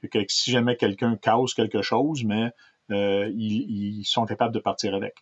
Fait 0.00 0.08
que 0.08 0.18
si 0.28 0.50
jamais 0.50 0.76
quelqu'un 0.76 1.16
casse 1.16 1.52
quelque 1.52 1.82
chose, 1.82 2.24
mais 2.24 2.50
euh, 2.90 3.30
ils, 3.34 3.98
ils, 3.98 4.04
sont 4.04 4.24
capables 4.24 4.54
de 4.54 4.60
partir 4.60 4.94
avec. 4.94 5.14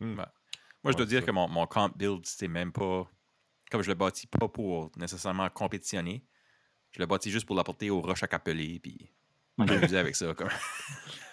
Hmm. 0.00 0.22
Moi, 0.82 0.92
je 0.92 0.96
dois 0.96 1.06
dire 1.06 1.24
que 1.24 1.30
mon, 1.30 1.48
mon 1.48 1.66
camp 1.66 1.90
build, 1.94 2.24
c'était 2.24 2.48
même 2.48 2.72
pas. 2.72 3.06
Comme 3.70 3.82
je 3.82 3.88
le 3.88 3.94
bâtis 3.94 4.26
pas 4.26 4.48
pour 4.48 4.90
nécessairement 4.96 5.48
compétitionner, 5.48 6.24
je 6.90 6.98
l'ai 6.98 7.06
bâti 7.06 7.30
juste 7.30 7.46
pour 7.46 7.56
l'apporter 7.56 7.90
au 7.90 8.00
roche 8.00 8.22
à 8.22 8.26
capeler, 8.26 8.80
puis 8.80 9.12
m'amuser 9.56 9.98
avec 9.98 10.16
ça. 10.16 10.34
Comme... 10.34 10.48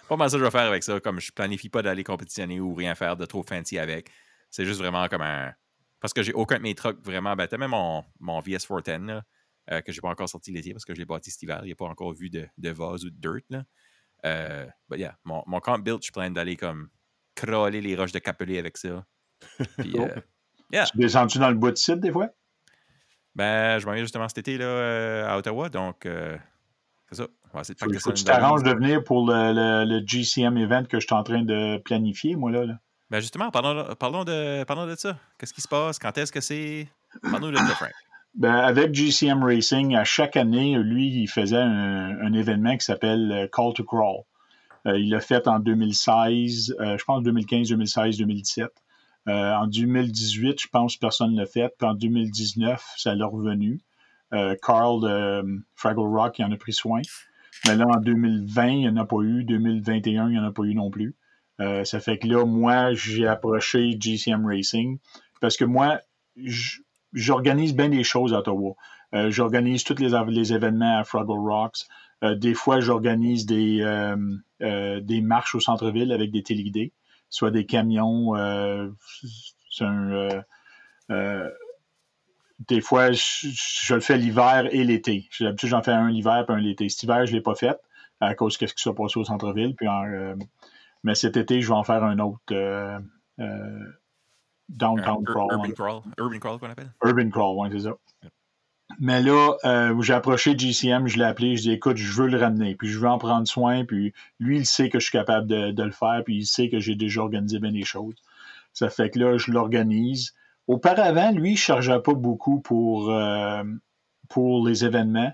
pas 0.07 0.15
mal 0.15 0.29
ça 0.29 0.37
que 0.37 0.39
je 0.39 0.45
vais 0.45 0.51
faire 0.51 0.67
avec 0.67 0.83
ça. 0.83 0.99
Comme 0.99 1.19
je 1.19 1.31
planifie 1.31 1.69
pas 1.69 1.81
d'aller 1.81 2.03
compétitionner 2.03 2.59
ou 2.59 2.73
rien 2.73 2.95
faire 2.95 3.17
de 3.17 3.25
trop 3.25 3.43
fancy 3.43 3.77
avec. 3.79 4.09
C'est 4.49 4.65
juste 4.65 4.79
vraiment 4.79 5.07
comme 5.07 5.21
un. 5.21 5.53
Parce 5.99 6.13
que 6.13 6.21
j'ai 6.21 6.33
aucun 6.33 6.57
de 6.57 6.63
mes 6.63 6.75
trucks 6.75 7.03
vraiment. 7.03 7.35
Ben, 7.35 7.47
t'as 7.47 7.57
même 7.57 7.71
mon, 7.71 8.03
mon 8.19 8.39
VS410 8.39 9.05
là, 9.05 9.23
euh, 9.71 9.81
que 9.81 9.91
j'ai 9.91 10.01
pas 10.01 10.09
encore 10.09 10.29
sorti 10.29 10.51
l'été 10.51 10.71
parce 10.71 10.85
que 10.85 10.93
je 10.93 10.99
l'ai 10.99 11.05
bâti 11.05 11.31
cet 11.31 11.41
hiver. 11.43 11.59
Il 11.63 11.67
n'y 11.67 11.71
a 11.71 11.75
pas 11.75 11.85
encore 11.85 12.13
vu 12.13 12.29
de, 12.29 12.47
de 12.57 12.69
vase 12.69 13.03
ou 13.03 13.09
de 13.09 13.15
dirt. 13.15 13.43
Là. 13.49 13.63
Euh, 14.25 14.67
but 14.89 14.99
yeah, 14.99 15.17
mon, 15.23 15.43
mon 15.47 15.59
camp 15.59 15.79
build, 15.79 16.03
je 16.03 16.11
plan 16.11 16.29
d'aller 16.29 16.55
comme 16.55 16.89
crawler 17.35 17.81
les 17.81 17.95
roches 17.95 18.11
de 18.11 18.19
Capelé 18.19 18.57
avec 18.57 18.77
ça. 18.77 19.05
Puis, 19.77 19.99
euh, 19.99 20.15
yeah. 20.71 20.85
Tu 20.85 20.97
descends-tu 20.97 21.39
dans 21.39 21.49
le 21.49 21.55
bois 21.55 21.71
de 21.71 21.77
site 21.77 21.99
des 21.99 22.11
fois? 22.11 22.29
Ben, 23.37 23.77
je 23.77 23.85
m'en 23.85 23.93
viens 23.93 24.01
justement 24.01 24.27
cet 24.27 24.39
été 24.39 24.57
là, 24.57 24.65
euh, 24.65 25.29
à 25.29 25.37
Ottawa, 25.37 25.69
donc 25.69 26.07
euh, 26.07 26.35
c'est 27.07 27.17
ça. 27.17 27.27
c'est 27.61 27.79
faut, 27.79 27.85
faut 27.99 28.09
que 28.09 28.15
tu 28.15 28.23
t'arranges 28.23 28.63
de 28.63 28.71
venir 28.71 29.03
pour 29.03 29.27
le, 29.27 29.85
le, 29.85 30.03
GCM 30.03 30.57
event 30.57 30.85
que 30.85 30.99
je 30.99 31.05
suis 31.05 31.15
en 31.15 31.21
train 31.21 31.43
de 31.43 31.77
planifier, 31.77 32.35
moi, 32.35 32.49
là. 32.49 32.65
Ben 33.11 33.19
justement, 33.19 33.51
parlons, 33.51 33.93
parlons, 33.95 34.23
de, 34.23 34.63
parlons 34.63 34.87
de 34.87 34.95
ça. 34.95 35.17
Qu'est-ce 35.37 35.53
qui 35.53 35.61
se 35.61 35.67
passe? 35.67 35.99
Quand 35.99 36.17
est-ce 36.17 36.31
que 36.31 36.41
c'est? 36.41 36.87
Parlons 37.21 37.51
de 37.51 37.57
ça, 37.57 37.65
Frank. 37.75 37.91
Ben, 38.33 38.53
avec 38.53 38.93
GCM 38.93 39.43
Racing, 39.43 39.95
à 39.95 40.03
chaque 40.03 40.37
année, 40.37 40.77
lui, 40.77 41.07
il 41.07 41.27
faisait 41.27 41.57
un, 41.57 42.19
un 42.21 42.33
événement 42.33 42.77
qui 42.77 42.85
s'appelle 42.85 43.31
euh, 43.31 43.47
Call 43.47 43.73
to 43.73 43.83
Crawl. 43.83 44.25
il 44.85 45.09
l'a 45.09 45.21
fait 45.21 45.47
en 45.47 45.57
2016, 45.57 46.75
je 46.79 47.03
pense 47.03 47.23
2015, 47.23 47.69
2016, 47.69 48.17
2017. 48.17 48.69
Euh, 49.27 49.53
en 49.53 49.67
2018, 49.67 50.61
je 50.61 50.67
pense 50.69 50.95
que 50.95 50.99
personne 50.99 51.33
ne 51.33 51.41
l'a 51.41 51.45
fait. 51.45 51.73
Puis 51.77 51.87
en 51.87 51.93
2019, 51.93 52.83
ça 52.97 53.13
l'a 53.13 53.25
revenu. 53.25 53.81
Euh, 54.33 54.55
Carl 54.61 55.01
de 55.01 55.63
Fraggle 55.75 55.99
Rock, 55.99 56.39
il 56.39 56.45
en 56.45 56.51
a 56.51 56.57
pris 56.57 56.73
soin. 56.73 57.01
Mais 57.65 57.75
là, 57.75 57.85
en 57.87 57.99
2020, 57.99 58.67
il 58.67 58.79
n'y 58.79 58.89
en 58.89 58.97
a 58.97 59.05
pas 59.05 59.21
eu. 59.21 59.43
2021, 59.43 60.29
il 60.29 60.31
n'y 60.31 60.39
en 60.39 60.45
a 60.45 60.51
pas 60.51 60.63
eu 60.63 60.75
non 60.75 60.89
plus. 60.89 61.15
Euh, 61.59 61.83
ça 61.83 61.99
fait 61.99 62.19
que 62.19 62.27
là, 62.27 62.45
moi, 62.45 62.93
j'ai 62.93 63.27
approché 63.27 63.97
GCM 63.99 64.45
Racing 64.45 64.99
parce 65.41 65.57
que 65.57 65.65
moi, 65.65 65.99
j'organise 67.13 67.75
bien 67.75 67.89
des 67.89 68.03
choses 68.03 68.33
à 68.33 68.39
Ottawa. 68.39 68.75
j'organise 69.29 69.83
tous 69.83 69.97
les, 69.99 70.11
les, 70.27 70.53
événements 70.53 70.99
à 70.99 71.03
Fraggle 71.03 71.31
Rocks. 71.31 71.87
des 72.21 72.53
fois, 72.53 72.79
j'organise 72.79 73.45
des, 73.45 73.81
des 74.59 75.21
marches 75.21 75.55
au 75.55 75.59
centre-ville 75.59 76.11
avec 76.11 76.31
des 76.31 76.43
téléguidés 76.43 76.93
soit 77.29 77.51
des 77.51 77.65
camions. 77.65 78.35
Euh, 78.35 78.89
euh, 79.81 80.41
euh, 81.11 81.49
des 82.67 82.81
fois, 82.81 83.11
je, 83.11 83.93
le 83.93 83.99
fais 83.99 84.17
l'hiver 84.17 84.67
et 84.71 84.83
l'été. 84.83 85.29
D'habitude, 85.39 85.69
j'en 85.69 85.83
fais 85.83 85.91
un 85.91 86.09
l'hiver 86.09 86.45
et 86.47 86.51
un 86.51 86.57
l'été. 86.57 86.89
Cet 86.89 87.03
hiver, 87.03 87.25
je 87.25 87.31
ne 87.31 87.37
l'ai 87.37 87.43
pas 87.43 87.55
fait 87.55 87.79
à 88.19 88.33
cause 88.33 88.57
de 88.57 88.65
ce 88.65 88.73
qui 88.73 88.81
s'est 88.81 88.93
passé 88.93 89.19
au 89.19 89.23
centre-ville. 89.23 89.75
Puis 89.75 89.87
mais 91.03 91.15
cet 91.15 91.37
été, 91.37 91.61
je 91.61 91.67
vais 91.67 91.75
en 91.75 91.83
faire 91.83 92.03
un 92.03 92.17
autre 92.19 92.41
Downtown 94.69 95.23
Crawl. 95.23 95.51
Urban 95.51 95.71
Crawl. 95.71 96.01
Urban 96.17 96.39
Crawl 96.39 96.59
qu'on 96.59 96.69
appelle? 96.69 96.91
Urban 97.03 97.29
Crawl, 97.29 97.57
oui, 97.59 97.69
c'est 97.71 97.87
ça. 97.87 97.95
Mais 98.99 99.21
là, 99.21 99.53
euh, 99.63 100.01
j'ai 100.01 100.13
approché 100.13 100.57
GCM, 100.57 101.07
je 101.07 101.17
l'ai 101.17 101.23
appelé, 101.23 101.55
je 101.55 101.63
dis 101.63 101.71
écoute, 101.71 101.97
je 101.97 102.11
veux 102.13 102.27
le 102.27 102.37
ramener, 102.37 102.75
puis 102.75 102.87
je 102.87 102.97
veux 102.97 103.07
en 103.07 103.19
prendre 103.19 103.47
soin, 103.47 103.85
puis 103.85 104.13
lui, 104.39 104.57
il 104.57 104.65
sait 104.65 104.89
que 104.89 104.99
je 104.99 105.05
suis 105.05 105.11
capable 105.11 105.47
de, 105.47 105.83
le 105.83 105.91
faire, 105.91 106.23
puis 106.25 106.37
il 106.37 106.45
sait 106.47 106.69
que 106.69 106.79
j'ai 106.79 106.95
déjà 106.95 107.21
organisé 107.21 107.59
bien 107.59 107.71
les 107.71 107.83
choses. 107.83 108.15
Ça 108.73 108.89
fait 108.89 109.11
que 109.11 109.19
là, 109.19 109.37
je 109.37 109.51
l'organise. 109.51 110.33
Auparavant, 110.67 111.31
lui, 111.31 111.49
il 111.49 111.53
ne 111.53 111.57
chargeait 111.57 111.99
pas 111.99 112.13
beaucoup 112.13 112.59
pour, 112.59 113.11
euh, 113.11 113.63
pour 114.29 114.67
les 114.67 114.83
événements. 114.83 115.31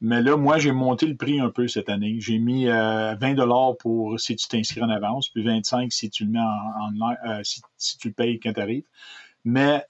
Mais 0.00 0.22
là, 0.22 0.36
moi, 0.36 0.58
j'ai 0.58 0.72
monté 0.72 1.06
le 1.06 1.16
prix 1.16 1.40
un 1.40 1.50
peu 1.50 1.68
cette 1.68 1.90
année. 1.90 2.16
J'ai 2.20 2.38
mis 2.38 2.66
20 2.66 2.72
euh, 2.72 3.34
dollars 3.34 3.76
pour 3.76 4.18
si 4.18 4.36
tu 4.36 4.48
t'inscris 4.48 4.82
en 4.82 4.88
avance, 4.88 5.28
puis 5.28 5.42
25 5.42 5.92
si 5.92 6.10
tu 6.10 6.24
le 6.24 6.30
mets 6.30 6.38
en, 6.38 7.44
si, 7.44 7.60
si, 7.76 7.98
tu 7.98 8.08
le 8.08 8.14
payes 8.14 8.40
quand 8.40 8.52
tu 8.52 8.60
arrives. 8.60 8.86
Mais 9.44 9.84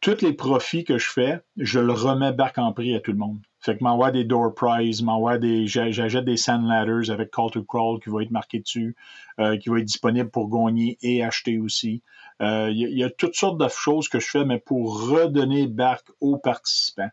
tous 0.00 0.22
les 0.22 0.32
profits 0.32 0.84
que 0.84 0.98
je 0.98 1.08
fais, 1.08 1.40
je 1.56 1.80
le 1.80 1.92
remets 1.92 2.32
back 2.32 2.58
en 2.58 2.72
prix 2.72 2.94
à 2.94 3.00
tout 3.00 3.12
le 3.12 3.18
monde. 3.18 3.38
Fait 3.60 3.76
que 3.76 3.82
m'envoie 3.82 4.12
des 4.12 4.24
door 4.24 4.54
prizes, 4.54 5.02
m'envoie 5.02 5.38
des, 5.38 5.66
j'achète 5.66 6.24
des 6.24 6.36
sand 6.36 6.66
ladders 6.66 7.10
avec 7.10 7.30
call 7.30 7.50
to 7.50 7.64
crawl 7.64 7.98
qui 8.00 8.10
va 8.10 8.22
être 8.22 8.30
marqué 8.30 8.60
dessus, 8.60 8.94
euh, 9.40 9.56
qui 9.56 9.68
va 9.68 9.78
être 9.78 9.86
disponible 9.86 10.30
pour 10.30 10.48
gagner 10.48 10.98
et 11.02 11.24
acheter 11.24 11.58
aussi. 11.58 12.02
Euh, 12.42 12.70
il 12.70 12.96
y, 12.96 13.02
a 13.02 13.10
toutes 13.10 13.34
sortes 13.34 13.58
de 13.58 13.68
choses 13.68 14.08
que 14.08 14.20
je 14.20 14.28
fais, 14.28 14.44
mais 14.44 14.58
pour 14.58 15.08
redonner 15.08 15.66
back 15.66 16.02
aux 16.20 16.36
participants. 16.36 17.10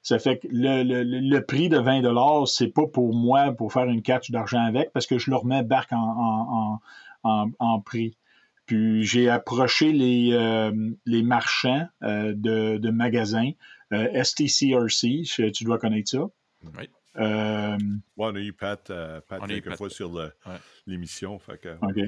Ça 0.00 0.18
fait 0.18 0.38
que 0.38 0.46
le, 0.50 1.40
prix 1.40 1.68
de 1.68 1.78
20 1.78 2.02
dollars, 2.02 2.46
c'est 2.46 2.68
pas 2.68 2.86
pour 2.86 3.14
moi 3.14 3.52
pour 3.52 3.72
faire 3.72 3.84
une 3.84 4.02
catch 4.02 4.30
d'argent 4.30 4.64
avec, 4.64 4.92
parce 4.92 5.06
que 5.06 5.18
je 5.18 5.30
le 5.30 5.36
remets 5.36 5.62
back 5.62 5.88
en, 5.92 6.78
en 7.24 7.80
prix. 7.80 8.16
Puis 8.66 9.04
j'ai 9.04 9.28
approché 9.28 9.92
les, 9.92 10.30
euh, 10.32 10.72
les 11.04 11.22
marchands 11.22 11.86
euh, 12.02 12.32
de, 12.34 12.78
de, 12.78 12.90
magasins, 12.90 13.50
euh, 13.92 14.22
STCRC, 14.22 15.52
tu 15.52 15.64
dois 15.64 15.78
connaître 15.78 16.10
ça. 16.10 16.24
Oui. 16.78 16.88
Euh, 17.16 17.76
ouais, 18.16 18.26
on 18.26 18.34
a 18.34 18.40
eu 18.40 18.52
Pat, 18.52 18.90
Pat 19.28 19.46
quelques 19.46 19.76
fois 19.76 19.90
sur 19.90 20.10
l'émission. 20.86 21.38
OK. 21.82 21.98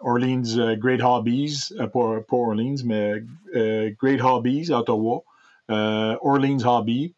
Orleans 0.00 0.76
Great 0.76 1.02
Hobbies, 1.02 1.72
pas, 1.78 2.20
pas, 2.20 2.36
Orleans, 2.36 2.76
mais 2.84 3.24
Great 3.54 4.20
Hobbies, 4.22 4.70
Ottawa. 4.70 5.22
Orleans 5.68 6.64
Hobby, 6.64 7.14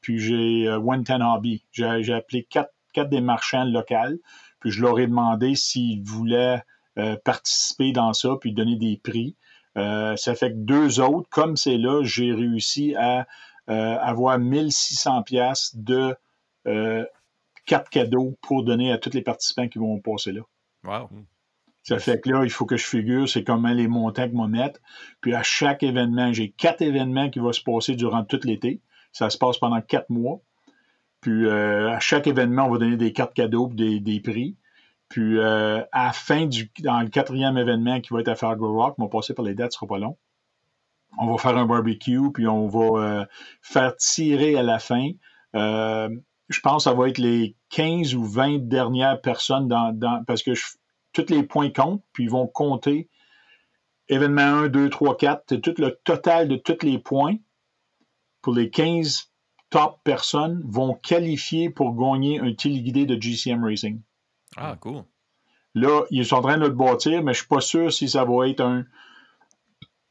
puis 0.00 0.18
j'ai 0.18 0.66
110 0.66 1.22
Hobby. 1.22 1.64
J'ai 1.70 2.12
appelé 2.12 2.42
quatre, 2.50 2.72
quatre 2.92 3.10
des 3.10 3.20
marchands 3.20 3.64
locaux 3.64 4.18
puis 4.64 4.70
je 4.70 4.80
leur 4.80 4.98
ai 4.98 5.06
demandé 5.06 5.54
s'ils 5.56 6.02
voulaient 6.02 6.62
euh, 6.96 7.16
participer 7.22 7.92
dans 7.92 8.14
ça, 8.14 8.30
puis 8.40 8.54
donner 8.54 8.76
des 8.76 8.96
prix. 8.96 9.36
Euh, 9.76 10.16
ça 10.16 10.34
fait 10.34 10.52
que 10.52 10.56
deux 10.56 11.00
autres, 11.00 11.28
comme 11.28 11.54
c'est 11.54 11.76
là, 11.76 12.02
j'ai 12.02 12.32
réussi 12.32 12.94
à 12.94 13.26
euh, 13.68 13.98
avoir 13.98 14.38
1600 14.38 15.22
pièces 15.24 15.76
de 15.76 16.16
quatre 17.66 17.90
cadeaux 17.90 18.38
pour 18.40 18.64
donner 18.64 18.90
à 18.90 18.96
tous 18.96 19.12
les 19.12 19.20
participants 19.20 19.68
qui 19.68 19.78
vont 19.78 20.00
passer 20.00 20.32
là. 20.32 20.40
Wow. 20.82 21.10
Ça 21.82 21.98
fait 21.98 22.18
que 22.18 22.30
là, 22.30 22.44
il 22.44 22.50
faut 22.50 22.64
que 22.64 22.78
je 22.78 22.86
figure, 22.86 23.28
c'est 23.28 23.44
comment 23.44 23.68
les 23.68 23.86
montants 23.86 24.26
que 24.26 24.34
je 24.34 24.46
mettre. 24.46 24.80
Puis 25.20 25.34
à 25.34 25.42
chaque 25.42 25.82
événement, 25.82 26.32
j'ai 26.32 26.52
quatre 26.52 26.80
événements 26.80 27.28
qui 27.28 27.38
vont 27.38 27.52
se 27.52 27.62
passer 27.62 27.96
durant 27.96 28.24
tout 28.24 28.40
l'été. 28.44 28.80
Ça 29.12 29.28
se 29.28 29.36
passe 29.36 29.58
pendant 29.58 29.82
quatre 29.82 30.08
mois. 30.08 30.40
Puis 31.24 31.46
euh, 31.46 31.90
à 31.90 32.00
chaque 32.00 32.26
événement, 32.26 32.66
on 32.66 32.72
va 32.72 32.76
donner 32.76 32.98
des 32.98 33.14
cartes 33.14 33.32
cadeaux 33.32 33.70
des, 33.72 33.98
des 33.98 34.20
prix. 34.20 34.58
Puis 35.08 35.38
euh, 35.38 35.80
à 35.90 36.04
la 36.08 36.12
fin 36.12 36.44
du 36.44 36.70
dans 36.80 37.00
le 37.00 37.08
quatrième 37.08 37.56
événement 37.56 38.02
qui 38.02 38.12
va 38.12 38.20
être 38.20 38.28
à 38.28 38.34
Fargo 38.34 38.74
Rock, 38.74 38.96
on 38.98 39.04
va 39.04 39.08
passer 39.08 39.32
par 39.32 39.42
les 39.42 39.54
dates, 39.54 39.72
ce 39.72 39.78
sera 39.78 39.86
pas 39.86 39.96
long. 39.96 40.18
On 41.16 41.30
va 41.30 41.38
faire 41.38 41.56
un 41.56 41.64
barbecue, 41.64 42.30
puis 42.34 42.46
on 42.46 42.68
va 42.68 43.02
euh, 43.02 43.24
faire 43.62 43.96
tirer 43.96 44.58
à 44.58 44.62
la 44.62 44.78
fin. 44.78 45.12
je 45.54 46.60
pense 46.62 46.84
que 46.84 46.90
ça 46.90 46.94
va 46.94 47.08
être 47.08 47.16
les 47.16 47.56
15 47.70 48.14
ou 48.16 48.24
20 48.26 48.68
dernières 48.68 49.18
personnes 49.22 49.66
dans, 49.66 49.96
dans 49.96 50.22
parce 50.24 50.42
que 50.42 50.50
tous 51.14 51.30
les 51.30 51.42
points 51.42 51.70
comptent, 51.70 52.04
puis 52.12 52.24
ils 52.24 52.30
vont 52.30 52.48
compter 52.48 53.08
événement 54.08 54.42
1, 54.42 54.68
2, 54.68 54.90
3, 54.90 55.16
4, 55.16 55.44
c'est 55.48 55.60
tout 55.62 55.74
le 55.78 55.98
total 56.04 56.48
de 56.48 56.56
tous 56.56 56.84
les 56.84 56.98
points 56.98 57.36
pour 58.42 58.52
les 58.52 58.68
15 58.68 59.30
top 59.74 59.98
personnes 60.04 60.62
vont 60.64 60.94
qualifier 60.94 61.68
pour 61.68 61.96
gagner 61.96 62.38
un 62.38 62.52
téléguidé 62.54 63.06
de 63.06 63.20
GCM 63.20 63.64
Racing. 63.64 64.00
Ah, 64.56 64.76
cool. 64.78 65.02
Là, 65.74 66.04
ils 66.12 66.24
sont 66.24 66.36
en 66.36 66.42
train 66.42 66.58
de 66.58 66.66
le 66.66 66.68
bâtir, 66.68 67.24
mais 67.24 67.34
je 67.34 67.38
ne 67.38 67.42
suis 67.42 67.48
pas 67.48 67.60
sûr 67.60 67.92
si 67.92 68.08
ça 68.08 68.24
va 68.24 68.46
être 68.46 68.60
un, 68.60 68.84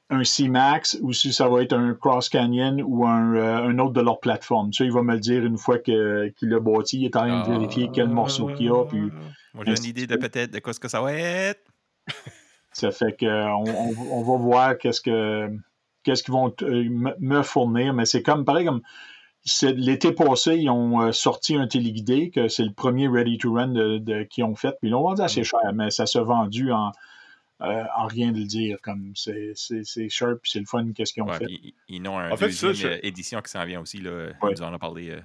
un 0.10 0.26
C-Max 0.26 0.98
ou 1.02 1.14
si 1.14 1.32
ça 1.32 1.48
va 1.48 1.64
être 1.64 1.72
un 1.72 1.94
Cross 1.94 2.28
Canyon 2.28 2.84
ou 2.86 3.08
un, 3.08 3.36
euh, 3.36 3.70
un 3.70 3.80
autre 3.80 3.94
de 3.94 4.02
leur 4.02 4.20
plateforme. 4.20 4.74
Ça, 4.74 4.84
il 4.84 4.92
va 4.92 5.02
me 5.02 5.14
le 5.14 5.22
dire 5.22 5.46
une 5.46 5.58
fois 5.58 5.80
qu'il 5.80 6.34
l'a 6.42 6.60
bâti. 6.60 7.00
Il 7.00 7.06
est 7.06 7.16
en 7.16 7.22
train 7.22 7.48
de 7.48 7.58
vérifier 7.58 7.90
quel 7.94 8.10
morceau 8.10 8.48
qu'il 8.48 8.66
y 8.66 8.70
a. 8.70 8.84
Puis 8.84 9.12
moi, 9.54 9.64
j'ai 9.66 9.78
une 9.78 9.86
idée 9.86 10.08
de 10.08 10.18
peut-être 10.18 10.52
de 10.52 10.60
quoi 10.60 10.74
ce 10.74 10.82
que 10.82 10.90
ça 10.90 11.00
va 11.00 11.14
être. 11.14 11.72
ça 12.74 12.92
fait 12.92 13.18
qu'on 13.18 13.64
on, 13.66 13.96
on, 14.12 14.24
va 14.24 14.38
voir 14.44 14.78
qu'est-ce 14.78 15.00
que 15.00 15.48
qu'est-ce 16.04 16.22
qu'ils 16.22 16.34
vont 16.34 16.54
euh, 16.64 17.14
me 17.18 17.44
fournir, 17.44 17.94
mais 17.94 18.06
c'est 18.06 18.24
comme 18.24 18.44
pareil 18.44 18.66
comme 18.66 18.82
l'été 19.64 20.12
passé, 20.12 20.56
ils 20.56 20.70
ont 20.70 21.02
euh, 21.02 21.12
sorti 21.12 21.56
un 21.56 21.68
téléguidé, 21.68 22.30
que 22.30 22.48
c'est 22.48 22.64
le 22.64 22.72
premier 22.72 23.08
Ready 23.08 23.38
to 23.38 23.54
Run 23.54 23.68
de, 24.00 24.24
qu'ils 24.24 24.44
ont 24.44 24.56
fait. 24.56 24.72
Puis 24.80 24.90
ils 24.90 24.92
l'ont 24.92 25.04
vendu 25.04 25.22
assez 25.22 25.44
cher, 25.44 25.60
mais 25.74 25.90
ça 25.90 26.06
s'est 26.06 26.22
vendu 26.22 26.72
en, 26.72 26.92
euh, 27.62 27.84
en 27.98 28.08
rien 28.08 28.32
de 28.32 28.40
le 28.40 28.46
dire. 28.46 28.78
Comme 28.82 29.12
c'est, 29.16 29.52
c'est, 29.56 30.10
sharp, 30.10 30.40
c'est 30.44 30.60
le 30.60 30.66
fun, 30.66 30.92
qu'est-ce 30.94 31.14
qu'ils 31.14 31.24
ont 31.24 31.28
fait. 31.28 31.48
Ils, 31.90 32.08
ont 32.08 32.20
une 32.20 32.36
deuxième 32.38 33.00
édition 33.04 33.42
qui 33.42 33.52
s'en 33.52 33.66
vient 33.66 33.82
aussi. 33.82 34.00
Là. 34.00 34.30
En 34.42 34.74
ont 34.74 34.80
parlé 34.80 35.18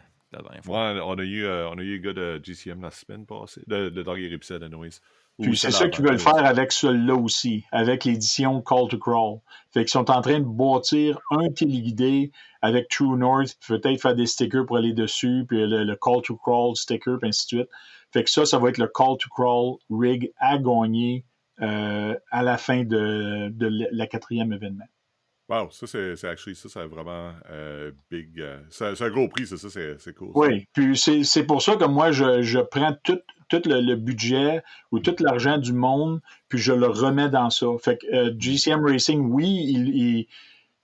on 0.66 1.18
a 1.18 1.22
eu, 1.22 1.44
euh, 1.44 1.68
on 1.70 1.78
a 1.78 1.82
eu 1.82 1.96
le 1.96 1.98
gars 1.98 2.12
de 2.12 2.40
GCM 2.42 2.82
la 2.82 2.90
semaine 2.90 3.24
passée, 3.24 3.62
de, 3.66 3.88
de 3.88 4.02
Doggy 4.02 4.28
Ripset, 4.28 4.62
anyways. 4.62 5.00
Puis 5.40 5.56
c'est 5.56 5.70
ça 5.70 5.88
qu'ils 5.88 6.04
veulent 6.04 6.18
faire 6.18 6.44
avec 6.44 6.72
celui-là 6.72 7.14
aussi, 7.14 7.64
avec 7.70 8.04
l'édition 8.04 8.60
Call 8.60 8.88
to 8.88 8.98
Crawl. 8.98 9.38
Fait 9.72 9.80
qu'ils 9.80 9.90
sont 9.90 10.10
en 10.10 10.20
train 10.20 10.40
de 10.40 10.44
bâtir 10.44 11.20
un 11.30 11.48
téléguidé 11.50 12.32
avec 12.60 12.88
True 12.88 13.16
North, 13.16 13.56
peut-être 13.66 14.00
faire 14.00 14.16
des 14.16 14.26
stickers 14.26 14.66
pour 14.66 14.78
aller 14.78 14.92
dessus, 14.92 15.44
puis 15.46 15.64
le, 15.64 15.94
Call 15.94 16.22
to 16.22 16.36
Crawl 16.36 16.74
sticker, 16.74 17.18
puis 17.18 17.28
ainsi 17.28 17.46
de 17.54 17.60
suite. 17.60 17.70
Fait 18.12 18.24
que 18.24 18.30
ça, 18.30 18.46
ça 18.46 18.58
va 18.58 18.70
être 18.70 18.78
le 18.78 18.88
Call 18.88 19.16
to 19.18 19.28
Crawl 19.30 19.76
rig 19.90 20.32
à 20.38 20.58
gagner 20.58 21.24
euh, 21.60 22.16
à 22.32 22.42
la 22.42 22.58
fin 22.58 22.82
de, 22.82 23.48
de 23.50 23.88
la 23.92 24.06
quatrième 24.08 24.52
événement. 24.52 24.86
Wow, 25.48 25.70
ça, 25.70 25.86
c'est 25.86 26.24
actually, 26.24 26.54
ça, 26.54 26.68
c'est 26.68 26.84
vraiment 26.84 27.32
euh, 27.50 27.90
big. 28.10 28.38
Euh, 28.38 28.58
c'est 28.68 29.00
un 29.00 29.10
gros 29.10 29.28
prix, 29.28 29.46
ça, 29.46 29.56
ça 29.56 29.68
c'est 29.70 30.14
cool. 30.14 30.30
Oui, 30.34 30.66
puis 30.74 30.96
c'est 30.96 31.44
pour 31.44 31.62
ça 31.62 31.76
que 31.76 31.86
moi, 31.86 32.12
je, 32.12 32.42
je 32.42 32.58
prends 32.58 32.94
tout, 33.02 33.20
tout 33.48 33.62
le, 33.64 33.94
budget 33.94 34.62
ou 34.92 34.98
tout 34.98 35.16
l'argent 35.20 35.56
du 35.56 35.72
monde, 35.72 36.20
puis 36.50 36.58
je 36.58 36.74
le 36.74 36.86
remets 36.86 37.30
dans 37.30 37.48
ça. 37.48 37.66
Fait 37.82 37.96
que 37.96 38.06
euh, 38.14 38.34
GCM 38.38 38.84
Racing, 38.84 39.20
oui, 39.32 39.46
il, 39.46 40.26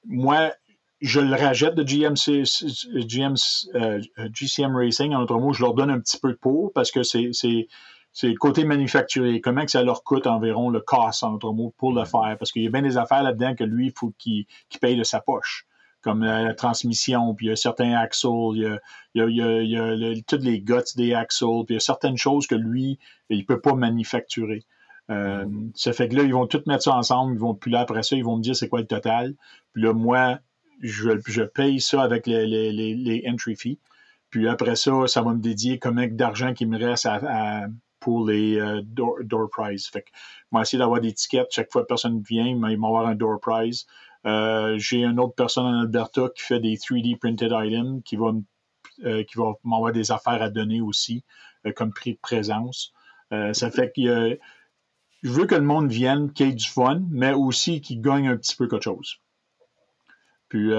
moi, 0.06 0.50
je 1.02 1.20
le 1.20 1.34
rajette 1.36 1.74
de 1.74 1.82
GMC, 1.82 2.44
GM, 3.06 3.34
GCM 4.32 4.74
Racing. 4.74 5.14
En 5.14 5.22
autre 5.22 5.38
mot, 5.38 5.52
je 5.52 5.60
leur 5.60 5.74
donne 5.74 5.90
un 5.90 6.00
petit 6.00 6.18
peu 6.18 6.30
de 6.30 6.38
pour 6.38 6.72
parce 6.72 6.90
que 6.90 7.02
c'est 7.02 7.68
c'est 8.14 8.28
le 8.28 8.36
côté 8.36 8.64
manufacturé. 8.64 9.40
Comment 9.40 9.64
que 9.64 9.72
ça 9.72 9.82
leur 9.82 10.04
coûte 10.04 10.28
environ 10.28 10.70
le 10.70 10.80
cost, 10.80 11.24
en 11.24 11.34
autre 11.34 11.52
mots, 11.52 11.74
pour 11.76 11.92
le 11.92 12.04
faire? 12.04 12.36
Parce 12.38 12.52
qu'il 12.52 12.62
y 12.62 12.66
a 12.68 12.70
bien 12.70 12.80
des 12.80 12.96
affaires 12.96 13.24
là-dedans 13.24 13.56
que 13.56 13.64
lui, 13.64 13.86
il 13.88 13.92
faut 13.92 14.14
qu'il 14.16 14.46
paye 14.80 14.96
de 14.96 15.02
sa 15.02 15.20
poche. 15.20 15.66
Comme 16.00 16.22
la, 16.22 16.54
transmission, 16.54 17.34
puis 17.34 17.46
il 17.46 17.48
y 17.48 17.52
a 17.52 17.56
certains 17.56 17.94
axles, 17.94 18.28
il 18.54 18.62
y 18.62 18.66
a, 18.66 18.78
il 19.14 19.36
y 19.36 19.42
a, 19.42 19.62
il 19.62 19.70
y 19.70 19.76
a, 19.76 20.22
toutes 20.26 20.44
les 20.44 20.60
guts 20.60 20.94
des 20.96 21.12
axles, 21.12 21.64
puis 21.66 21.74
il 21.74 21.74
y 21.74 21.76
a 21.76 21.80
certaines 21.80 22.16
choses 22.16 22.46
que 22.46 22.54
lui, 22.54 23.00
il 23.30 23.38
ne 23.38 23.44
peut 23.44 23.60
pas 23.60 23.74
manufacturer. 23.74 24.62
Euh, 25.10 25.44
ça 25.74 25.92
fait 25.92 26.08
que 26.08 26.14
là, 26.14 26.22
ils 26.22 26.32
vont 26.32 26.46
tout 26.46 26.62
mettre 26.66 26.84
ça 26.84 26.94
ensemble, 26.94 27.34
ils 27.34 27.40
vont, 27.40 27.54
puis 27.54 27.70
là, 27.70 27.80
après 27.80 28.02
ça, 28.04 28.14
ils 28.14 28.24
vont 28.24 28.36
me 28.36 28.42
dire 28.42 28.54
c'est 28.54 28.68
quoi 28.68 28.80
le 28.80 28.86
total. 28.86 29.34
Puis 29.72 29.82
là, 29.82 29.92
moi, 29.92 30.38
je, 30.80 31.10
je 31.26 31.42
paye 31.42 31.80
ça 31.80 32.02
avec 32.02 32.26
les, 32.26 32.46
les, 32.46 32.72
les, 32.72 33.24
entry 33.28 33.56
fees. 33.56 33.78
Puis 34.30 34.48
après 34.48 34.76
ça, 34.76 35.06
ça 35.06 35.22
va 35.22 35.32
me 35.32 35.40
dédier 35.40 35.78
combien 35.78 36.06
d'argent 36.06 36.54
qui 36.54 36.66
me 36.66 36.78
reste 36.78 37.06
à, 37.06 37.66
pour 38.04 38.26
les 38.26 38.60
euh, 38.60 38.82
door, 38.82 39.48
prize. 39.50 39.86
Fait 39.86 40.02
que, 40.02 40.10
moi, 40.52 40.60
essayer 40.60 40.78
d'avoir 40.78 41.00
des 41.00 41.14
tickets. 41.14 41.46
Chaque 41.50 41.72
fois 41.72 41.82
que 41.82 41.86
personne 41.86 42.20
vient, 42.20 42.46
ils 42.46 42.78
vont 42.78 42.88
avoir 42.88 43.06
un 43.06 43.14
door 43.14 43.40
prize. 43.40 43.86
Euh, 44.26 44.76
j'ai 44.76 45.04
une 45.04 45.18
autre 45.18 45.34
personne 45.34 45.64
en 45.64 45.80
Alberta 45.80 46.28
qui 46.36 46.42
fait 46.42 46.60
des 46.60 46.76
3D 46.76 47.16
printed 47.16 47.50
items 47.50 48.02
qui 48.04 48.16
va, 48.16 48.32
euh, 49.06 49.24
qui 49.24 49.38
va 49.38 49.54
m'envoyer 49.64 49.94
des 49.94 50.12
affaires 50.12 50.42
à 50.42 50.50
donner 50.50 50.82
aussi 50.82 51.24
comme 51.76 51.94
prix 51.94 52.12
de 52.12 52.18
présence. 52.18 52.92
ça 53.30 53.70
fait 53.70 53.90
que 53.96 54.38
je 55.22 55.30
veux 55.30 55.46
que 55.46 55.54
le 55.54 55.62
monde 55.62 55.90
vienne, 55.90 56.30
qu'il 56.30 56.46
y 56.46 56.50
ait 56.50 56.52
du 56.52 56.68
fun, 56.68 57.00
mais 57.08 57.32
aussi 57.32 57.80
qu'il 57.80 58.02
gagne 58.02 58.28
un 58.28 58.36
petit 58.36 58.54
peu 58.54 58.68
quelque 58.68 58.84
chose. 58.84 59.16
Puis 60.50 60.70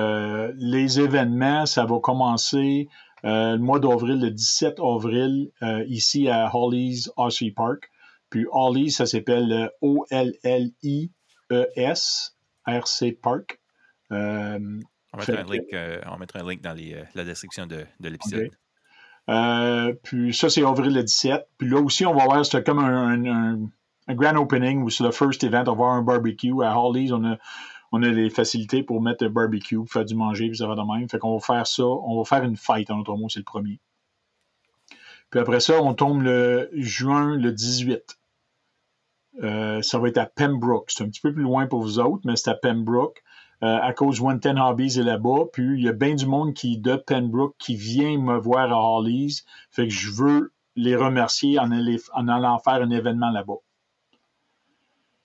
les 0.55 0.99
événements, 0.99 1.65
ça 1.65 1.85
va 1.85 1.99
commencer 1.99 2.87
le 3.23 3.57
mois 3.57 3.79
d'avril, 3.79 4.19
le 4.21 4.31
17 4.31 4.79
avril, 4.79 5.51
euh, 5.63 5.83
ici 5.87 6.29
à 6.29 6.49
Holly's 6.53 7.11
RC 7.17 7.51
Park. 7.55 7.89
Puis 8.29 8.45
Holly's, 8.51 8.97
ça 8.97 9.05
s'appelle 9.05 9.71
O-L-L-I-E-S, 9.81 11.15
RC 12.67 13.11
Park. 13.21 13.59
Euh, 14.11 14.59
on, 15.13 15.17
mettra 15.17 15.39
un 15.39 15.43
link, 15.43 15.63
on 16.11 16.17
mettra 16.17 16.39
un 16.39 16.49
link 16.49 16.61
dans 16.61 16.75
la 17.15 17.23
description 17.23 17.65
de, 17.67 17.85
l'épisode. 18.01 18.51
puis 20.03 20.33
ça, 20.33 20.49
c'est 20.49 20.63
avril 20.63 20.93
le 20.93 21.03
17. 21.03 21.47
Puis 21.57 21.69
là 21.69 21.79
aussi, 21.79 22.05
on 22.05 22.13
va 22.13 22.25
voir, 22.25 22.45
c'est 22.45 22.63
comme 22.63 22.79
un, 22.79 23.25
un, 24.07 24.13
grand 24.13 24.35
opening 24.37 24.83
où 24.83 24.89
c'est 24.89 25.03
le 25.03 25.11
first 25.11 25.43
event. 25.43 25.63
On 25.63 25.63
va 25.63 25.71
avoir 25.71 25.91
un 25.93 26.03
barbecue 26.03 26.63
à 26.63 26.77
Holly's. 26.79 27.11
On 27.11 27.23
a 27.25 27.37
on 27.95 28.03
a 28.03 28.09
les 28.09 28.29
facilités 28.29 28.83
pour 28.83 29.01
mettre 29.01 29.23
un 29.23 29.29
barbecue, 29.29 29.79
faire 29.87 30.03
du 30.03 30.15
manger, 30.15 30.49
puis 30.49 30.57
ça 30.57 30.67
va 30.67 30.75
de 30.75 30.81
même. 30.81 31.07
Fait 31.07 31.17
qu'on 31.17 31.33
va 31.33 31.39
faire 31.39 31.65
ça, 31.65 31.85
on 31.85 32.17
va 32.17 32.25
faire 32.25 32.43
une 32.43 32.57
fête, 32.57 32.91
en 32.91 32.99
autre 32.99 33.15
mot, 33.15 33.29
c'est 33.29 33.39
le 33.39 33.45
premier. 33.45 33.79
Puis 35.29 35.39
après 35.39 35.61
ça, 35.61 35.81
on 35.81 35.93
tombe 35.93 36.21
le 36.21 36.69
juin 36.73 37.37
le 37.37 37.53
18. 37.53 38.19
Euh, 39.43 39.81
ça 39.81 39.97
va 39.97 40.09
être 40.09 40.17
à 40.17 40.25
Pembroke. 40.25 40.91
C'est 40.91 41.05
un 41.05 41.07
petit 41.07 41.21
peu 41.21 41.33
plus 41.33 41.43
loin 41.43 41.67
pour 41.67 41.81
vous 41.81 41.99
autres, 41.99 42.21
mais 42.25 42.35
c'est 42.35 42.49
à 42.49 42.55
Pembroke. 42.55 43.23
Euh, 43.63 43.79
à 43.81 43.93
cause 43.93 44.21
One 44.21 44.41
Ten 44.41 44.59
Hobbies 44.59 44.99
est 44.99 45.03
là-bas. 45.03 45.45
Puis 45.53 45.63
il 45.77 45.83
y 45.85 45.87
a 45.87 45.93
bien 45.93 46.15
du 46.15 46.25
monde 46.25 46.53
qui 46.53 46.77
de 46.77 46.97
Pembroke 46.97 47.55
qui 47.57 47.77
vient 47.77 48.17
me 48.17 48.37
voir 48.37 48.73
à 48.73 48.97
Hollies. 48.97 49.43
Fait 49.71 49.87
que 49.87 49.93
je 49.93 50.11
veux 50.11 50.51
les 50.75 50.97
remercier 50.97 51.59
en, 51.59 51.71
allant 51.71 52.59
faire 52.59 52.81
un 52.81 52.89
événement 52.89 53.29
là-bas. 53.29 53.59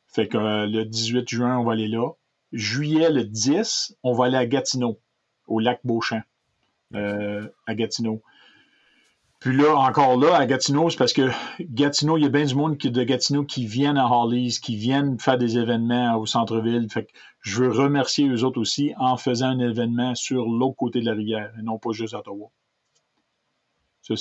Fait 0.06 0.28
que 0.28 0.38
euh, 0.38 0.66
le 0.66 0.84
18 0.84 1.28
juin, 1.28 1.58
on 1.58 1.64
va 1.64 1.72
aller 1.72 1.88
là 1.88 2.10
juillet 2.52 3.10
le 3.10 3.24
10, 3.24 3.96
on 4.02 4.12
va 4.12 4.26
aller 4.26 4.36
à 4.36 4.46
Gatineau, 4.46 5.00
au 5.46 5.60
lac 5.60 5.80
Beauchamp, 5.84 6.22
euh, 6.94 7.48
à 7.66 7.74
Gatineau. 7.74 8.22
Puis 9.40 9.56
là, 9.56 9.74
encore 9.74 10.18
là, 10.18 10.36
à 10.36 10.44
Gatineau, 10.44 10.90
c'est 10.90 10.98
parce 10.98 11.14
que 11.14 11.30
Gatineau, 11.60 12.18
il 12.18 12.24
y 12.24 12.26
a 12.26 12.28
bien 12.28 12.44
du 12.44 12.54
monde 12.54 12.76
de 12.76 13.02
Gatineau 13.02 13.44
qui 13.44 13.66
viennent 13.66 13.96
à 13.96 14.06
Hollies, 14.06 14.58
qui 14.62 14.76
viennent 14.76 15.18
faire 15.18 15.38
des 15.38 15.56
événements 15.56 16.16
au 16.16 16.26
centre-ville. 16.26 16.86
Fait 16.90 17.06
que 17.06 17.12
je 17.40 17.62
veux 17.62 17.70
remercier 17.70 18.28
eux 18.28 18.44
autres 18.44 18.60
aussi 18.60 18.92
en 18.98 19.16
faisant 19.16 19.48
un 19.48 19.58
événement 19.58 20.14
sur 20.14 20.46
l'autre 20.46 20.76
côté 20.76 21.00
de 21.00 21.06
la 21.06 21.14
rivière, 21.14 21.52
et 21.58 21.62
non 21.62 21.78
pas 21.78 21.92
juste 21.92 22.12
à 22.12 22.18
Ottawa. 22.18 22.50
Ça, 24.02 24.14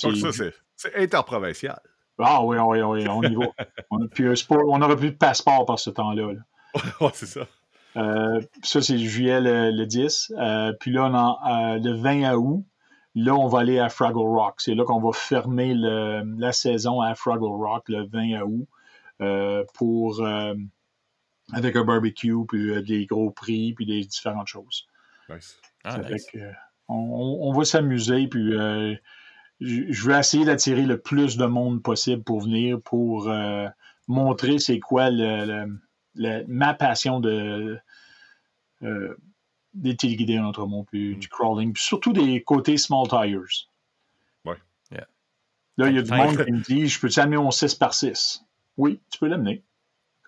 c'est 0.76 0.96
interprovincial. 0.96 1.82
Ah 2.18 2.44
oui, 2.44 2.58
oui, 2.58 2.82
oui, 2.82 3.08
on 3.10 3.24
y 3.24 3.36
va. 3.36 3.48
on, 3.92 4.08
puis, 4.08 4.26
on 4.50 4.78
n'aura 4.78 4.96
plus 4.96 5.12
de 5.12 5.18
passeport 5.18 5.66
par 5.66 5.80
ce 5.80 5.90
temps-là. 5.90 6.32
Là. 6.34 7.12
c'est 7.14 7.26
ça. 7.26 7.48
Euh, 7.98 8.42
ça, 8.64 8.82
c'est 8.82 8.98
juillet 8.98 9.42
le, 9.42 9.86
10. 9.86 10.34
Euh, 10.38 10.74
puis 10.80 10.92
là, 10.92 11.06
euh, 11.06 11.80
le 11.80 11.94
20 11.94 12.36
août, 12.36 12.66
là, 13.16 13.36
on 13.36 13.48
va 13.48 13.60
aller 13.60 13.80
à 13.80 13.90
Fraggle 13.90 14.20
Rock. 14.20 14.56
C'est 14.60 14.76
là 14.76 14.84
qu'on 14.84 15.02
va 15.02 15.12
fermer 15.12 15.74
la 15.74 16.52
saison 16.52 17.02
à 17.02 17.16
Fraggle 17.16 17.46
Rock 17.46 17.90
le 17.90 18.06
20 18.06 18.42
août 18.42 18.68
pour 19.74 20.24
avec 21.52 21.76
un 21.76 21.84
barbecue, 21.84 22.46
puis 22.48 22.84
des 22.84 23.06
gros 23.08 23.32
prix, 23.32 23.74
puis 23.74 23.86
des 23.86 24.02
différentes 24.02 24.48
choses. 24.48 24.88
Nice. 25.30 25.60
Ah, 25.84 26.00
on, 26.88 27.54
va 27.54 27.66
s'amuser, 27.66 28.28
puis 28.28 28.54
je 29.60 30.04
veux 30.04 30.18
essayer 30.18 30.46
d'attirer 30.46 30.84
le 30.84 31.00
plus 31.00 31.38
de 31.38 31.46
monde 31.46 31.84
possible 31.84 32.24
pour 32.24 32.42
venir, 32.42 32.80
pour 32.82 33.30
euh, 33.30 33.68
montrer 34.08 34.60
c'est 34.60 34.80
quoi 34.80 35.10
le, 35.10 35.68
ma 36.16 36.74
passion 36.74 37.20
de 37.20 37.80
euh, 38.84 39.16
des 39.74 39.95
téléguidés 39.95 40.39
en 40.39 40.49
Outremont, 40.49 40.84
puis 40.84 41.16
du 41.16 41.28
crawling, 41.28 41.74
puis 41.74 41.84
surtout 41.84 42.14
des 42.14 42.41
côtés 42.41 42.78
small 42.78 43.07
tires. 43.07 43.68
Ouais. 44.45 44.57
Là, 45.78 45.89
il 45.89 45.95
y 45.95 45.99
a 45.99 46.01
du 46.01 46.12
monde 46.12 46.45
qui 46.45 46.51
me 46.51 46.60
dit 46.60 46.88
Je 46.88 46.99
peux-tu 46.99 47.20
amener 47.20 47.38
mon 47.38 47.51
6 47.51 47.76
par 47.76 47.93
6 47.93 48.43
Oui, 48.78 48.99
tu 49.10 49.20
peux 49.20 49.28
l'amener. 49.28 49.64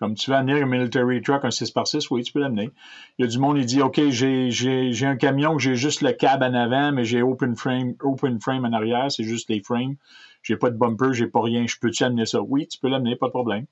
Comme 0.02 0.16
tu 0.16 0.30
veux 0.30 0.36
amener 0.36 0.60
un 0.60 0.66
military 0.66 1.22
truck, 1.22 1.44
un 1.44 1.50
6x6, 1.50 2.08
oui, 2.10 2.24
tu 2.24 2.32
peux 2.32 2.40
l'amener. 2.40 2.72
Il 3.18 3.24
y 3.24 3.28
a 3.28 3.30
du 3.30 3.38
monde 3.38 3.56
qui 3.56 3.66
dit 3.66 3.82
OK, 3.82 4.00
j'ai 4.08 5.06
un 5.06 5.14
camion 5.14 5.54
que 5.54 5.62
j'ai 5.62 5.76
juste 5.76 6.00
le 6.00 6.10
cab 6.10 6.42
en 6.42 6.54
avant, 6.54 6.90
mais 6.90 7.04
j'ai 7.04 7.22
open 7.22 7.54
frame, 7.54 7.94
open 8.00 8.40
frame 8.40 8.64
en 8.64 8.72
arrière, 8.72 9.12
c'est 9.12 9.22
juste 9.22 9.48
les 9.48 9.62
frames. 9.62 9.94
J'ai 10.42 10.56
pas 10.56 10.70
de 10.70 10.76
bumper, 10.76 11.12
j'ai 11.12 11.28
pas 11.28 11.40
rien. 11.40 11.68
Je 11.68 11.76
peux-tu 11.80 12.02
amener 12.02 12.26
ça? 12.26 12.42
Oui, 12.42 12.66
tu 12.66 12.80
peux 12.80 12.88
l'amener, 12.88 13.14
pas 13.14 13.26
de 13.26 13.30
problème. 13.30 13.66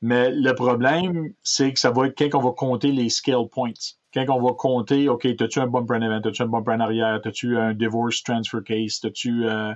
Mais 0.00 0.30
le 0.30 0.52
problème, 0.54 1.32
c'est 1.42 1.72
que 1.72 1.80
ça 1.80 1.90
va 1.90 2.06
être 2.06 2.18
quand 2.18 2.38
on 2.38 2.42
va 2.42 2.52
compter 2.52 2.92
les 2.92 3.08
scale 3.08 3.48
points. 3.50 3.72
Quand 4.14 4.24
on 4.28 4.40
va 4.40 4.52
compter, 4.52 5.08
OK, 5.08 5.26
as-tu 5.26 5.58
un 5.58 5.66
bumper 5.66 5.96
en 5.96 6.02
avant, 6.02 6.20
as-tu 6.20 6.42
un 6.42 6.46
bumper 6.46 6.72
en 6.72 6.80
arrière, 6.80 7.20
as-tu 7.24 7.58
un 7.58 7.74
divorce 7.74 8.22
transfer 8.22 8.62
case, 8.64 9.00
as-tu 9.04 9.44
euh, 9.44 9.74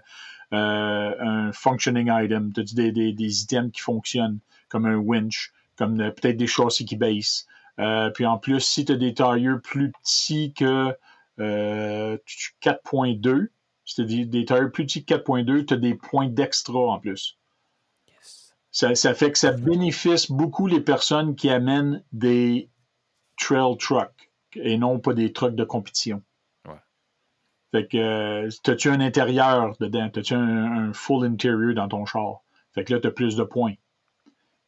euh, 0.52 1.14
un 1.20 1.52
functioning 1.52 2.08
item, 2.10 2.52
as-tu 2.56 2.74
des, 2.74 3.42
items 3.42 3.72
qui 3.72 3.80
fonctionnent 3.80 4.38
comme 4.68 4.86
un 4.86 4.96
winch? 4.96 5.52
comme 5.76 5.96
peut-être 5.96 6.36
des 6.36 6.46
châssis 6.46 6.84
qui 6.84 6.96
baissent. 6.96 7.46
Euh, 7.78 8.10
puis 8.10 8.26
en 8.26 8.38
plus, 8.38 8.60
si 8.60 8.84
tu 8.84 8.92
as 8.92 8.96
des 8.96 9.14
tailleurs 9.14 9.60
plus 9.60 9.90
petits 9.92 10.52
que 10.52 10.90
4.2, 11.38 13.28
euh, 13.28 13.48
c'est 13.84 14.04
des, 14.04 14.24
des 14.26 14.44
tailleurs 14.44 14.70
plus 14.70 14.84
petits 14.84 15.04
que 15.04 15.14
4.2, 15.14 15.66
tu 15.66 15.74
as 15.74 15.76
des 15.76 15.94
points 15.94 16.28
d'extra 16.28 16.78
en 16.78 16.98
plus. 16.98 17.38
Ça, 18.72 19.14
fait 19.14 19.30
que 19.30 19.38
ça 19.38 19.52
bénéficie 19.52 20.32
beaucoup 20.32 20.66
les 20.66 20.80
personnes 20.80 21.36
qui 21.36 21.50
amènent 21.50 22.02
des 22.12 22.70
trail 23.38 23.76
trucks 23.78 24.30
et 24.56 24.78
non 24.78 24.98
pas 24.98 25.12
des 25.12 25.32
trucks 25.32 25.54
de 25.54 25.64
compétition. 25.64 26.22
Fait 27.70 27.86
que, 27.86 27.96
euh, 27.96 28.50
as-tu 28.66 28.90
un 28.90 29.00
intérieur 29.00 29.74
dedans? 29.80 30.10
As-tu 30.14 30.34
un, 30.34 30.88
un, 30.88 30.92
full 30.92 31.24
interior 31.24 31.74
dans 31.74 31.88
ton 31.88 32.04
char? 32.04 32.42
Fait 32.74 32.84
que 32.84 32.92
là, 32.92 33.00
tu 33.00 33.08
as 33.08 33.10
plus 33.10 33.34
de 33.34 33.44
points. 33.44 33.74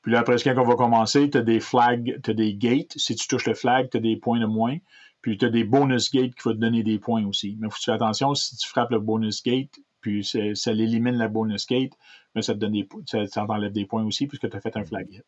Puis 0.00 0.12
là, 0.12 0.20
après, 0.20 0.36
quand 0.36 0.56
on 0.58 0.64
va 0.64 0.74
commencer, 0.74 1.28
tu 1.28 1.36
as 1.36 1.42
des 1.42 1.60
flags, 1.60 2.20
tu 2.22 2.30
as 2.30 2.34
des 2.34 2.54
gates. 2.54 2.92
Si 2.96 3.14
tu 3.14 3.28
touches 3.28 3.46
le 3.46 3.54
flag, 3.54 3.90
tu 3.90 3.98
as 3.98 4.00
des 4.00 4.16
points 4.16 4.40
de 4.40 4.46
moins. 4.46 4.78
Puis 5.20 5.38
tu 5.38 5.46
as 5.46 5.50
des 5.50 5.64
bonus 5.64 6.10
gates 6.10 6.34
qui 6.34 6.42
vont 6.44 6.52
te 6.52 6.58
donner 6.58 6.82
des 6.82 6.98
points 6.98 7.26
aussi. 7.26 7.56
Mais 7.58 7.68
il 7.68 7.70
faut 7.70 7.76
que 7.76 7.82
tu 7.82 7.84
fasses 7.86 7.94
attention, 7.96 8.34
si 8.34 8.56
tu 8.56 8.68
frappes 8.68 8.90
le 8.90 9.00
bonus 9.00 9.42
gate, 9.42 9.78
puis 10.04 10.22
ça 10.22 10.72
l'élimine 10.74 11.16
la 11.16 11.28
bonus 11.28 11.66
gate, 11.66 11.92
mais 12.34 12.42
ça 12.42 12.52
te 12.52 12.58
donne 12.58 12.72
des 12.72 12.86
ça, 13.06 13.26
t'enlève 13.26 13.72
des 13.72 13.86
points 13.86 14.04
aussi 14.04 14.26
puisque 14.26 14.50
tu 14.50 14.54
as 14.54 14.60
fait 14.60 14.76
un 14.76 14.84
flag 14.84 15.10
hit. 15.10 15.24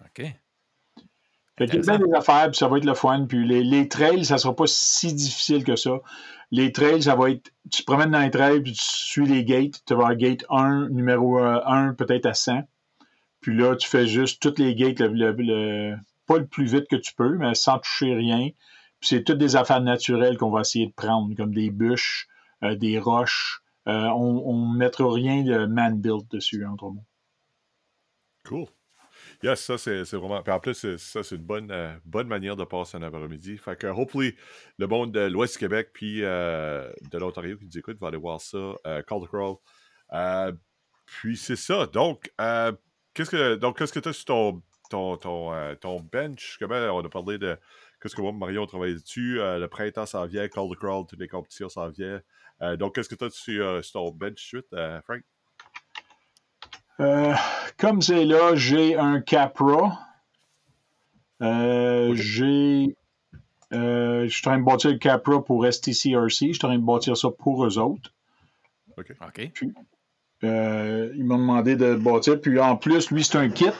OK. 0.00 0.34
Fait 1.58 1.66
qu'il 1.66 1.84
y 1.84 1.90
a 1.90 2.18
affaires, 2.18 2.50
puis 2.50 2.56
ça 2.56 2.68
va 2.68 2.78
être 2.78 2.86
le 2.86 2.94
fun. 2.94 3.26
Puis 3.28 3.46
les, 3.46 3.62
les 3.62 3.86
trails, 3.86 4.24
ça 4.24 4.38
sera 4.38 4.56
pas 4.56 4.64
si 4.66 5.12
difficile 5.12 5.62
que 5.62 5.76
ça. 5.76 5.98
Les 6.50 6.72
trails, 6.72 7.02
ça 7.02 7.16
va 7.16 7.30
être. 7.30 7.52
Tu 7.70 7.82
te 7.82 7.84
promènes 7.84 8.12
dans 8.12 8.22
les 8.22 8.30
trails, 8.30 8.62
puis 8.62 8.72
tu 8.72 8.82
suis 8.82 9.26
les 9.26 9.44
gates. 9.44 9.82
Tu 9.86 9.92
vas 9.92 10.04
avoir 10.04 10.16
gate 10.16 10.46
1, 10.48 10.88
numéro 10.88 11.38
1, 11.38 11.92
peut-être 11.94 12.24
à 12.24 12.32
100. 12.32 12.62
Puis 13.42 13.54
là, 13.54 13.76
tu 13.76 13.86
fais 13.86 14.06
juste 14.06 14.40
toutes 14.40 14.58
les 14.58 14.74
gates, 14.74 15.00
le, 15.00 15.96
pas 16.26 16.38
le 16.38 16.46
plus 16.46 16.72
vite 16.72 16.88
que 16.88 16.96
tu 16.96 17.12
peux, 17.14 17.36
mais 17.36 17.54
sans 17.54 17.78
toucher 17.78 18.14
rien. 18.14 18.48
Puis 19.00 19.10
c'est 19.10 19.22
toutes 19.22 19.36
des 19.36 19.54
affaires 19.54 19.82
naturelles 19.82 20.38
qu'on 20.38 20.50
va 20.50 20.62
essayer 20.62 20.86
de 20.86 20.92
prendre, 20.92 21.36
comme 21.36 21.52
des 21.52 21.70
bûches, 21.70 22.26
euh, 22.26 22.33
des 22.72 22.98
roches. 22.98 23.60
Euh, 23.86 24.08
on 24.08 24.72
ne 24.72 24.78
mettra 24.78 25.12
rien 25.12 25.42
de 25.42 25.66
man-built 25.66 26.30
dessus, 26.30 26.64
entre 26.64 26.90
mots. 26.90 27.04
Cool. 28.44 28.66
Yes, 29.42 29.60
ça, 29.60 29.78
c'est 29.78 30.02
vraiment. 30.14 30.42
En 30.46 30.60
plus, 30.60 30.96
ça, 30.96 31.22
c'est 31.22 31.36
une 31.36 31.42
bonne, 31.42 31.70
euh, 31.70 31.94
bonne 32.04 32.28
manière 32.28 32.56
de 32.56 32.64
passer 32.64 32.96
un 32.96 33.02
après-midi. 33.02 33.58
Fait 33.58 33.78
que, 33.78 33.86
hopefully, 33.86 34.34
le 34.78 34.86
monde 34.86 35.12
de 35.12 35.20
l'Ouest 35.20 35.54
du 35.54 35.58
Québec 35.60 35.90
puis 35.92 36.20
de 36.20 37.18
l'Ontario 37.18 37.58
qui 37.58 37.66
nous 37.66 37.78
écoute 37.78 37.98
va 38.00 38.08
aller 38.08 38.16
voir 38.16 38.40
ça. 38.40 38.74
Call 39.06 39.22
the 39.22 39.28
Crawl. 39.28 39.56
puis 41.06 41.36
c'est 41.36 41.56
ça. 41.56 41.86
Donc, 41.86 42.30
Qu'est-ce 43.14 43.30
que, 43.30 43.54
donc, 43.54 43.78
que 43.78 43.84
tu 44.00 44.08
as 44.08 44.12
sur 44.12 44.24
ton, 44.24 44.62
ton, 44.90 45.16
ton, 45.16 45.52
euh, 45.54 45.98
bench? 46.12 46.56
Comment 46.58 46.74
on 46.74 47.04
a 47.04 47.08
parlé 47.08 47.38
de 47.38 47.56
qu'est-ce 48.00 48.16
que 48.16 48.20
moi, 48.20 48.32
Marion, 48.32 48.66
travaille 48.66 48.94
dessus? 48.94 49.40
Euh, 49.40 49.60
le 49.60 49.68
printemps 49.68 50.04
s'en 50.04 50.26
vient, 50.26 50.48
Call 50.48 50.68
the 50.68 50.76
Crawl, 50.76 51.06
toutes 51.08 51.20
les 51.20 51.28
compétitions 51.28 51.68
s'en 51.68 51.90
viennent. 51.90 52.22
Euh, 52.62 52.76
donc, 52.76 52.94
qu'est-ce 52.94 53.08
que 53.08 53.14
tu 53.14 53.24
as 53.24 53.30
sur, 53.30 53.84
sur, 53.84 54.00
ton 54.00 54.10
bench 54.10 54.38
suite, 54.38 54.74
Frank? 55.04 55.22
comme 57.76 58.00
c'est 58.00 58.24
là, 58.24 58.54
j'ai 58.54 58.96
un 58.96 59.20
Capra. 59.20 59.98
J'ai. 61.40 62.96
je 63.72 64.26
suis 64.28 64.48
en 64.48 64.50
train 64.50 64.58
de 64.58 64.64
bâtir 64.64 64.90
le 64.90 64.98
Capra 64.98 65.44
pour 65.44 65.66
STCRC. 65.66 65.92
Je 65.92 66.52
suis 66.52 66.54
en 66.62 66.68
train 66.68 66.78
de 66.78 66.84
bâtir 66.84 67.16
ça 67.16 67.30
pour 67.30 67.66
eux 67.66 67.78
autres. 67.78 68.12
OK. 68.96 69.12
OK. 69.20 69.50
Euh, 70.44 71.12
ils 71.16 71.24
m'ont 71.24 71.38
demandé 71.38 71.76
de 71.76 71.94
bâtir. 71.94 72.40
Puis 72.40 72.58
en 72.60 72.76
plus, 72.76 73.10
lui, 73.10 73.24
c'est 73.24 73.38
un 73.38 73.48
kit, 73.48 73.70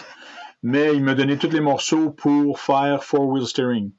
mais 0.62 0.94
il 0.94 1.02
m'a 1.02 1.14
donné 1.14 1.36
tous 1.36 1.50
les 1.50 1.60
morceaux 1.60 2.10
pour 2.10 2.60
faire 2.60 3.04
four-wheel 3.04 3.46
steering. 3.46 3.90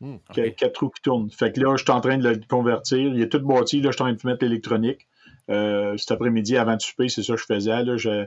Hmm, 0.00 0.16
quatre 0.34 0.80
roues 0.80 0.90
qui 0.90 1.02
tournent. 1.02 1.30
Fait 1.30 1.52
que 1.52 1.60
là, 1.60 1.74
je 1.76 1.82
suis 1.82 1.90
en 1.90 2.00
train 2.00 2.18
de 2.18 2.28
le 2.28 2.40
convertir. 2.48 2.98
Il 2.98 3.20
est 3.20 3.30
tout 3.30 3.40
bâti. 3.40 3.80
Là, 3.80 3.90
je 3.90 3.96
suis 3.96 4.02
en 4.02 4.06
train 4.06 4.14
de 4.14 4.26
mettre 4.26 4.44
l'électronique. 4.44 5.08
Euh, 5.48 5.96
cet 5.96 6.10
après-midi, 6.10 6.56
avant 6.56 6.76
de 6.76 6.82
souper, 6.82 7.08
c'est 7.08 7.22
ça 7.22 7.34
que 7.34 7.40
je 7.40 7.46
faisais. 7.46 7.82
Là, 7.82 7.96
je, 7.96 8.26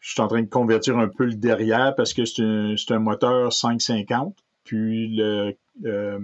suis 0.00 0.20
en 0.22 0.28
train 0.28 0.42
de 0.42 0.48
convertir 0.48 0.96
un 0.98 1.08
peu 1.08 1.24
le 1.24 1.34
derrière 1.34 1.94
parce 1.96 2.14
que 2.14 2.24
c'est 2.24 2.42
un, 2.42 2.98
moteur 2.98 3.52
550. 3.52 4.36
Puis 4.64 5.16
le, 5.16 5.56
euh, 5.84 6.18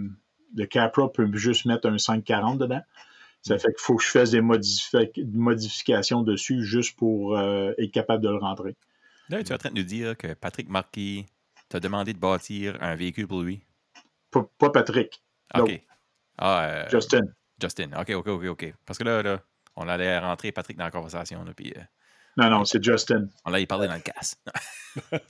le 0.57 0.67
Capra 0.67 1.13
peut 1.13 1.29
juste 1.35 1.67
mettre 1.67 1.89
un 1.89 1.99
540 1.99 2.59
dedans. 2.59 2.81
Ça 3.43 3.59
fait 3.59 3.69
qu'il 3.69 3.81
faut 3.81 3.97
que 3.97 4.05
je 4.05 4.09
fasse 4.09 4.31
des 4.31 4.41
modifications 4.41 6.23
dessus 6.23 6.65
juste 6.65 6.97
pour 6.97 7.37
euh, 7.37 7.73
être 7.77 7.91
capable 7.91 8.23
de 8.23 8.29
le 8.29 8.37
rentrer. 8.37 8.77
Là, 9.29 9.43
tu 9.43 9.51
es 9.51 9.55
en 9.55 9.59
train 9.59 9.71
de 9.71 9.77
nous 9.77 9.85
dire 9.85 10.17
que 10.17 10.33
Patrick 10.35 10.69
Marquis 10.69 11.27
t'a 11.69 11.81
demandé 11.81 12.13
de 12.13 12.19
bâtir 12.19 12.79
un 12.81 12.95
véhicule 12.95 13.27
pour 13.27 13.43
lui? 13.43 13.61
Pas, 14.33 14.71
Patrick. 14.71 15.23
OK. 15.55 15.83
Ah, 16.39 16.65
euh, 16.65 16.89
Justin. 16.91 17.23
Justin. 17.61 17.91
OK, 17.99 18.11
OK, 18.11 18.27
OK, 18.29 18.45
OK. 18.47 18.75
Parce 18.87 18.99
que 18.99 19.05
là, 19.05 19.23
là 19.23 19.41
on 19.77 19.89
allait 19.89 20.19
rentrer 20.19 20.53
Patrick 20.53 20.77
dans 20.77 20.85
la 20.85 20.91
conversation. 20.91 21.45
Là, 21.45 21.53
puis, 21.55 21.73
euh, 21.77 21.81
non, 22.37 22.51
non, 22.51 22.65
c'est 22.65 22.83
Justin. 22.83 23.29
On 23.45 23.53
allait 23.53 23.67
parler 23.67 23.89
dans 23.89 23.95
le 23.95 24.01
casse. 24.01 24.37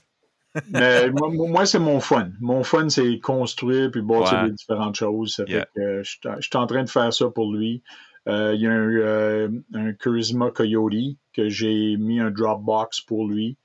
Mais 0.69 1.09
moi, 1.09 1.65
c'est 1.65 1.79
mon 1.79 1.99
fun. 1.99 2.29
Mon 2.39 2.63
fun, 2.63 2.87
c'est 2.89 3.19
construire 3.19 3.89
puis 3.89 4.01
bâtir 4.01 4.43
des 4.43 4.51
différentes 4.51 4.95
choses. 4.95 5.35
Ça 5.35 5.45
fait 5.45 5.67
que 5.75 6.03
je, 6.03 6.17
suis 6.41 6.57
en 6.57 6.67
train 6.67 6.83
de 6.83 6.89
faire 6.89 7.11
ça 7.11 7.29
pour 7.29 7.51
lui. 7.51 7.81
Euh, 8.27 8.53
il 8.53 8.61
y 8.61 8.67
a 8.67 8.71
un, 8.71 9.51
un, 9.73 9.93
Charisma 9.93 10.51
Coyote 10.51 11.17
que 11.33 11.49
j'ai 11.49 11.97
mis 11.97 12.19
un 12.19 12.29
Dropbox 12.29 13.01
pour 13.01 13.27
lui. 13.27 13.57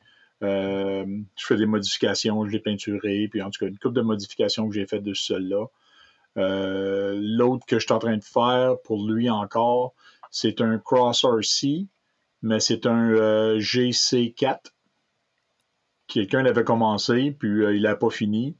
Euh, 0.43 1.05
je 1.37 1.47
fais 1.47 1.57
des 1.57 1.67
modifications, 1.67 2.47
je 2.47 2.53
l'ai 2.53 2.61
peinturé, 2.61 3.29
puis 3.31 3.43
en 3.43 3.51
tout 3.51 3.65
cas, 3.65 3.67
une 3.67 3.79
couple 3.79 3.97
de 3.97 4.03
modifications 4.03 4.69
que 4.69 4.75
j'ai 4.75 4.87
faites 4.87 5.03
de 5.03 5.15
celle-là. 5.15 5.67
L'autre 6.37 7.67
que 7.67 7.79
je 7.79 7.85
suis 7.85 7.93
en 7.93 7.99
train 7.99 8.17
de 8.17 8.25
faire 8.25 8.77
pour 8.85 9.09
lui 9.09 9.29
encore, 9.29 9.95
c'est 10.31 10.61
un 10.61 10.79
Cross 10.79 11.25
RC, 11.25 11.87
mais 12.43 12.61
c'est 12.61 12.87
un 12.87 13.57
GC4 13.59 14.71
quelqu'un 16.09 16.43
l'avait 16.43 16.65
commencé, 16.65 17.31
puis 17.31 17.65
euh, 17.65 17.77
il 17.77 17.83
n'a 17.83 17.95
pas 17.95 18.11
fini. 18.11 18.57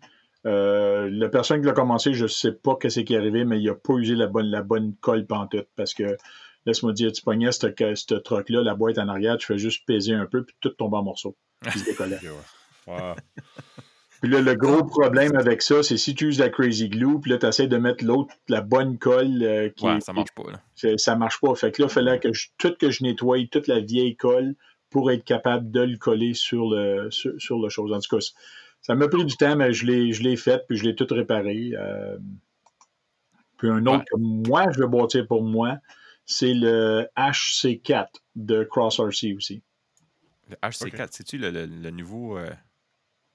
Euh, 0.47 1.11
la 1.11 1.29
personne 1.29 1.61
qui 1.61 1.67
l'a 1.67 1.73
commencé, 1.73 2.15
je 2.15 2.25
ne 2.25 2.29
sais 2.29 2.53
pas 2.53 2.79
ce 2.89 3.01
qui 3.01 3.15
est 3.15 3.17
arrivé, 3.17 3.45
mais 3.45 3.59
il 3.59 3.67
n'a 3.67 3.75
pas 3.75 3.95
usé 3.95 4.15
la 4.15 4.29
bonne, 4.29 4.47
la 4.47 4.63
bonne 4.63 4.95
colle 5.01 5.27
pantoute 5.27 5.69
parce 5.75 5.95
que, 5.95 6.17
laisse-moi 6.65 6.93
dire, 6.93 7.11
tu 7.11 7.23
pognais 7.23 7.51
ce 7.51 8.15
truc-là, 8.15 8.63
la 8.63 8.75
boîte 8.75 8.99
en 8.99 9.09
arrière, 9.09 9.37
tu 9.39 9.47
fais 9.47 9.59
juste 9.59 9.85
peser 9.87 10.15
un 10.15 10.27
peu, 10.27 10.45
puis 10.45 10.55
tout 10.61 10.69
tombe 10.71 10.95
en 10.95 11.03
morceaux. 11.03 11.37
Puis 11.61 11.81
Puis 14.21 14.31
là, 14.31 14.41
le 14.41 14.55
gros 14.55 14.85
problème 14.85 15.37
avec 15.37 15.63
ça, 15.63 15.83
c'est 15.83 15.97
si 15.97 16.15
tu 16.15 16.27
uses 16.27 16.41
la 16.41 16.49
Crazy 16.49 16.89
Glue, 16.89 17.21
puis 17.21 17.31
là, 17.31 17.39
tu 17.39 17.47
essaies 17.47 17.69
de 17.69 17.77
mettre 17.77 18.05
l'autre, 18.05 18.35
la 18.49 18.63
bonne 18.63 18.99
colle. 18.99 19.43
Euh, 19.43 19.69
qui, 19.69 19.87
ouais, 19.87 20.01
ça 20.01 20.13
marche 20.13 20.33
pas. 20.33 20.51
Là. 20.51 20.97
Ça 20.97 21.15
marche 21.15 21.41
pas. 21.41 21.55
Fait 21.55 21.71
que 21.71 21.83
là, 21.83 21.89
il 21.89 21.93
fallait 21.93 22.19
que 22.19 22.33
je, 22.33 22.49
tout 22.59 22.75
que 22.75 22.91
je 22.91 23.05
nettoie, 23.05 23.39
toute 23.51 23.69
la 23.69 23.81
vieille 23.81 24.17
colle, 24.17 24.57
pour 24.91 25.11
être 25.13 25.25
capable 25.25 25.71
de 25.71 25.81
le 25.81 25.97
coller 25.99 26.35
sur 26.35 26.69
le, 26.71 27.11
sur, 27.11 27.59
le 27.59 27.69
chose. 27.69 27.93
En 27.93 28.01
tout 28.01 28.17
cas, 28.17 28.25
ça 28.81 28.95
m'a 28.95 29.07
pris 29.09 29.25
du 29.25 29.37
temps, 29.37 29.55
mais 29.55 29.73
je 29.73 29.87
l'ai, 29.87 30.13
je 30.13 30.23
l'ai 30.23 30.37
fait, 30.37 30.65
puis 30.67 30.77
je 30.77 30.85
l'ai 30.85 30.97
tout 30.97 31.07
réparé. 31.11 31.73
Euh, 31.75 32.17
puis 33.57 33.69
un 33.69 33.87
autre 33.87 34.05
que 34.05 34.17
moi, 34.19 34.65
je 34.73 34.81
vais 34.81 34.89
bâtir 34.89 35.27
pour 35.27 35.45
moi, 35.45 35.77
c'est 36.27 36.55
le 36.55 37.07
HC4 37.17 38.09
de 38.35 38.65
Cross 38.65 38.99
RC 38.99 39.35
aussi. 39.35 39.63
Le 40.49 40.57
HC4, 40.57 41.09
c'est-tu 41.11 41.39
le, 41.39 41.51
le, 41.51 41.91
nouveau. 41.91 42.39
Euh? 42.39 42.51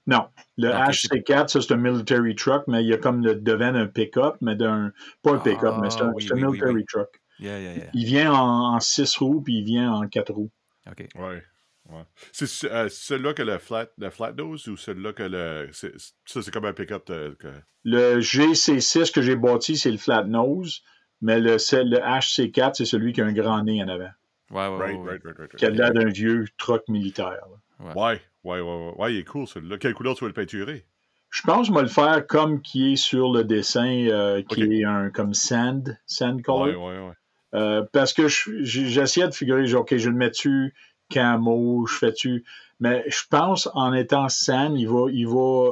Non. 0.08 0.28
Le 0.58 0.70
HC4, 0.70 1.48
ça, 1.48 1.62
c'est 1.62 1.74
un 1.74 1.78
military 1.78 2.36
truck, 2.36 2.64
mais 2.68 2.84
il 2.84 2.88
y 2.90 2.94
a 2.94 2.98
comme 2.98 3.24
le 3.24 3.36
devant 3.36 3.76
un 3.76 3.88
pick-up, 3.88 4.36
mais 4.42 4.56
d'un. 4.56 4.92
Pas 5.22 5.34
un 5.34 5.38
pick-up, 5.38 5.76
mais 5.82 5.90
c'est 5.90 6.02
un, 6.02 6.12
ah, 6.12 6.36
military 6.36 6.86
truck. 6.86 7.10
Il 7.40 8.06
vient 8.06 8.34
en, 8.34 8.80
6 8.80 9.18
roues, 9.18 9.42
puis 9.42 9.60
il 9.60 9.66
vient 9.66 9.94
en 9.94 10.08
4 10.08 10.34
roues. 10.34 10.52
OK. 10.90 11.08
Ouais. 11.16 11.44
ouais. 11.90 12.04
C'est 12.32 12.72
euh, 12.72 12.90
celui-là 12.90 13.34
que 13.34 13.44
le 13.44 13.58
flat, 13.58 13.88
le 13.98 14.10
flat 14.10 14.34
nose 14.34 14.68
ou 14.68 14.78
celui-là 14.78 15.14
que 15.14 15.24
le. 15.24 15.70
Ça, 15.72 16.42
c'est 16.42 16.52
comme 16.52 16.66
un 16.66 16.74
pick-up. 16.74 17.06
Que... 17.06 17.54
Le 17.84 18.20
GC6 18.20 19.12
que 19.12 19.22
j'ai 19.22 19.36
bâti, 19.36 19.78
c'est 19.78 19.92
le 19.92 19.98
flat 19.98 20.24
nose, 20.24 20.84
mais 21.22 21.40
le, 21.40 21.52
le 21.54 21.98
HC4, 21.98 22.74
c'est 22.76 22.86
celui 22.86 23.14
qui 23.14 23.22
a 23.22 23.26
un 23.26 23.34
grand 23.34 23.64
nez 23.64 23.82
en 23.84 23.88
avant. 23.88 24.12
Ouais, 24.54 24.68
ouais, 24.68 24.78
right, 24.78 25.00
right, 25.00 25.24
right, 25.24 25.38
right, 25.40 25.56
Qui 25.56 25.66
a 25.66 25.70
l'air 25.72 25.92
d'un 25.94 26.10
vieux 26.10 26.46
truck 26.58 26.88
militaire. 26.88 27.48
Ouais. 27.80 27.94
ouais, 27.96 28.22
ouais, 28.44 28.62
ouais, 28.62 28.94
ouais. 28.98 29.14
il 29.14 29.20
est 29.20 29.24
cool 29.24 29.48
celui-là. 29.48 29.78
Quelle 29.78 29.96
couleur 29.96 30.16
tu 30.16 30.24
veux 30.24 30.30
le 30.30 30.34
peinturer? 30.34 30.86
Je 31.32 31.42
pense 31.42 31.68
que 31.68 31.74
je 31.74 31.80
vais 31.80 31.82
le 31.82 31.88
faire 31.88 32.28
comme 32.28 32.62
qui 32.62 32.94
est 32.94 32.96
sur 32.96 33.34
le 33.34 33.44
dessin, 33.44 34.08
euh, 34.08 34.44
qui 34.44 34.62
est 34.62 34.84
un 34.86 35.10
comme 35.10 35.34
sand, 35.34 35.98
sand 36.06 36.44
color. 36.44 36.68
Ouais, 36.68 36.76
ouais, 36.76 37.08
ouais. 37.08 37.14
Euh, 37.56 37.84
parce 37.92 38.14
que 38.14 38.28
j'essayais 38.28 39.28
de 39.28 39.34
figurer, 39.34 39.66
genre, 39.66 39.82
OK, 39.82 39.98
je 39.98 40.10
le 40.10 40.16
mets-tu 40.16 40.76
camo, 41.10 41.88
je 41.88 41.96
fais-tu. 41.96 42.46
Mais 42.80 43.04
je 43.08 43.24
pense 43.30 43.68
en 43.74 43.94
étant 43.94 44.30
sand, 44.30 44.78
il 44.78 44.88
va, 44.88 45.08
il 45.12 45.28
va 45.28 45.72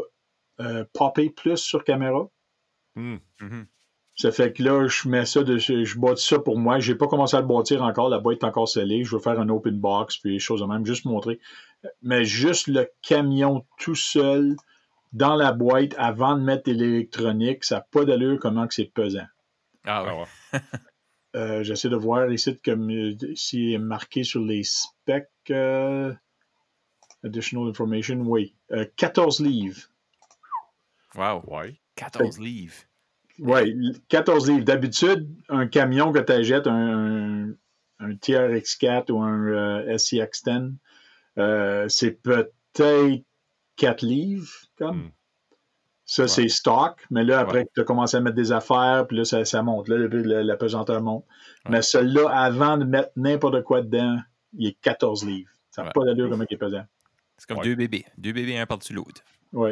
euh, 0.62 0.86
popper 0.94 1.30
plus 1.30 1.58
sur 1.58 1.84
caméra. 1.84 2.28
Mm. 2.96 3.18
-hmm. 3.40 3.66
Ça 4.22 4.32
fait 4.32 4.54
que 4.54 4.62
là, 4.62 4.88
je 4.88 5.10
mets 5.10 5.26
ça, 5.26 5.42
de, 5.42 5.58
je 5.58 5.98
bâtis 5.98 6.28
ça 6.28 6.38
pour 6.38 6.60
moi. 6.60 6.78
J'ai 6.78 6.94
pas 6.94 7.08
commencé 7.08 7.36
à 7.36 7.42
le 7.42 7.48
bâtir 7.48 7.82
encore. 7.82 8.08
La 8.08 8.20
boîte 8.20 8.44
est 8.44 8.46
encore 8.46 8.70
scellée. 8.70 9.04
Je 9.04 9.16
vais 9.16 9.22
faire 9.22 9.40
un 9.40 9.50
open 9.50 9.80
box, 9.80 10.18
puis 10.18 10.34
des 10.34 10.40
choses 10.40 10.62
de 10.62 10.68
même, 10.68 10.86
juste 10.86 11.06
montrer. 11.06 11.40
Mais 12.04 12.24
juste 12.24 12.68
le 12.68 12.88
camion 13.02 13.66
tout 13.80 13.96
seul 13.96 14.56
dans 15.12 15.34
la 15.34 15.54
boîte 15.54 15.96
avant 15.98 16.36
de 16.36 16.44
mettre 16.44 16.70
l'électronique, 16.70 17.64
ça 17.64 17.78
n'a 17.78 17.82
pas 17.82 18.06
d'allure 18.06 18.38
comment 18.40 18.68
que 18.68 18.76
c'est 18.76 18.94
pesant. 18.94 19.26
Ah 19.86 20.04
ouais. 20.04 20.24
Ah 20.54 20.60
euh, 21.36 21.64
j'essaie 21.64 21.90
de 21.90 21.96
voir 21.96 22.32
ici 22.32 22.60
comme 22.64 22.92
si 23.34 23.76
marqué 23.80 24.24
sur 24.24 24.42
les 24.42 24.62
specs. 24.64 25.32
Euh, 25.50 26.14
additional 27.24 27.70
information, 27.70 28.22
oui. 28.22 28.54
14 28.98 29.42
euh, 29.42 29.46
livres. 29.46 29.82
Wow. 31.16 31.42
Ouais. 31.48 31.82
14 31.96 32.38
livres. 32.38 32.84
Oui, 33.40 33.76
14 34.10 34.50
livres. 34.50 34.66
D'habitude, 34.66 35.28
un 35.50 35.68
camion 35.68 36.12
que 36.12 36.20
tu 36.20 36.32
achètes, 36.32 36.68
un, 36.68 37.50
un, 38.00 38.12
TRX4 38.14 39.12
ou 39.12 39.22
un 39.22 39.82
SCX10, 39.96 40.74
c'est 41.90 42.22
peut-être 42.22 43.24
4 43.78 44.02
livres. 44.06 44.50
Hmm. 44.80 45.10
Ça, 46.06 46.28
c'est 46.28 46.50
stock, 46.50 47.06
mais 47.10 47.24
là, 47.24 47.40
après 47.40 47.66
tu 47.74 47.80
as 47.80 47.84
commencé 47.86 48.18
à 48.18 48.20
mettre 48.20 48.36
des 48.36 48.52
affaires, 48.52 49.06
puis 49.08 49.18
là, 49.18 49.24
ça, 49.24 49.64
monte. 49.64 49.88
Là, 49.88 50.08
la, 50.10 50.44
la 50.44 50.58
pesanteur 50.58 51.02
monte. 51.02 51.26
Mais 51.70 51.82
celui-là, 51.82 52.28
avant 52.30 52.78
de 52.78 52.84
mettre 52.84 53.12
n'importe 53.16 53.64
quoi 53.64 53.82
dedans, 53.82 54.20
il 54.54 54.68
est 54.68 54.78
14 54.82 55.26
livres. 55.26 55.50
Ça 55.70 55.84
n'a 55.84 55.92
pas 55.92 56.04
d'allure 56.04 56.30
comment 56.30 56.44
il 56.50 56.54
est 56.54 56.58
pesant. 56.58 56.84
C'est 57.38 57.48
comme 57.48 57.64
deux 57.64 57.76
bébés. 57.76 58.06
Deux 58.18 58.34
bébés, 58.34 58.58
un 58.58 58.66
par-dessus 58.66 58.94
l'autre. 58.94 59.24
Oui. 59.54 59.72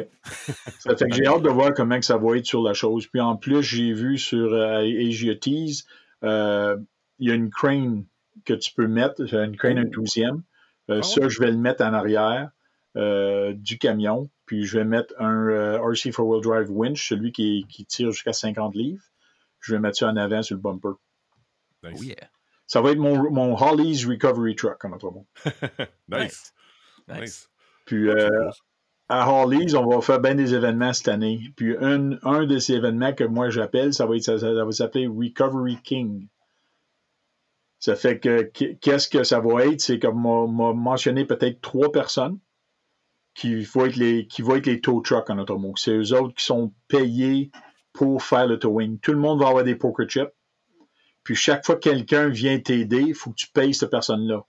ça 0.78 0.96
fait 0.96 1.08
que 1.08 1.14
j'ai 1.14 1.26
hâte 1.26 1.42
de 1.42 1.48
voir 1.48 1.72
comment 1.74 1.98
que 1.98 2.04
ça 2.04 2.18
va 2.18 2.36
être 2.36 2.46
sur 2.46 2.62
la 2.62 2.74
chose. 2.74 3.06
Puis 3.06 3.20
en 3.20 3.36
plus, 3.36 3.62
j'ai 3.62 3.92
vu 3.92 4.18
sur 4.18 4.52
euh, 4.52 5.34
Tease, 5.40 5.86
euh, 6.22 6.76
il 7.18 7.28
y 7.28 7.32
a 7.32 7.34
une 7.34 7.50
crane 7.50 8.04
que 8.44 8.52
tu 8.52 8.72
peux 8.74 8.86
mettre, 8.86 9.22
une 9.32 9.56
crane 9.56 9.78
un 9.78 9.84
douzième. 9.84 10.42
Euh, 10.90 11.00
ah 11.00 11.02
ça, 11.02 11.28
je 11.28 11.40
vais 11.40 11.50
le 11.50 11.56
mettre 11.56 11.82
en 11.84 11.94
arrière. 11.94 12.50
Euh, 12.96 13.52
du 13.52 13.78
camion, 13.78 14.28
puis 14.46 14.64
je 14.64 14.76
vais 14.76 14.84
mettre 14.84 15.14
un 15.20 15.48
euh, 15.48 15.78
RC 15.78 16.10
4-wheel 16.10 16.42
drive 16.42 16.70
winch, 16.70 17.08
celui 17.08 17.30
qui, 17.30 17.64
qui 17.68 17.86
tire 17.86 18.10
jusqu'à 18.10 18.32
50 18.32 18.74
livres. 18.74 19.04
Je 19.60 19.72
vais 19.72 19.78
mettre 19.78 19.98
ça 19.98 20.08
en 20.08 20.16
avant 20.16 20.42
sur 20.42 20.56
le 20.56 20.60
bumper. 20.60 20.94
Nice. 21.84 21.98
Oh 22.00 22.02
yeah. 22.02 22.28
Ça 22.66 22.80
va 22.80 22.90
être 22.90 22.98
mon, 22.98 23.30
mon 23.30 23.56
Holly's 23.56 24.04
Recovery 24.04 24.56
Truck, 24.56 24.84
en 24.84 24.90
autre 24.90 25.08
mot. 25.12 25.26
nice. 26.08 26.52
nice. 27.06 27.48
Puis 27.84 28.08
euh, 28.08 28.50
à 29.10 29.28
Holly's, 29.28 29.74
on 29.74 29.86
va 29.86 30.00
faire 30.00 30.20
bien 30.20 30.36
des 30.36 30.54
événements 30.54 30.92
cette 30.92 31.08
année. 31.08 31.52
Puis 31.56 31.76
un, 31.80 32.12
un 32.22 32.46
de 32.46 32.58
ces 32.58 32.74
événements 32.74 33.12
que 33.12 33.24
moi 33.24 33.50
j'appelle, 33.50 33.92
ça 33.92 34.06
va 34.06 34.14
être 34.14 34.22
ça, 34.22 34.36
va 34.36 34.70
s'appeler 34.70 35.08
Recovery 35.08 35.78
King. 35.82 36.28
Ça 37.80 37.96
fait 37.96 38.20
que 38.20 38.42
qu'est-ce 38.42 39.08
que 39.08 39.24
ça 39.24 39.40
va 39.40 39.66
être? 39.66 39.80
C'est 39.80 39.98
comme 39.98 40.22
m'a 40.22 40.72
mentionné 40.72 41.24
peut-être 41.24 41.60
trois 41.60 41.90
personnes 41.90 42.38
qui 43.34 43.64
vont 43.64 43.86
être 43.86 43.96
les, 43.96 44.28
qui 44.28 44.42
vont 44.42 44.54
être 44.54 44.66
les 44.66 44.80
tow 44.80 45.00
trucks 45.00 45.28
en 45.28 45.38
automobile. 45.38 45.74
C'est 45.76 45.96
eux 45.96 46.12
autres 46.14 46.34
qui 46.36 46.44
sont 46.44 46.72
payés 46.86 47.50
pour 47.92 48.22
faire 48.22 48.46
le 48.46 48.60
towing. 48.60 49.00
Tout 49.00 49.12
le 49.12 49.18
monde 49.18 49.40
va 49.40 49.48
avoir 49.48 49.64
des 49.64 49.74
poker 49.74 50.08
chips. 50.08 50.32
Puis 51.24 51.34
chaque 51.34 51.66
fois 51.66 51.74
que 51.74 51.88
quelqu'un 51.88 52.28
vient 52.28 52.60
t'aider, 52.60 53.02
il 53.08 53.14
faut 53.14 53.30
que 53.30 53.36
tu 53.36 53.48
payes 53.48 53.74
cette 53.74 53.90
personne-là. 53.90 54.46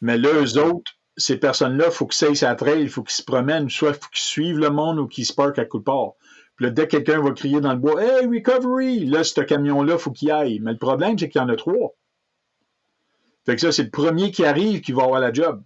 Mais 0.00 0.16
là, 0.16 0.28
eux 0.32 0.58
autres, 0.58 0.95
ces 1.16 1.38
personnes-là, 1.38 1.86
il 1.86 1.92
faut 1.92 2.06
qu'ils 2.06 2.16
s'aillent 2.16 2.48
à 2.48 2.54
trail, 2.54 2.82
il 2.82 2.88
faut 2.88 3.02
qu'ils 3.02 3.16
se 3.16 3.22
promènent, 3.22 3.70
soit 3.70 3.90
il 3.90 3.94
faut 3.94 4.10
qu'ils 4.12 4.24
suivent 4.24 4.58
le 4.58 4.70
monde 4.70 4.98
ou 4.98 5.06
qu'ils 5.06 5.26
se 5.26 5.32
parquent 5.32 5.58
à 5.58 5.64
coup 5.64 5.78
de 5.78 5.84
port. 5.84 6.16
Puis 6.56 6.66
là, 6.66 6.70
dès 6.70 6.86
que 6.86 6.96
quelqu'un 6.96 7.20
va 7.20 7.32
crier 7.32 7.60
dans 7.60 7.72
le 7.72 7.78
bois, 7.78 8.02
Hey, 8.02 8.26
recovery! 8.26 9.04
Là, 9.06 9.24
ce 9.24 9.40
camion-là, 9.40 9.94
il 9.94 9.98
faut 9.98 10.10
qu'il 10.10 10.30
aille. 10.30 10.58
Mais 10.60 10.72
le 10.72 10.78
problème, 10.78 11.18
c'est 11.18 11.28
qu'il 11.28 11.40
y 11.40 11.44
en 11.44 11.48
a 11.48 11.56
trois. 11.56 11.94
Fait 13.44 13.54
que 13.54 13.60
ça, 13.60 13.72
c'est 13.72 13.84
le 13.84 13.90
premier 13.90 14.30
qui 14.30 14.44
arrive 14.44 14.80
qui 14.80 14.92
va 14.92 15.04
avoir 15.04 15.20
la 15.20 15.32
job. 15.32 15.62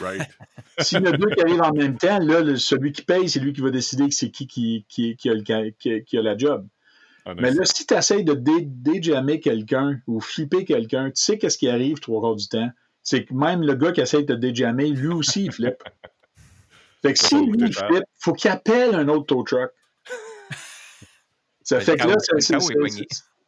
Right. 0.00 0.22
S'il 0.80 0.98
y 0.98 1.08
en 1.08 1.12
a 1.12 1.16
deux 1.16 1.30
qui 1.30 1.40
arrivent 1.40 1.62
en 1.62 1.72
même 1.72 1.96
temps, 1.96 2.18
là, 2.18 2.56
celui 2.56 2.92
qui 2.92 3.02
paye, 3.02 3.28
c'est 3.28 3.40
lui 3.40 3.52
qui 3.52 3.60
va 3.60 3.70
décider 3.70 4.08
que 4.08 4.14
c'est 4.14 4.30
qui 4.30 4.46
qui, 4.46 4.84
qui, 4.88 5.16
qui, 5.16 5.30
a 5.30 5.34
le, 5.34 5.70
qui, 5.70 6.18
a 6.18 6.22
la 6.22 6.36
job. 6.36 6.66
Ah, 7.24 7.34
Mais 7.36 7.52
là, 7.52 7.64
si 7.64 7.86
tu 7.86 7.94
essaies 7.94 8.24
de 8.24 8.34
déjammer 8.34 9.40
quelqu'un 9.40 10.00
ou 10.06 10.20
flipper 10.20 10.64
quelqu'un, 10.64 11.06
tu 11.06 11.22
sais 11.22 11.38
qu'est-ce 11.38 11.56
qui 11.56 11.68
arrive 11.68 12.00
trois 12.00 12.20
quarts 12.20 12.36
du 12.36 12.48
temps? 12.48 12.70
C'est 13.04 13.26
que 13.26 13.34
même 13.34 13.62
le 13.62 13.74
gars 13.74 13.92
qui 13.92 14.00
essaie 14.00 14.22
de 14.22 14.34
déjammer, 14.34 14.88
lui 14.88 15.08
aussi, 15.08 15.44
il 15.44 15.52
flippe. 15.52 15.82
Fait 17.02 17.12
que 17.12 17.18
si 17.18 17.36
lui, 17.36 17.58
il 17.60 17.72
flippe, 17.74 18.04
faut 18.18 18.32
qu'il 18.32 18.50
appelle 18.50 18.94
un 18.94 19.08
autre 19.08 19.26
tow 19.26 19.42
truck. 19.42 19.70
Ça 21.62 21.80
fait 21.80 21.96
que 21.96 22.08
là, 22.08 22.16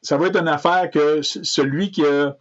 ça 0.02 0.16
va 0.18 0.26
être 0.26 0.36
une 0.36 0.48
affaire 0.48 0.90
que 0.90 1.22
celui 1.22 1.90
qui 1.90 2.04
a 2.04 2.36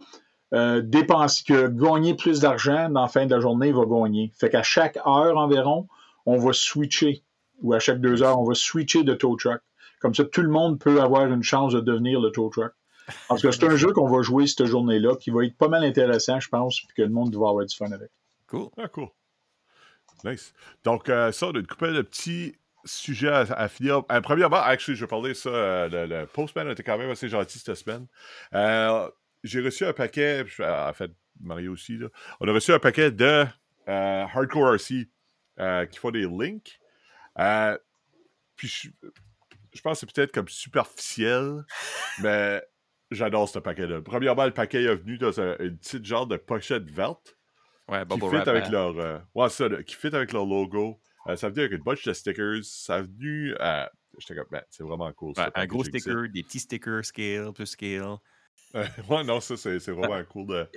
euh, 0.54 0.80
dépense, 0.82 1.42
que 1.42 1.68
gagner 1.68 2.14
plus 2.14 2.40
d'argent 2.40 2.88
dans 2.90 3.02
la 3.02 3.08
fin 3.08 3.26
de 3.26 3.34
la 3.34 3.40
journée 3.40 3.72
va 3.72 3.84
gagner. 3.84 4.32
Fait 4.38 4.48
qu'à 4.50 4.62
chaque 4.62 4.96
heure 4.98 5.36
environ, 5.36 5.88
on 6.24 6.38
va 6.38 6.52
switcher, 6.52 7.22
ou 7.62 7.72
à 7.72 7.78
chaque 7.78 8.00
deux 8.00 8.22
heures, 8.22 8.38
on 8.38 8.44
va 8.44 8.54
switcher 8.54 9.02
de 9.02 9.14
tow 9.14 9.36
truck. 9.36 9.60
Comme 10.00 10.14
ça, 10.14 10.24
tout 10.24 10.42
le 10.42 10.50
monde 10.50 10.78
peut 10.78 11.00
avoir 11.00 11.26
une 11.26 11.42
chance 11.42 11.72
de 11.72 11.80
devenir 11.80 12.20
le 12.20 12.30
tow 12.30 12.48
truck. 12.50 12.72
Parce 13.28 13.42
que 13.42 13.50
c'est 13.50 13.64
un 13.64 13.76
jeu 13.76 13.92
qu'on 13.92 14.08
va 14.08 14.22
jouer 14.22 14.46
cette 14.46 14.66
journée-là, 14.66 15.16
qui 15.16 15.30
va 15.30 15.44
être 15.44 15.56
pas 15.56 15.68
mal 15.68 15.84
intéressant, 15.84 16.40
je 16.40 16.48
pense, 16.48 16.80
puis 16.80 16.94
que 16.96 17.02
le 17.02 17.08
monde 17.08 17.34
va 17.34 17.48
avoir 17.48 17.64
du 17.64 17.74
fun 17.74 17.90
avec. 17.92 18.10
Cool. 18.46 18.68
Ah, 18.76 18.88
cool. 18.88 19.08
Nice. 20.24 20.52
Donc, 20.84 21.08
euh, 21.08 21.30
ça, 21.32 21.52
de 21.52 21.60
couper 21.60 21.90
le 21.90 22.02
petit 22.02 22.56
sujet 22.84 23.28
à, 23.28 23.68
finir. 23.68 24.02
Euh, 24.10 24.20
premièrement, 24.20 24.56
actually, 24.56 24.96
je 24.96 25.04
vais 25.04 25.08
parler 25.08 25.34
ça. 25.34 25.50
Euh, 25.50 26.06
le, 26.06 26.26
Postman 26.26 26.68
était 26.68 26.82
quand 26.82 26.98
même 26.98 27.10
assez 27.10 27.28
gentil 27.28 27.58
cette 27.58 27.74
semaine. 27.74 28.06
Euh, 28.54 29.08
j'ai 29.44 29.60
reçu 29.60 29.84
un 29.84 29.92
paquet, 29.92 30.44
en 30.60 30.92
fait, 30.92 31.10
Mario 31.40 31.72
aussi, 31.72 31.98
là, 31.98 32.08
on 32.40 32.48
a 32.48 32.52
reçu 32.52 32.72
un 32.72 32.78
paquet 32.78 33.10
de 33.10 33.46
euh, 33.88 34.24
Hardcore 34.24 34.74
RC 34.74 35.08
euh, 35.58 35.86
qui 35.86 35.98
font 35.98 36.10
des 36.10 36.26
links. 36.26 36.80
Euh, 37.38 37.76
puis 38.56 38.68
je, 38.68 39.82
pense 39.82 40.00
que 40.00 40.06
c'est 40.06 40.12
peut-être 40.12 40.32
comme 40.32 40.48
superficiel, 40.48 41.64
mais 42.22 42.62
j'adore 43.10 43.48
ce 43.48 43.58
paquet-là. 43.58 44.00
Premièrement, 44.02 44.44
le 44.44 44.52
paquet 44.52 44.82
est 44.82 44.96
venu 44.96 45.18
dans 45.18 45.40
un, 45.40 45.56
une 45.58 45.78
petite 45.78 46.04
genre 46.04 46.26
de 46.26 46.36
pochette 46.36 46.90
verte. 46.90 47.36
Ouais, 47.88 48.02
qui 48.04 48.18
fit 48.18 48.48
avec 48.48 48.68
leur 48.68 49.22
ouais, 49.34 49.48
ça, 49.48 49.68
qui 49.86 49.94
fit 49.94 50.08
avec 50.08 50.32
leur 50.32 50.44
logo. 50.44 51.00
ça 51.36 51.48
venu 51.48 51.60
avec 51.60 51.72
une 51.72 51.84
bunch 51.84 52.04
de 52.04 52.12
stickers. 52.12 52.64
Ça 52.64 52.96
a 52.96 53.02
venu. 53.02 53.54
J'étais 54.18 54.34
comme, 54.34 54.48
ben, 54.50 54.62
c'est 54.70 54.82
vraiment 54.82 55.12
cool. 55.12 55.34
un 55.36 55.66
gros 55.66 55.84
sticker, 55.84 56.28
des 56.32 56.42
petits 56.42 56.60
stickers 56.60 57.04
scale, 57.04 57.52
plus 57.52 57.66
scale. 57.66 58.16
ouais, 58.74 59.24
non, 59.24 59.40
ça, 59.40 59.56
c'est, 59.56 59.88
vraiment 59.88 60.22
cool 60.28 60.46
de, 60.46 60.68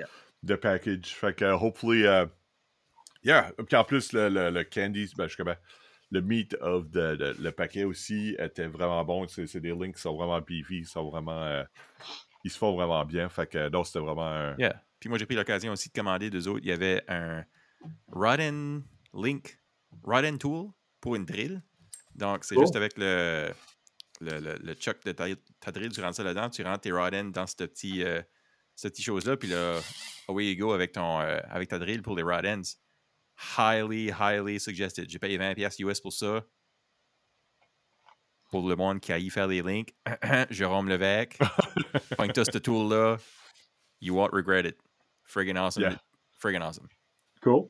de, 0.44 0.56
package. 0.56 1.08
Fait 1.08 1.36
que, 1.36 1.46
hopefully, 1.46 2.04
uh, 2.04 2.28
yeah. 3.24 3.52
Puis 3.68 3.76
en 3.76 3.84
plus, 3.84 4.14
le, 4.14 4.30
le, 4.30 4.50
le 4.50 4.64
candy, 4.64 5.12
ben, 5.18 5.28
je 5.28 5.36
sais 5.36 5.44
le 6.12 6.22
meat 6.22 6.56
of 6.62 6.90
the, 6.92 7.18
le 7.40 7.50
paquet 7.52 7.84
aussi 7.84 8.36
était 8.40 8.68
vraiment 8.68 9.04
bon. 9.06 9.28
C'est, 9.28 9.60
des 9.60 9.74
links 9.74 9.96
qui 9.96 10.02
sont 10.02 10.16
vraiment 10.16 10.40
beefy, 10.42 10.86
sont 10.86 11.10
vraiment. 11.10 11.44
Euh, 11.44 11.64
ils 12.44 12.52
se 12.52 12.58
font 12.58 12.74
vraiment 12.74 13.06
bien. 13.06 13.30
Fait 13.30 13.48
que, 13.48 13.70
non, 13.70 13.84
c'était 13.84 14.00
vraiment. 14.00 14.56
Yeah. 14.58 14.82
Puis 15.00 15.10
moi, 15.10 15.18
j'ai 15.18 15.26
pris 15.26 15.36
l'occasion 15.36 15.72
aussi 15.72 15.90
de 15.90 15.94
commander 15.94 16.30
deux 16.30 16.48
autres. 16.48 16.62
Il 16.64 16.70
y 16.70 16.74
avait 16.74 17.04
un 17.08 17.46
Rodden 18.08 18.84
Link, 19.14 19.60
Rodden 20.04 20.38
Tool 20.38 20.70
pour 21.00 21.16
une 21.16 21.26
drill. 21.26 21.62
Donc, 22.16 22.44
c'est 22.44 22.60
juste 22.60 22.76
avec 22.76 22.98
le, 22.98 23.52
le, 24.20 24.40
le, 24.40 24.58
de 24.58 25.12
ta, 25.12 25.26
ta, 25.60 25.72
drill, 25.72 25.92
tu 25.92 26.02
rentres 26.02 26.18
ça 26.18 26.24
là-dedans, 26.24 26.50
tu 26.50 26.64
rentres 26.64 26.82
tes 26.82 26.92
rod 26.92 27.32
dans 27.32 27.48
cette 27.48 27.72
petit, 27.72 28.04
euh, 28.04 28.22
cette 28.76 28.94
petite 28.94 29.06
chose-là, 29.06 29.38
puis 29.38 29.48
là, 29.48 29.80
away 30.28 30.52
you 30.52 30.66
go 30.66 30.74
avec, 30.74 30.92
ton, 30.92 31.22
euh, 31.22 31.40
avec 31.50 31.70
ta 31.70 31.80
drill 31.80 32.02
pour 32.02 32.16
les 32.16 32.24
rod 32.24 32.46
ends. 32.46 32.62
Highly, 33.58 34.10
highly 34.10 34.60
suggested. 34.60 35.10
J'ai 35.10 35.20
payé 35.20 35.38
20$ 35.38 35.80
US 35.80 36.02
pour 36.02 36.12
ça. 36.12 36.44
pour 38.50 38.68
le 38.68 38.76
monde 38.76 39.00
qui 39.00 39.12
a 39.12 39.20
y 39.20 39.30
faire 39.30 39.48
des 39.48 39.62
links, 39.62 39.94
Jérôme 40.50 40.90
Levesque, 40.90 41.38
point 42.18 42.30
ce 42.36 42.58
tool-là, 42.58 43.18
you 44.02 44.14
won't 44.14 44.34
regret 44.34 44.66
it. 44.66 44.78
Friggin' 45.24 45.58
awesome. 45.58 45.84
Yeah. 45.84 45.98
Friggin' 46.42 46.62
awesome. 46.62 46.88
Cool. 47.42 47.70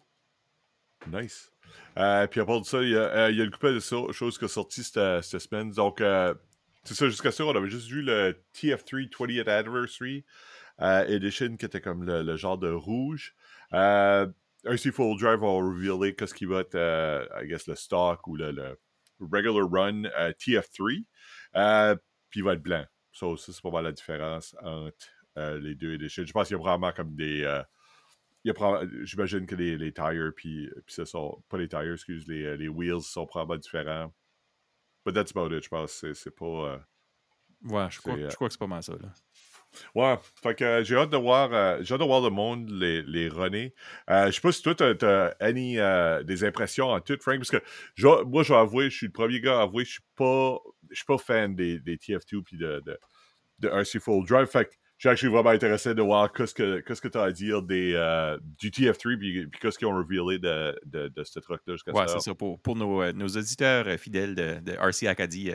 Nice. 1.07 1.51
Euh, 1.97 2.27
puis 2.27 2.39
à 2.39 2.45
part 2.45 2.61
de 2.61 2.65
ça, 2.65 2.81
il 2.81 2.89
y, 2.89 2.95
a, 2.95 3.01
euh, 3.01 3.31
il 3.31 3.37
y 3.37 3.41
a 3.41 3.43
une 3.43 3.51
couple 3.51 3.73
de 3.73 3.79
choses 3.79 4.37
qui 4.37 4.47
sont 4.47 4.47
sorties 4.47 4.83
cette, 4.83 5.23
cette 5.23 5.41
semaine. 5.41 5.71
Donc, 5.71 6.01
euh, 6.01 6.33
c'est 6.83 6.95
ça, 6.95 7.07
jusqu'à 7.09 7.31
ça, 7.31 7.45
on 7.45 7.55
avait 7.55 7.69
juste 7.69 7.89
vu 7.89 8.01
le 8.01 8.41
TF3 8.53 9.09
20th 9.09 9.49
Anniversary 9.49 10.25
Edition 10.79 11.57
qui 11.57 11.65
était 11.65 11.81
comme 11.81 12.05
le, 12.05 12.37
genre 12.37 12.57
de 12.57 12.71
rouge. 12.71 13.35
RC 14.65 14.91
Full 14.91 15.17
Drive 15.19 15.39
va 15.39 15.61
révéler 15.61 16.15
qu'est-ce 16.15 16.33
qui 16.33 16.45
va 16.45 16.61
être, 16.61 16.75
I 17.41 17.47
guess, 17.47 17.67
le 17.67 17.75
stock 17.75 18.27
ou 18.27 18.35
le, 18.35 18.77
regular 19.19 19.69
run 19.69 20.03
TF3. 20.39 21.03
puis 22.29 22.39
il 22.39 22.43
va 22.43 22.53
être 22.53 22.61
blanc. 22.61 22.85
So, 23.11 23.37
ça, 23.37 23.51
c'est 23.51 23.61
pas 23.61 23.71
mal 23.71 23.85
la 23.85 23.91
différence 23.91 24.55
entre 24.61 25.07
les 25.59 25.75
deux 25.75 25.93
editions. 25.93 26.25
Je 26.25 26.31
pense 26.31 26.47
qu'il 26.47 26.57
y 26.57 26.59
a 26.59 26.63
vraiment 26.63 26.91
comme 26.91 27.15
des 27.15 27.63
j'imagine 29.03 29.45
que 29.45 29.55
les, 29.55 29.77
les 29.77 29.93
tires, 29.93 30.31
puis, 30.35 30.69
puis 30.85 30.93
ça 30.93 31.05
sont, 31.05 31.43
pas 31.49 31.57
les 31.57 31.67
tires, 31.67 31.93
excuse, 31.93 32.27
les, 32.27 32.43
euh, 32.43 32.55
les 32.55 32.67
wheels 32.67 33.01
sont 33.01 33.25
probablement 33.25 33.59
différents. 33.59 34.13
But 35.05 35.13
that's 35.13 35.31
about 35.31 35.55
it, 35.55 35.63
je 35.63 35.69
pense. 35.69 36.05
C'est 36.13 36.35
pas. 36.35 36.45
Euh, 36.45 36.77
ouais, 37.63 37.87
je 37.89 37.99
crois, 37.99 38.17
je 38.17 38.35
crois 38.35 38.47
que 38.47 38.53
c'est 38.53 38.59
pas 38.59 38.67
mal 38.67 38.83
ça, 38.83 38.93
là. 38.93 39.11
Ouais, 39.95 40.17
fait 40.41 40.55
que 40.55 40.83
j'ai 40.83 40.95
hâte 40.95 41.11
de 41.11 41.17
voir 41.17 41.49
j'ai 41.83 41.93
hâte 41.93 42.01
de 42.01 42.05
voir 42.05 42.21
le 42.21 42.29
monde 42.29 42.69
les, 42.69 43.01
les 43.03 43.29
runner. 43.29 43.73
je 44.07 44.31
sais 44.31 44.41
pas 44.41 44.51
si 44.51 44.61
toi 44.61 44.75
t'as 44.75 45.33
as, 45.39 46.23
des 46.23 46.43
impressions 46.43 46.89
en 46.89 46.99
tout, 47.01 47.17
Frank, 47.21 47.37
parce 47.37 47.51
que 47.51 48.23
moi 48.23 48.43
je 48.43 48.53
vais 48.53 48.59
avouer, 48.59 48.89
je 48.89 48.97
suis 48.97 49.05
le 49.07 49.11
premier 49.11 49.39
gars 49.39 49.59
à 49.59 49.63
avouer, 49.63 49.85
je 49.85 49.91
suis 49.91 50.03
pas 50.15 50.57
je 50.89 50.95
suis 50.95 51.05
pas 51.05 51.17
fan 51.17 51.55
des, 51.55 51.79
des 51.79 51.97
TF2 51.97 52.43
puis 52.43 52.57
de, 52.57 52.81
de, 52.85 52.97
de 53.59 53.67
RC 53.67 53.99
Full 53.99 54.25
Drive. 54.25 54.47
Fait 54.47 54.65
que 54.65 54.71
je 54.99 55.15
suis 55.15 55.27
vraiment 55.27 55.51
intéressé 55.51 55.95
de 55.95 56.01
voir 56.01 56.31
qu'est-ce 56.33 56.53
que 56.53 57.07
tu 57.07 57.17
as 57.17 57.21
à 57.21 57.31
dire 57.31 57.61
des, 57.61 57.93
euh, 57.95 58.37
du 58.59 58.69
TF3 58.69 59.17
puis, 59.17 59.47
puis 59.47 59.59
qu'est-ce 59.59 59.77
qu'ils 59.77 59.87
ont 59.87 59.95
révélé 59.95 60.39
de, 60.39 60.77
de, 60.85 61.07
de 61.07 61.23
ce 61.23 61.39
truc-là 61.39 61.75
jusqu'à 61.75 61.93
ouais, 61.93 62.07
c'est 62.07 62.19
ça. 62.19 62.35
Pour, 62.35 62.59
pour 62.59 62.75
nos, 62.75 63.01
euh, 63.01 63.13
nos, 63.13 63.27
auditeurs 63.27 63.87
euh, 63.87 63.97
fidèles 63.97 64.35
de, 64.35 64.59
de 64.59 64.73
RC 64.73 65.07
Acadie, 65.07 65.51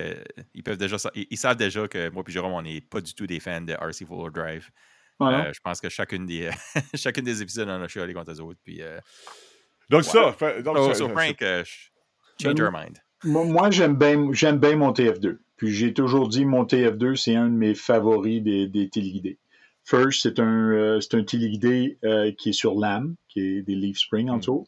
ils, 0.55 0.63
peuvent 0.63 0.79
déjà, 0.79 0.97
ils, 1.15 1.37
savent 1.37 1.59
déjà 1.59 1.87
que 1.87 2.09
moi 2.09 2.25
et 2.27 2.31
Jérôme, 2.31 2.53
on 2.53 2.63
n'est 2.63 2.81
pas 2.81 3.03
du 3.03 3.15
tout 3.15 3.27
des 3.27 3.39
fans 3.39 3.61
de 3.61 3.73
RC 3.75 4.07
Full 4.07 4.33
Drive. 4.33 4.71
je 5.21 5.61
pense 5.63 5.81
que 5.81 5.91
chacune 5.91 6.25
des, 6.25 6.51
chacune 6.95 7.25
des 7.25 7.43
épisodes, 7.43 7.69
on 7.69 7.83
a 7.83 7.89
chialé 7.89 8.15
contre 8.15 8.33
les 8.33 8.41
autres. 8.41 8.61
Puis, 8.65 8.81
donc, 9.91 10.05
ça. 10.05 10.33
Fait, 10.33 10.63
donc, 10.63 10.79
so, 10.79 10.95
so 10.95 11.09
Frank, 11.11 11.39
change 12.41 12.59
your 12.59 12.73
mind. 12.73 12.99
Moi, 13.25 13.71
j'aime 13.71 13.97
bien, 13.97 14.33
j'aime 14.33 14.59
bien 14.59 14.77
mon 14.77 14.93
TF2. 14.93 15.39
Puis 15.57 15.73
j'ai 15.73 15.95
toujours 15.95 16.29
dit 16.29 16.45
mon 16.45 16.65
TF2, 16.65 17.17
c'est 17.17 17.37
un 17.37 17.49
de 17.49 17.55
mes 17.55 17.75
favoris 17.75 18.43
des, 18.43 18.67
des 18.67 18.89
téléguidés. 18.89 19.39
First, 19.85 20.23
c'est 20.23 20.41
un, 20.41 20.73
euh, 20.73 21.01
c'est 21.01 21.15
un 21.15 21.23
téléguidé 21.23 21.99
euh, 22.05 22.33
qui 22.33 22.51
est 22.51 22.53
sur 22.53 22.79
lame, 22.79 23.17
qui 23.29 23.41
est 23.41 23.63
des 23.63 23.75
leaf 23.75 23.99
spring 23.99 24.31
en 24.31 24.37
mm. 24.37 24.41
dessous, 24.41 24.67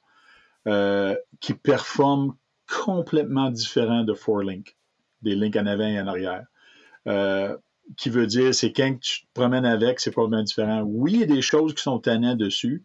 euh, 0.66 1.16
qui 1.40 1.54
performe 1.54 2.36
complètement 2.68 3.50
différent 3.50 4.04
de 4.04 4.12
four 4.12 4.42
link, 4.42 4.76
des 5.22 5.34
links 5.34 5.56
en 5.56 5.66
avant 5.66 5.86
et 5.86 6.00
en 6.00 6.06
arrière. 6.06 6.44
qui 7.96 8.10
veut 8.10 8.26
dire, 8.26 8.54
c'est 8.54 8.72
quand 8.72 8.98
tu 9.00 9.22
te 9.22 9.26
promènes 9.32 9.64
avec, 9.64 10.00
c'est 10.00 10.10
probablement 10.10 10.42
différent. 10.42 10.82
Oui, 10.82 11.12
il 11.14 11.20
y 11.20 11.22
a 11.22 11.26
des 11.26 11.42
choses 11.42 11.72
qui 11.72 11.82
sont 11.82 12.00
tannées 12.00 12.34
dessus, 12.34 12.82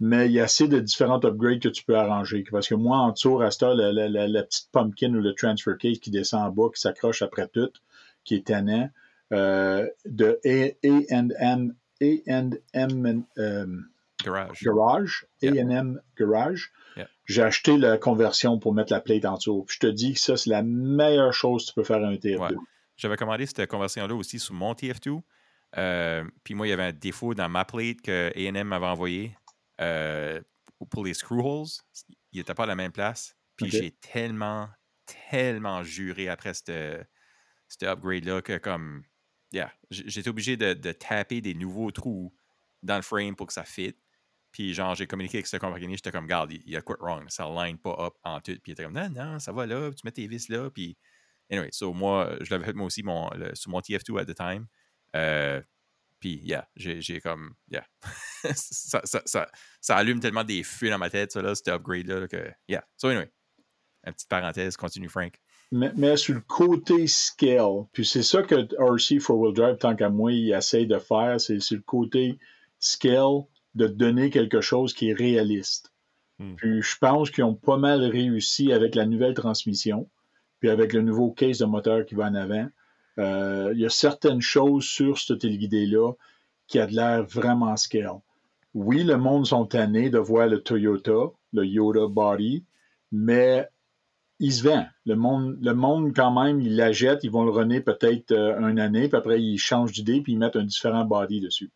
mais 0.00 0.26
il 0.26 0.32
y 0.32 0.40
a 0.40 0.44
assez 0.44 0.68
de 0.68 0.78
différents 0.78 1.20
upgrades 1.24 1.60
que 1.60 1.68
tu 1.68 1.84
peux 1.84 1.96
arranger. 1.96 2.44
Parce 2.50 2.68
que 2.68 2.74
moi, 2.74 2.98
en 2.98 3.12
dessous, 3.12 3.40
à 3.40 3.48
la, 3.74 3.92
la, 3.92 4.28
la, 4.28 4.42
petite 4.42 4.68
pumpkin 4.72 5.14
ou 5.14 5.20
le 5.20 5.34
transfer 5.34 5.76
case 5.78 5.98
qui 5.98 6.10
descend 6.10 6.42
en 6.42 6.50
bas, 6.50 6.70
qui 6.74 6.80
s'accroche 6.80 7.22
après 7.22 7.48
tout, 7.48 7.70
qui 8.24 8.34
est 8.34 8.46
tannant, 8.46 8.90
euh, 9.32 9.86
de 10.04 10.38
A&M 10.44 11.74
euh, 13.38 13.66
Garage. 14.24 14.62
Garage, 14.62 15.26
A&M 15.42 16.00
Garage. 16.18 16.72
J'ai 17.24 17.42
acheté 17.42 17.76
la 17.76 17.98
conversion 17.98 18.58
pour 18.58 18.72
mettre 18.72 18.92
la 18.92 19.00
plate 19.00 19.24
en 19.24 19.34
dessous. 19.34 19.66
je 19.68 19.78
te 19.78 19.86
dis 19.86 20.14
que 20.14 20.20
ça, 20.20 20.36
c'est 20.36 20.50
la 20.50 20.62
meilleure 20.62 21.32
chose 21.32 21.64
que 21.64 21.70
tu 21.70 21.74
peux 21.74 21.82
faire 21.82 22.02
à 22.04 22.06
un 22.06 22.14
TF2. 22.14 22.54
J'avais 22.96 23.16
commandé 23.16 23.46
cette 23.46 23.68
conversion-là 23.68 24.14
aussi 24.14 24.38
sur 24.38 24.54
mon 24.54 24.72
TF2. 24.72 25.20
Euh, 25.76 26.24
puis 26.44 26.54
moi, 26.54 26.66
il 26.66 26.70
y 26.70 26.72
avait 26.72 26.84
un 26.84 26.92
défaut 26.92 27.34
dans 27.34 27.48
ma 27.48 27.64
plate 27.64 28.00
que 28.00 28.30
A&M 28.34 28.68
m'avait 28.68 28.86
envoyé. 28.86 29.36
Euh, 29.80 30.40
pour 30.90 31.04
les 31.04 31.14
screw 31.14 31.40
holes, 31.40 31.68
il 32.32 32.38
n'était 32.38 32.54
pas 32.54 32.64
à 32.64 32.66
la 32.66 32.76
même 32.76 32.92
place. 32.92 33.36
Puis 33.56 33.70
j'ai 33.70 33.90
tellement, 33.92 34.68
tellement 35.30 35.82
juré 35.82 36.28
après 36.28 36.52
cet 36.54 37.82
upgrade-là 37.82 38.42
que 38.42 38.58
comme, 38.58 39.04
yeah, 39.52 39.72
j'étais 39.90 40.28
obligé 40.28 40.56
de, 40.56 40.74
de, 40.74 40.92
taper 40.92 41.40
des 41.40 41.54
nouveaux 41.54 41.90
trous 41.90 42.34
dans 42.82 42.96
le 42.96 43.02
frame 43.02 43.34
pour 43.34 43.46
que 43.46 43.52
ça 43.52 43.64
fit. 43.64 43.96
Puis 44.52 44.74
genre, 44.74 44.94
j'ai 44.94 45.06
communiqué 45.06 45.38
avec 45.38 45.46
ce 45.46 45.56
compagnie, 45.56 45.96
j'étais 45.96 46.12
comme, 46.12 46.26
garde, 46.26 46.52
il 46.52 46.70
y 46.70 46.76
a 46.76 46.82
quoi 46.82 46.96
wrong, 47.00 47.24
ça 47.28 47.48
line 47.48 47.78
pas 47.78 47.96
up 47.98 48.14
en 48.22 48.40
tout. 48.40 48.52
Puis 48.52 48.62
il 48.68 48.72
était 48.72 48.84
comme, 48.84 48.94
non, 48.94 49.10
non, 49.10 49.38
ça 49.38 49.52
va 49.52 49.66
là, 49.66 49.90
tu 49.90 50.00
mets 50.04 50.12
tes 50.12 50.26
vis 50.26 50.48
là. 50.48 50.70
Puis, 50.70 50.96
anyway, 51.50 51.68
so 51.72 51.92
moi, 51.92 52.36
je 52.40 52.50
l'avais 52.50 52.66
fait 52.66 52.72
moi 52.72 52.86
aussi 52.86 53.02
mon, 53.02 53.30
sur 53.54 53.70
mon 53.70 53.80
TF2 53.80 54.20
at 54.20 54.24
the 54.26 54.34
time. 54.34 54.66
Euh, 55.14 55.62
puis, 56.26 56.40
yeah, 56.42 56.66
j'ai 56.74 57.20
comme, 57.20 57.54
yeah. 57.70 57.86
ça, 58.54 59.00
ça, 59.04 59.22
ça, 59.24 59.48
ça, 59.80 59.96
allume 59.96 60.18
tellement 60.18 60.42
des 60.42 60.64
feux 60.64 60.90
dans 60.90 60.98
ma 60.98 61.08
tête, 61.08 61.30
ça, 61.30 61.40
là, 61.40 61.54
cet 61.54 61.68
upgrade-là, 61.68 62.26
que, 62.26 62.50
yeah. 62.68 62.84
So, 62.96 63.08
anyway, 63.08 63.30
une 64.04 64.12
petite 64.12 64.28
parenthèse, 64.28 64.76
continue, 64.76 65.08
Frank. 65.08 65.40
Mais, 65.70 65.92
mais 65.96 66.16
sur 66.16 66.34
le 66.34 66.40
côté 66.40 67.06
scale, 67.06 67.86
puis 67.92 68.04
c'est 68.04 68.24
ça 68.24 68.42
que 68.42 68.66
RC 68.76 69.20
Four 69.20 69.38
Wheel 69.38 69.54
Drive, 69.54 69.76
tant 69.78 69.94
qu'à 69.94 70.10
moi, 70.10 70.32
il 70.32 70.52
essaye 70.52 70.88
de 70.88 70.98
faire, 70.98 71.40
c'est 71.40 71.60
sur 71.60 71.76
le 71.76 71.82
côté 71.82 72.38
scale 72.80 73.44
de 73.76 73.86
donner 73.86 74.30
quelque 74.30 74.60
chose 74.60 74.92
qui 74.92 75.10
est 75.10 75.14
réaliste. 75.14 75.92
Hmm. 76.40 76.56
Puis 76.56 76.82
je 76.82 76.98
pense 76.98 77.30
qu'ils 77.30 77.44
ont 77.44 77.54
pas 77.54 77.76
mal 77.76 78.02
réussi 78.04 78.72
avec 78.72 78.96
la 78.96 79.06
nouvelle 79.06 79.34
transmission, 79.34 80.10
puis 80.58 80.70
avec 80.70 80.92
le 80.92 81.02
nouveau 81.02 81.30
case 81.30 81.58
de 81.58 81.66
moteur 81.66 82.04
qui 82.04 82.16
va 82.16 82.24
en 82.24 82.34
avant. 82.34 82.66
Euh, 83.18 83.70
il 83.74 83.80
y 83.80 83.86
a 83.86 83.90
certaines 83.90 84.40
choses 84.40 84.84
sur 84.84 85.18
ce 85.18 85.32
téléguidé-là 85.32 86.12
qui 86.66 86.78
a 86.78 86.86
de 86.86 86.94
l'air 86.94 87.24
vraiment 87.24 87.76
scale. 87.76 88.20
Oui, 88.74 89.04
le 89.04 89.16
monde 89.16 89.46
sont 89.46 89.64
tannés 89.64 90.10
de 90.10 90.18
voir 90.18 90.48
le 90.48 90.60
Toyota, 90.60 91.30
le 91.52 91.64
Yoda 91.64 92.08
Body, 92.08 92.64
mais 93.10 93.68
il 94.38 94.52
se 94.52 94.62
vend. 94.62 94.86
Le 95.06 95.14
monde, 95.14 96.12
quand 96.14 96.30
même, 96.30 96.60
il 96.60 96.76
la 96.76 96.92
jette, 96.92 97.24
ils 97.24 97.30
vont 97.30 97.44
le 97.44 97.50
runner 97.50 97.80
peut-être 97.80 98.32
euh, 98.32 98.58
une 98.68 98.78
année, 98.78 99.08
puis 99.08 99.16
après, 99.16 99.40
ils 99.40 99.58
changent 99.58 99.92
d'idée, 99.92 100.20
puis 100.20 100.32
ils 100.32 100.38
mettent 100.38 100.56
un 100.56 100.64
différent 100.64 101.04
body 101.04 101.40
dessus. 101.40 101.70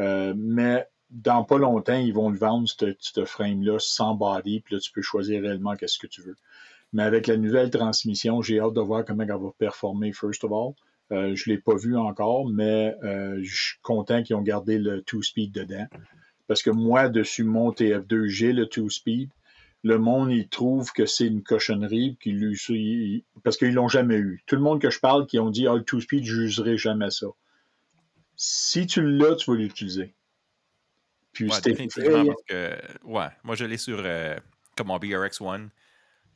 Euh, 0.00 0.32
mais 0.36 0.86
dans 1.10 1.44
pas 1.44 1.58
longtemps, 1.58 1.98
ils 1.98 2.14
vont 2.14 2.30
le 2.30 2.38
vendre, 2.38 2.66
ce 2.66 3.24
frame-là, 3.24 3.78
sans 3.78 4.14
body, 4.14 4.60
puis 4.60 4.76
là, 4.76 4.80
tu 4.80 4.90
peux 4.90 5.02
choisir 5.02 5.42
réellement 5.42 5.76
qu'est-ce 5.76 5.98
que 5.98 6.06
tu 6.06 6.22
veux. 6.22 6.36
Mais 6.92 7.02
avec 7.02 7.26
la 7.26 7.36
nouvelle 7.36 7.70
transmission, 7.70 8.42
j'ai 8.42 8.60
hâte 8.60 8.74
de 8.74 8.80
voir 8.80 9.04
comment 9.04 9.22
elle 9.22 9.30
va 9.30 9.50
performer, 9.58 10.12
first 10.12 10.44
of 10.44 10.52
all. 10.52 10.74
Euh, 11.10 11.34
je 11.34 11.50
ne 11.50 11.54
l'ai 11.54 11.60
pas 11.60 11.76
vu 11.76 11.96
encore, 11.96 12.48
mais 12.48 12.94
euh, 13.02 13.38
je 13.42 13.54
suis 13.54 13.78
content 13.82 14.22
qu'ils 14.22 14.36
ont 14.36 14.42
gardé 14.42 14.78
le 14.78 15.02
two-speed 15.02 15.52
dedans. 15.52 15.86
Parce 16.48 16.62
que 16.62 16.70
moi, 16.70 17.08
dessus 17.08 17.44
mon 17.44 17.70
TF2, 17.70 18.26
j'ai 18.26 18.52
le 18.52 18.66
two-speed. 18.66 19.30
Le 19.84 19.98
monde, 19.98 20.30
il 20.30 20.48
trouve 20.48 20.92
que 20.92 21.06
c'est 21.06 21.26
une 21.26 21.42
cochonnerie, 21.42 22.16
parce 23.42 23.56
qu'ils 23.56 23.74
l'ont 23.74 23.88
jamais 23.88 24.16
eu. 24.16 24.42
Tout 24.46 24.56
le 24.56 24.62
monde 24.62 24.80
que 24.80 24.90
je 24.90 25.00
parle 25.00 25.26
qui 25.26 25.38
ont 25.38 25.50
dit 25.50 25.66
ah, 25.66 25.74
le 25.74 25.82
two-speed, 25.82 26.24
je 26.24 26.42
n'userai 26.42 26.76
jamais 26.76 27.10
ça. 27.10 27.26
Si 28.36 28.86
tu 28.86 29.02
l'as, 29.02 29.34
tu 29.34 29.50
vas 29.50 29.56
l'utiliser. 29.56 30.14
Puis 31.32 31.48
ouais, 31.48 31.60
définitivement, 31.62 32.26
parce 32.26 32.42
que, 32.46 32.76
ouais, 33.04 33.28
moi 33.42 33.56
je 33.56 33.64
l'ai 33.64 33.78
sur 33.78 34.02
euh, 34.04 34.36
comme 34.76 34.88
mon 34.88 34.98
BRX 34.98 35.40
One 35.40 35.70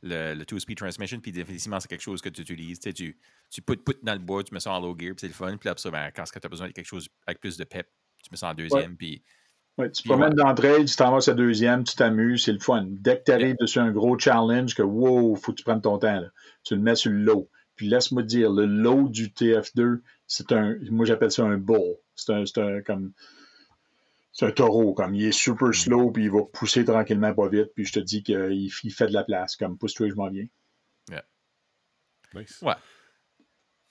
le, 0.03 0.43
two-speed 0.43 0.77
transmission, 0.77 1.19
puis 1.19 1.31
définitivement, 1.31 1.79
c'est 1.79 1.87
quelque 1.87 2.01
chose 2.01 2.21
que 2.21 2.29
tu 2.29 2.41
utilises. 2.41 2.79
Tu, 2.79 2.93
tu, 2.93 3.17
tu 3.49 3.61
put, 3.61 3.77
put 3.77 3.97
dans 4.03 4.13
le 4.13 4.19
bois, 4.19 4.43
tu 4.43 4.53
mets 4.53 4.59
ça 4.59 4.71
en 4.71 4.79
low 4.79 4.95
gear, 4.97 5.15
puis 5.15 5.21
c'est 5.21 5.27
le 5.27 5.33
fun. 5.33 5.57
Puis 5.57 5.69
après 5.69 5.91
ben, 5.91 6.11
quand 6.15 6.23
tu 6.23 6.39
as 6.43 6.49
besoin 6.49 6.67
de 6.67 6.73
quelque 6.73 6.85
chose 6.87 7.07
avec 7.25 7.39
plus 7.39 7.57
de 7.57 7.63
pep, 7.63 7.87
tu 8.23 8.29
mets 8.31 8.37
ça 8.37 8.49
en 8.49 8.53
deuxième, 8.53 8.95
puis... 8.95 9.23
Ouais, 9.77 9.91
tu 9.91 10.07
promènes 10.07 10.33
d'entrée, 10.33 10.83
tu 10.85 10.95
t'en 10.95 11.11
vas 11.11 11.29
à 11.29 11.33
deuxième, 11.35 11.83
tu 11.83 11.95
t'amuses, 11.95 12.45
c'est 12.45 12.51
le 12.51 12.59
fun. 12.59 12.87
Dès 12.89 13.19
que 13.19 13.25
tu 13.25 13.31
arrives 13.31 13.57
dessus 13.59 13.77
un 13.77 13.91
gros 13.91 14.17
challenge, 14.17 14.73
que 14.73 14.81
wow, 14.81 15.35
faut 15.35 15.51
que 15.51 15.57
tu 15.57 15.63
prennes 15.63 15.81
ton 15.81 15.99
temps, 15.99 16.23
tu 16.63 16.75
le 16.75 16.81
mets 16.81 16.95
sur 16.95 17.11
le 17.11 17.19
low. 17.19 17.47
Puis 17.75 17.87
laisse-moi 17.87 18.23
te 18.23 18.27
dire, 18.27 18.51
le 18.51 18.65
low 18.65 19.07
du 19.07 19.27
TF2, 19.27 20.01
c'est 20.25 20.51
un, 20.51 20.75
moi 20.89 21.05
j'appelle 21.05 21.31
ça 21.31 21.43
un 21.43 21.57
bull. 21.57 21.95
C'est 22.15 22.33
un, 22.33 22.43
un, 22.57 22.81
comme, 22.81 23.13
c'est 24.37 24.45
un 24.45 24.51
taureau, 24.51 24.93
comme 24.93 25.15
il 25.15 25.25
est 25.25 25.31
super 25.31 25.69
mm. 25.69 25.73
slow, 25.73 26.11
puis 26.11 26.25
il 26.25 26.31
va 26.31 26.43
pousser 26.43 26.85
tranquillement 26.85 27.33
pas 27.33 27.49
vite, 27.49 27.71
puis 27.73 27.85
je 27.85 27.93
te 27.93 27.99
dis 27.99 28.21
qu'il 28.21 28.69
il 28.83 28.91
fait 28.91 29.07
de 29.07 29.13
la 29.13 29.23
place, 29.23 29.55
comme 29.55 29.79
pousse-toi, 29.79 30.09
je 30.09 30.13
m'en 30.13 30.29
viens. 30.29 30.45
Yeah. 31.09 31.23
Nice. 32.35 32.61
Ouais. 32.61 32.75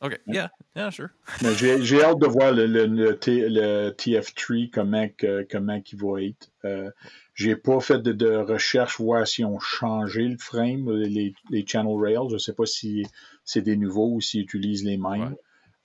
OK, 0.03 0.21
yeah, 0.29 0.53
yeah, 0.77 0.91
sure. 0.91 1.09
j'ai 1.59 2.05
hâte 2.05 2.21
de 2.21 2.27
voir 2.27 2.53
le, 2.53 2.67
le, 2.67 3.13
TF3, 3.15 4.71
comment, 4.71 5.09
comment 5.51 5.83
il 5.85 5.99
va 5.99 6.23
être. 6.23 6.51
Euh, 6.65 6.91
j'ai 7.35 7.57
pas 7.57 7.81
fait 7.81 7.99
de, 7.99 8.13
de, 8.13 8.37
recherche, 8.37 9.01
voir 9.01 9.27
si 9.27 9.45
on 9.45 9.59
changé 9.59 10.29
le 10.29 10.39
frame, 10.39 10.93
les, 10.93 11.35
les 11.51 11.67
channel 11.67 11.97
rails. 11.99 12.29
Je 12.29 12.35
ne 12.35 12.39
sais 12.39 12.53
pas 12.53 12.67
si 12.67 13.05
c'est 13.43 13.63
des 13.63 13.77
nouveaux 13.77 14.13
ou 14.13 14.21
s'ils 14.21 14.43
utilisent 14.43 14.85
les 14.85 14.99
mêmes. 14.99 15.35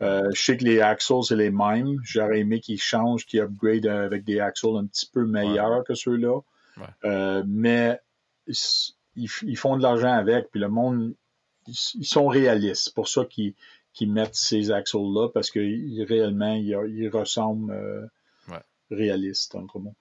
Euh, 0.01 0.29
je 0.33 0.41
sais 0.41 0.57
que 0.57 0.63
les 0.63 0.81
axles, 0.81 1.23
c'est 1.23 1.35
les 1.35 1.51
mêmes. 1.51 1.99
J'aurais 2.03 2.39
aimé 2.39 2.59
qu'ils 2.59 2.81
changent, 2.81 3.25
qu'ils 3.25 3.41
upgrade 3.41 3.85
avec 3.85 4.23
des 4.23 4.39
axles 4.39 4.77
un 4.77 4.85
petit 4.87 5.05
peu 5.11 5.25
meilleurs 5.25 5.83
que 5.83 5.93
ceux-là. 5.93 6.39
Euh, 7.05 7.43
mais 7.45 7.99
ils, 9.15 9.57
font 9.57 9.77
de 9.77 9.83
l'argent 9.83 10.11
avec, 10.11 10.49
puis 10.49 10.59
le 10.59 10.69
monde, 10.69 11.13
ils, 11.67 12.05
sont 12.05 12.27
réalistes. 12.27 12.85
C'est 12.85 12.93
pour 12.95 13.07
ça 13.07 13.25
qu'ils 13.25 13.53
mettent 14.01 14.35
ces 14.35 14.71
axles-là, 14.71 15.29
parce 15.29 15.51
que 15.51 15.59
réellement, 16.07 16.53
ils, 16.53 17.09
ressemblent 17.09 17.71
euh, 17.71 18.07
réalistes, 18.89 19.53
entre 19.55 19.79
mots. 19.79 19.95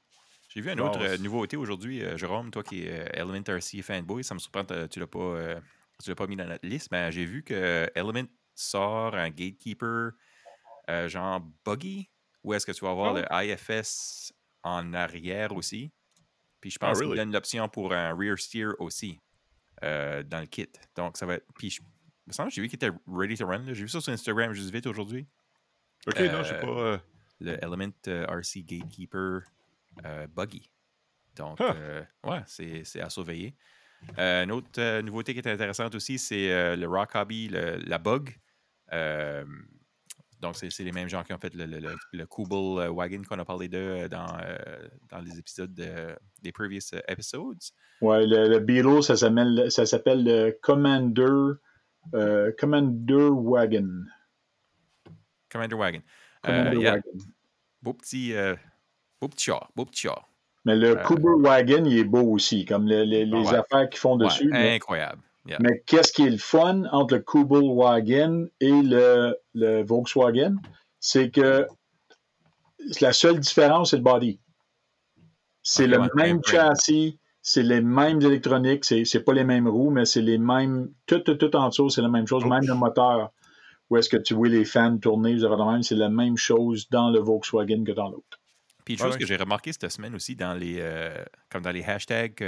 J'ai 0.48 0.62
vu 0.62 0.72
une 0.72 0.80
autre 0.80 1.16
nouveauté 1.22 1.56
aujourd'hui, 1.56 2.02
Jérôme, 2.16 2.50
toi 2.50 2.64
qui 2.64 2.82
es 2.82 3.04
Element 3.12 3.44
RC 3.46 3.82
fanboy, 3.82 4.24
ça 4.24 4.34
me 4.34 4.40
surprend 4.40 4.64
que 4.64 4.86
tu 4.86 4.98
ne 4.98 5.04
l'as 5.04 6.14
pas, 6.16 6.26
mis 6.26 6.36
dans 6.36 6.46
notre 6.46 6.66
liste, 6.66 6.88
mais 6.90 7.12
j'ai 7.12 7.24
vu 7.24 7.42
que 7.44 7.88
Element 7.94 8.26
sort 8.60 9.14
un 9.14 9.30
gatekeeper 9.30 10.12
euh, 10.90 11.08
genre 11.08 11.40
buggy, 11.64 12.10
ou 12.42 12.52
est-ce 12.52 12.66
que 12.66 12.72
tu 12.72 12.84
vas 12.84 12.90
avoir 12.90 13.14
oh. 13.14 13.18
le 13.18 13.24
IFS 13.30 14.32
en 14.62 14.92
arrière 14.92 15.54
aussi? 15.54 15.92
Puis 16.60 16.70
je 16.70 16.78
ah, 16.80 16.88
pense 16.88 17.00
qu'il 17.00 17.14
y 17.14 17.20
a 17.20 17.22
une 17.22 17.36
option 17.36 17.68
pour 17.68 17.92
un 17.92 18.12
rear 18.14 18.38
steer 18.38 18.72
aussi 18.78 19.20
euh, 19.84 20.22
dans 20.22 20.40
le 20.40 20.46
kit. 20.46 20.68
Donc 20.96 21.16
ça 21.16 21.26
va 21.26 21.34
être. 21.34 21.46
Puis 21.56 21.70
je 21.70 21.80
me 22.26 22.32
semble 22.32 22.50
j'ai 22.50 22.60
vu 22.60 22.68
qu'il 22.68 22.76
était 22.76 22.90
ready 23.06 23.36
to 23.36 23.46
run. 23.46 23.66
J'ai 23.66 23.82
vu 23.82 23.88
ça 23.88 24.00
sur 24.00 24.12
Instagram 24.12 24.52
juste 24.52 24.72
vite 24.72 24.86
aujourd'hui. 24.86 25.26
Ok, 26.06 26.18
non, 26.18 26.42
je 26.42 26.48
sais 26.48 26.64
euh, 26.64 26.96
pas. 26.98 27.04
Le 27.40 27.64
Element 27.64 27.92
RC 28.04 28.62
Gatekeeper 28.64 29.42
Buggy. 30.34 30.70
Donc, 31.36 31.60
ouais, 31.60 32.42
c'est 32.46 33.00
à 33.00 33.08
surveiller. 33.08 33.54
une 34.18 34.50
autre 34.50 35.00
nouveauté 35.02 35.34
qui 35.34 35.40
est 35.40 35.46
intéressante 35.46 35.94
aussi, 35.94 36.18
c'est 36.18 36.76
le 36.76 36.86
Rock 36.86 37.14
Hobby, 37.14 37.48
la 37.48 37.98
bug. 37.98 38.34
Euh, 38.92 39.44
donc, 40.40 40.56
c'est 40.56 40.78
les 40.80 40.92
mêmes 40.92 41.08
gens 41.08 41.22
qui 41.22 41.32
ont 41.34 41.38
fait 41.38 41.54
le, 41.54 41.66
le, 41.66 41.94
le, 42.12 42.26
Kubel 42.26 42.78
euh, 42.78 42.90
Wagon 42.90 43.22
qu'on 43.28 43.38
a 43.38 43.44
parlé 43.44 43.68
de 43.68 43.76
euh, 43.76 44.08
dans, 44.08 44.38
dans 45.10 45.18
les 45.20 45.38
épisodes 45.38 45.74
des 46.42 46.52
previous 46.52 46.80
episodes. 47.08 47.58
Ouais, 48.00 48.26
le, 48.26 48.58
Beetle, 48.58 49.02
ça 49.02 49.16
s'appelle 49.16 50.24
le 50.24 50.58
Commander, 50.62 51.58
Commander 52.58 53.28
Wagon. 53.30 54.04
Commander 55.50 55.74
Wagon. 55.74 56.02
Wagon. 56.44 57.02
Beau 57.82 57.92
petit, 57.92 58.34
beau 59.20 59.28
petit 59.28 59.44
char, 59.44 59.70
beau 59.76 59.84
petit 59.84 60.02
char. 60.02 60.26
Mais 60.64 60.76
le 60.76 60.94
Kubel 61.06 61.40
Wagon, 61.40 61.84
il 61.84 61.98
est 61.98 62.04
beau 62.04 62.32
aussi, 62.32 62.64
comme 62.64 62.86
les, 62.86 63.04
les, 63.04 63.48
affaires 63.48 63.88
qu'ils 63.90 64.00
font 64.00 64.16
dessus. 64.16 64.50
incroyable. 64.54 65.22
Mais 65.58 65.82
qu'est-ce 65.86 66.12
qui 66.12 66.22
est 66.22 66.30
le 66.30 66.38
fun 66.38 66.84
entre 66.92 67.14
le 67.16 67.20
Kubelwagen 67.22 68.48
et 68.60 68.82
le, 68.82 69.36
le 69.54 69.82
Volkswagen? 69.82 70.56
C'est 71.00 71.30
que 71.30 71.66
la 73.00 73.12
seule 73.12 73.40
différence, 73.40 73.90
c'est 73.90 73.96
le 73.96 74.02
body. 74.02 74.38
C'est 75.62 75.86
le 75.86 75.98
même 76.14 76.40
châssis, 76.44 77.18
c'est 77.42 77.62
les 77.62 77.80
mêmes 77.80 78.20
électroniques, 78.22 78.84
c'est, 78.84 79.04
c'est 79.04 79.20
pas 79.20 79.32
les 79.32 79.44
mêmes 79.44 79.68
roues, 79.68 79.90
mais 79.90 80.04
c'est 80.04 80.22
les 80.22 80.38
mêmes. 80.38 80.90
Tout, 81.06 81.20
tout, 81.20 81.34
tout 81.34 81.54
en 81.56 81.68
dessous, 81.68 81.90
c'est 81.90 82.02
la 82.02 82.08
même 82.08 82.26
chose, 82.26 82.44
même 82.44 82.66
le 82.66 82.74
moteur. 82.74 83.30
Où 83.88 83.96
est-ce 83.96 84.08
que 84.08 84.16
tu 84.16 84.34
vois 84.34 84.48
les 84.48 84.64
fans 84.64 84.96
tourner, 84.98 85.34
vous 85.34 85.44
avez 85.44 85.56
même, 85.56 85.82
c'est 85.82 85.96
la 85.96 86.08
même 86.08 86.36
chose 86.36 86.88
dans 86.90 87.10
le 87.10 87.18
Volkswagen 87.18 87.82
que 87.84 87.92
dans 87.92 88.08
l'autre. 88.08 88.38
Puis 88.84 88.94
une 88.94 89.00
chose 89.00 89.16
que 89.16 89.26
j'ai 89.26 89.36
remarqué 89.36 89.72
cette 89.72 89.90
semaine 89.90 90.14
aussi 90.14 90.36
dans 90.36 90.54
les 90.54 90.76
euh, 90.78 91.12
comme 91.50 91.62
dans 91.62 91.70
les 91.70 91.82
hashtags 91.82 92.42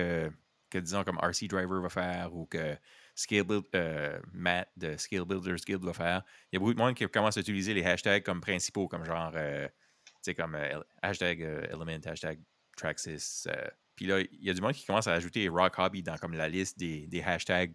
que 0.72 0.78
disons 0.78 1.04
comme 1.04 1.18
RC 1.22 1.46
Driver 1.48 1.80
va 1.82 1.88
faire 1.88 2.34
ou 2.34 2.46
que 2.46 2.76
Scale 3.14 3.44
euh, 3.74 4.18
Matt 4.32 4.70
de 4.76 4.96
Scale 4.96 5.24
Builders 5.26 5.64
Guild 5.66 5.84
va 5.84 5.92
faire. 5.92 6.22
Il 6.50 6.54
y 6.54 6.56
a 6.56 6.60
beaucoup 6.60 6.72
de 6.72 6.78
monde 6.78 6.94
qui 6.94 7.06
commence 7.08 7.36
à 7.36 7.40
utiliser 7.40 7.74
les 7.74 7.84
hashtags 7.84 8.22
comme 8.22 8.40
principaux, 8.40 8.88
comme 8.88 9.04
genre, 9.04 9.32
euh, 9.34 9.66
tu 9.66 10.12
sais, 10.22 10.34
comme 10.34 10.54
euh, 10.54 10.80
hashtag 11.02 11.40
Element, 11.70 12.00
hashtag 12.06 12.40
Traxxas. 12.76 13.46
Puis 13.94 14.06
là, 14.06 14.20
il 14.20 14.42
y 14.42 14.48
a 14.48 14.54
du 14.54 14.62
monde 14.62 14.72
qui 14.72 14.86
commence 14.86 15.06
à 15.06 15.12
ajouter 15.12 15.46
Rock 15.48 15.74
Hobby 15.78 16.02
dans 16.02 16.16
comme 16.16 16.32
la 16.32 16.48
liste 16.48 16.78
des, 16.78 17.06
des 17.06 17.22
hashtags 17.22 17.74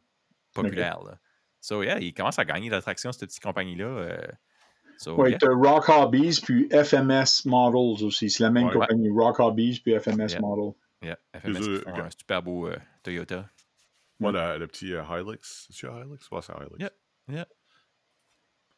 populaires. 0.53 1.03
Là. 1.03 1.19
So, 1.61 1.83
yeah, 1.83 1.99
il 1.99 2.13
commence 2.13 2.39
à 2.39 2.45
gagner 2.45 2.69
l'attraction, 2.69 3.11
cette 3.11 3.29
petite 3.29 3.43
compagnie-là. 3.43 4.17
oui, 5.07 5.37
tu 5.37 5.45
as 5.47 5.53
Rock 5.53 5.89
Hobbies 5.89 6.41
puis 6.43 6.67
FMS 6.71 7.45
Models 7.45 8.03
aussi. 8.03 8.31
C'est 8.31 8.43
la 8.43 8.49
même 8.49 8.71
compagnie, 8.71 9.09
Rock 9.09 9.39
Hobbies 9.39 9.81
puis 9.83 9.99
FMS 9.99 10.39
Models. 10.41 10.73
Yeah, 11.01 11.17
FMS 11.33 11.59
qui 11.59 11.79
font 11.81 11.95
un 11.95 12.09
super 12.09 12.43
beau 12.43 12.67
euh, 12.67 12.77
Toyota. 13.03 13.49
Moi, 14.19 14.31
le, 14.31 14.57
le 14.57 14.67
petit 14.67 14.87
uh, 14.87 15.01
Hilux. 15.09 15.67
C'est 15.69 15.87
Hilux? 15.87 16.31
Ouais, 16.31 16.41
c'est 16.41 16.53
Hilux. 16.53 16.77
Yeah, 16.79 16.91
yeah. 17.29 17.47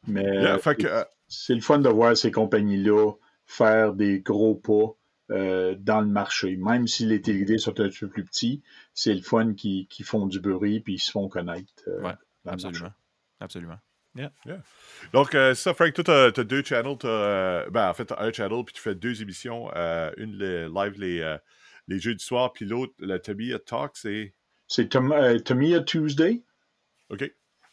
Mais 0.06 0.22
yeah, 0.22 0.58
euh, 0.66 1.04
c'est 1.28 1.54
le 1.54 1.60
fun 1.60 1.78
de 1.78 1.88
voir 1.88 2.16
ces 2.16 2.30
compagnies-là 2.30 3.12
faire 3.46 3.94
des 3.94 4.20
gros 4.20 4.54
pas 4.54 4.96
euh, 5.30 5.74
dans 5.78 6.00
le 6.00 6.06
marché. 6.06 6.56
Même 6.56 6.86
si 6.86 7.06
les 7.06 7.20
téléguidés 7.20 7.58
sont 7.58 7.78
un 7.80 7.88
peu 7.88 8.08
plus 8.08 8.24
petits, 8.24 8.62
c'est 8.94 9.14
le 9.14 9.22
fun 9.22 9.54
qui, 9.54 9.86
qui 9.88 10.02
font 10.02 10.26
du 10.26 10.40
bruit 10.40 10.80
puis 10.80 10.94
ils 10.94 10.98
se 10.98 11.10
font 11.10 11.28
connaître. 11.28 11.72
Euh, 11.88 12.02
ouais, 12.02 12.14
absolument. 12.46 12.92
Absolument. 13.40 13.78
Yeah. 14.16 14.32
yeah. 14.44 14.62
Donc, 15.12 15.34
euh, 15.34 15.54
ça, 15.54 15.72
Frank, 15.72 15.94
toi, 15.94 16.04
tu 16.32 16.40
as, 16.40 16.44
deux 16.44 16.64
channels. 16.64 16.98
Euh, 17.04 17.68
ben, 17.70 17.88
en 17.88 17.94
fait, 17.94 18.12
un 18.16 18.32
channel, 18.32 18.64
puis 18.64 18.74
tu 18.74 18.82
fais 18.82 18.94
deux 18.94 19.22
émissions. 19.22 19.70
Euh, 19.76 20.10
une 20.16 20.36
les, 20.36 20.68
live 20.68 21.00
les, 21.00 21.36
les 21.90 21.98
jeux 21.98 22.14
du 22.14 22.24
soir, 22.24 22.52
puis 22.52 22.64
l'autre, 22.64 22.94
la 23.00 23.18
Tamiya 23.18 23.58
Talk, 23.58 23.92
c'est. 23.94 24.32
C'est 24.68 24.88
Tamiya 24.88 25.78
euh, 25.78 25.84
Tuesday. 25.84 26.42
OK. 27.10 27.28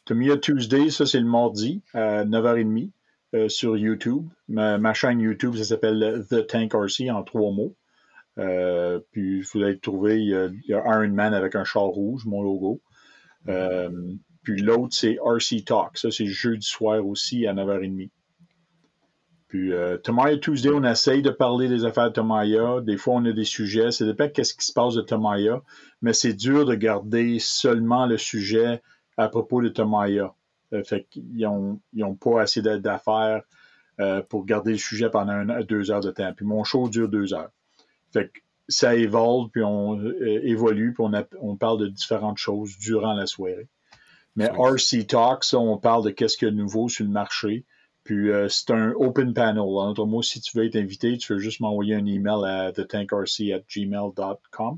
Tamiya 0.06 0.38
Tuesday, 0.38 0.90
ça, 0.90 1.06
c'est 1.06 1.20
le 1.20 1.28
mardi 1.28 1.84
à 1.94 2.26
9h30 2.26 2.90
euh, 3.36 3.50
sur 3.50 3.78
YouTube. 3.78 4.28
Ma, 4.48 4.94
chaîne 4.96 5.20
YouTube, 5.20 5.56
ça 5.56 5.64
s'appelle 5.64 6.26
The 6.32 6.48
Tank 6.48 6.74
RC 6.74 7.12
en 7.12 7.22
trois 7.22 7.52
mots. 7.52 7.76
Euh, 8.40 9.00
puis 9.12 9.42
vous 9.42 9.62
allez 9.62 9.78
trouver, 9.78 10.20
il 10.20 10.30
y, 10.68 10.74
a, 10.74 10.80
Iron 10.80 11.10
Man 11.10 11.36
avec 11.36 11.54
un 11.54 11.64
char 11.64 11.84
rouge, 11.84 12.26
mon 12.26 12.42
logo. 12.42 12.82
puis 14.42 14.62
l'autre, 14.64 14.96
c'est 14.96 15.20
RC 15.24 15.66
Talk. 15.66 16.00
Ça, 16.00 16.10
c'est 16.10 16.26
jeudi 16.26 16.66
soir 16.66 17.06
aussi 17.06 17.46
à 17.46 17.54
9h30. 17.54 18.10
Puis 19.48 19.72
euh, 19.72 19.98
Tomaya 19.98 20.38
Tuesday, 20.38 20.72
on 20.74 20.84
essaye 20.84 21.22
de 21.22 21.30
parler 21.30 21.70
des 21.70 21.86
affaires 21.86 22.10
de 22.10 22.14
Tomaya. 22.14 22.82
Des 22.82 22.98
fois, 22.98 23.16
on 23.16 23.26
a 23.26 23.32
des 23.32 23.46
sujets. 23.46 23.92
Ça 23.92 24.06
dépend 24.06 24.28
de 24.28 24.44
ce 24.44 24.54
qui 24.54 24.66
se 24.66 24.74
passe 24.74 24.96
de 24.96 25.02
Tomaya. 25.02 25.62
Mais 26.02 26.14
c'est 26.14 26.34
dur 26.34 26.66
de 26.66 26.76
garder 26.76 27.40
seulement 27.40 28.06
le 28.06 28.18
sujet 28.18 28.82
à 29.16 29.30
propos 29.30 29.62
de 29.62 29.70
Tomaya. 29.70 30.34
Euh, 30.74 30.84
fait 30.84 31.08
qu'ils 31.10 31.38
n'ont 31.38 31.80
ont 32.02 32.16
pas 32.16 32.42
assez 32.42 32.62
d'affaires 32.62 33.42
euh, 34.02 34.22
pour 34.22 34.46
garder 34.46 34.72
le 34.72 34.78
sujet 34.78 35.10
pendant 35.10 35.46
deux 35.64 35.92
heures 35.92 36.02
de 36.02 36.12
temps. 36.12 36.34
Puis 36.36 36.46
mon 36.46 36.66
show 36.66 36.90
dure 36.90 37.08
deux 37.08 37.34
heures. 37.34 37.52
Fait 38.12 38.28
que 38.28 38.40
ça 38.68 38.96
évolue, 38.96 39.50
puis 39.50 39.64
on 39.64 39.98
évolue, 40.20 40.94
puis 40.94 41.06
on, 41.06 41.12
on, 41.40 41.56
parle 41.56 41.80
de 41.80 41.88
différentes 41.88 42.38
choses 42.38 42.78
durant 42.78 43.14
la 43.14 43.26
soirée. 43.26 43.70
Mais 44.36 44.50
RC 44.50 45.08
Talks, 45.08 45.54
on 45.54 45.78
parle 45.78 46.04
de 46.04 46.10
qu'est-ce 46.10 46.38
qu'il 46.38 46.50
y 46.50 46.50
a 46.50 46.52
de 46.52 46.58
nouveau 46.58 46.90
sur 46.90 47.06
le 47.06 47.12
marché. 47.12 47.66
Puis 48.08 48.32
euh, 48.32 48.48
c'est 48.48 48.72
un 48.72 48.94
open 48.94 49.34
panel. 49.34 49.60
En 49.60 49.90
autre 49.90 50.06
mot, 50.06 50.22
si 50.22 50.40
tu 50.40 50.58
veux 50.58 50.64
être 50.64 50.78
invité, 50.78 51.18
tu 51.18 51.34
veux 51.34 51.40
juste 51.40 51.60
m'envoyer 51.60 51.94
un 51.94 52.06
email 52.06 52.46
à 52.46 52.72
thetankrc@gmail.com. 52.72 54.78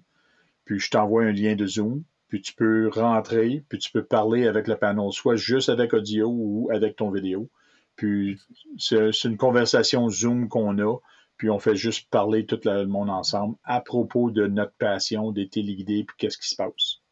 Puis 0.66 0.80
je 0.80 0.90
t'envoie 0.90 1.26
un 1.26 1.32
lien 1.32 1.56
de 1.56 1.68
Zoom. 1.68 2.04
Puis 2.28 2.42
tu 2.42 2.56
peux 2.56 2.90
rentrer, 2.92 3.64
puis 3.70 3.78
tu 3.78 3.92
peux 3.92 4.04
parler 4.04 4.48
avec 4.48 4.68
le 4.68 4.78
panel, 4.78 5.12
soit 5.12 5.36
juste 5.36 5.70
avec 5.70 5.94
audio 5.94 6.28
ou 6.28 6.72
avec 6.74 6.96
ton 6.96 7.12
vidéo. 7.12 7.52
Puis 7.96 8.40
c'est 8.80 9.12
une 9.26 9.38
conversation 9.38 10.10
Zoom 10.10 10.50
qu'on 10.50 10.80
a. 10.80 10.98
Puis 11.38 11.52
on 11.52 11.60
fait 11.60 11.76
juste 11.76 12.10
parler 12.10 12.48
tout 12.48 12.60
le 12.66 12.86
monde 12.86 13.12
ensemble 13.12 13.58
à 13.64 13.80
propos 13.80 14.32
de 14.32 14.48
notre 14.48 14.74
passion, 14.74 15.32
des 15.32 15.50
téléguidés, 15.50 16.04
puis 16.04 16.16
qu'est-ce 16.18 16.40
qui 16.40 16.50
se 16.50 16.56
passe. 16.56 17.04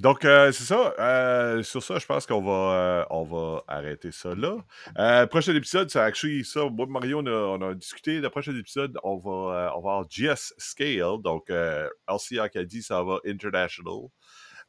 Donc, 0.00 0.24
euh, 0.24 0.50
c'est 0.50 0.64
ça. 0.64 0.94
Euh, 0.98 1.62
sur 1.62 1.82
ça, 1.82 1.98
je 1.98 2.06
pense 2.06 2.24
qu'on 2.24 2.40
va, 2.40 2.52
euh, 2.52 3.04
on 3.10 3.24
va 3.24 3.62
arrêter 3.68 4.10
ça 4.10 4.34
là. 4.34 5.26
prochain 5.26 5.54
épisode, 5.54 5.90
c'est 5.90 6.00
actually 6.00 6.42
ça. 6.42 6.64
Moi 6.70 6.86
et 6.88 6.90
Mario, 6.90 7.18
on 7.22 7.60
a, 7.60 7.74
discuté. 7.74 8.18
Le 8.18 8.30
prochain 8.30 8.56
épisode, 8.56 8.96
on 9.04 9.18
va, 9.18 9.74
on 9.76 9.82
va 9.82 9.90
avoir 9.90 10.08
GS 10.08 10.54
Scale. 10.56 11.20
Donc, 11.22 11.50
LCA 11.50 12.48
qui 12.48 12.58
a 12.58 12.64
dit 12.64 12.82
ça 12.82 13.02
va 13.02 13.18
international. 13.26 14.08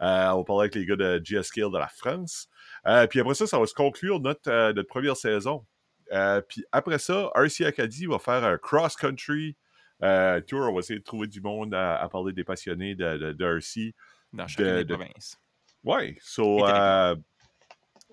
on 0.02 0.38
va 0.38 0.44
parler 0.46 0.64
avec 0.64 0.76
les 0.76 0.86
gars 0.86 0.98
de 0.98 1.22
GS 1.24 1.44
Scale 1.44 1.72
de 1.72 1.78
la 1.78 1.88
France. 1.88 2.50
puis 3.10 3.22
après 3.22 3.36
ça, 3.36 3.48
ça 3.48 3.58
va 3.58 3.66
se 3.66 3.74
conclure 3.74 4.20
notre, 4.20 4.74
notre 4.74 4.90
première 4.90 5.16
saison. 5.16 5.66
puis 6.50 6.66
après 6.74 7.00
ça, 7.00 7.32
RC 7.36 7.64
Acadie 7.64 8.06
va 8.06 8.20
faire 8.20 8.44
un 8.44 8.58
cross-country 8.58 9.56
tour. 10.02 10.60
On 10.60 10.74
va 10.74 10.80
essayer 10.80 11.00
de 11.00 11.06
trouver 11.06 11.28
du 11.28 11.40
monde 11.40 11.74
à, 11.74 12.06
parler 12.12 12.34
des 12.34 12.44
passionnés 12.44 12.96
de, 12.96 13.32
de 13.32 13.46
RC 13.46 13.96
dans 14.34 14.48
chacune 14.48 14.84
des 14.84 14.86
provinces. 14.86 15.40
Ouais, 15.84 16.18
so, 16.22 16.66
euh, 16.68 17.16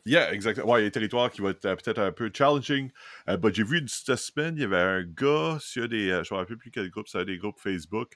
Yeah, 0.06 0.32
exactement. 0.32 0.72
Ouais, 0.72 0.80
il 0.80 0.84
y 0.84 0.86
a 0.86 0.88
des 0.88 0.92
territoires 0.92 1.30
qui 1.30 1.42
vont 1.42 1.50
être 1.50 1.60
peut-être 1.60 1.98
un 1.98 2.12
peu 2.12 2.30
challenging. 2.32 2.90
Euh, 3.28 3.36
j'ai 3.52 3.62
vu 3.62 3.84
cette 3.88 4.16
semaine, 4.16 4.54
il 4.56 4.62
y 4.62 4.64
avait 4.64 4.78
un 4.78 5.02
gars 5.02 5.58
sur 5.60 5.86
des. 5.86 6.08
je 6.08 6.14
ne 6.14 6.20
me 6.34 6.34
rappelle 6.36 6.56
plus 6.56 6.70
quel 6.70 6.88
groupe, 6.88 7.08
c'était 7.08 7.26
des 7.26 7.36
groupes 7.36 7.58
Facebook, 7.58 8.14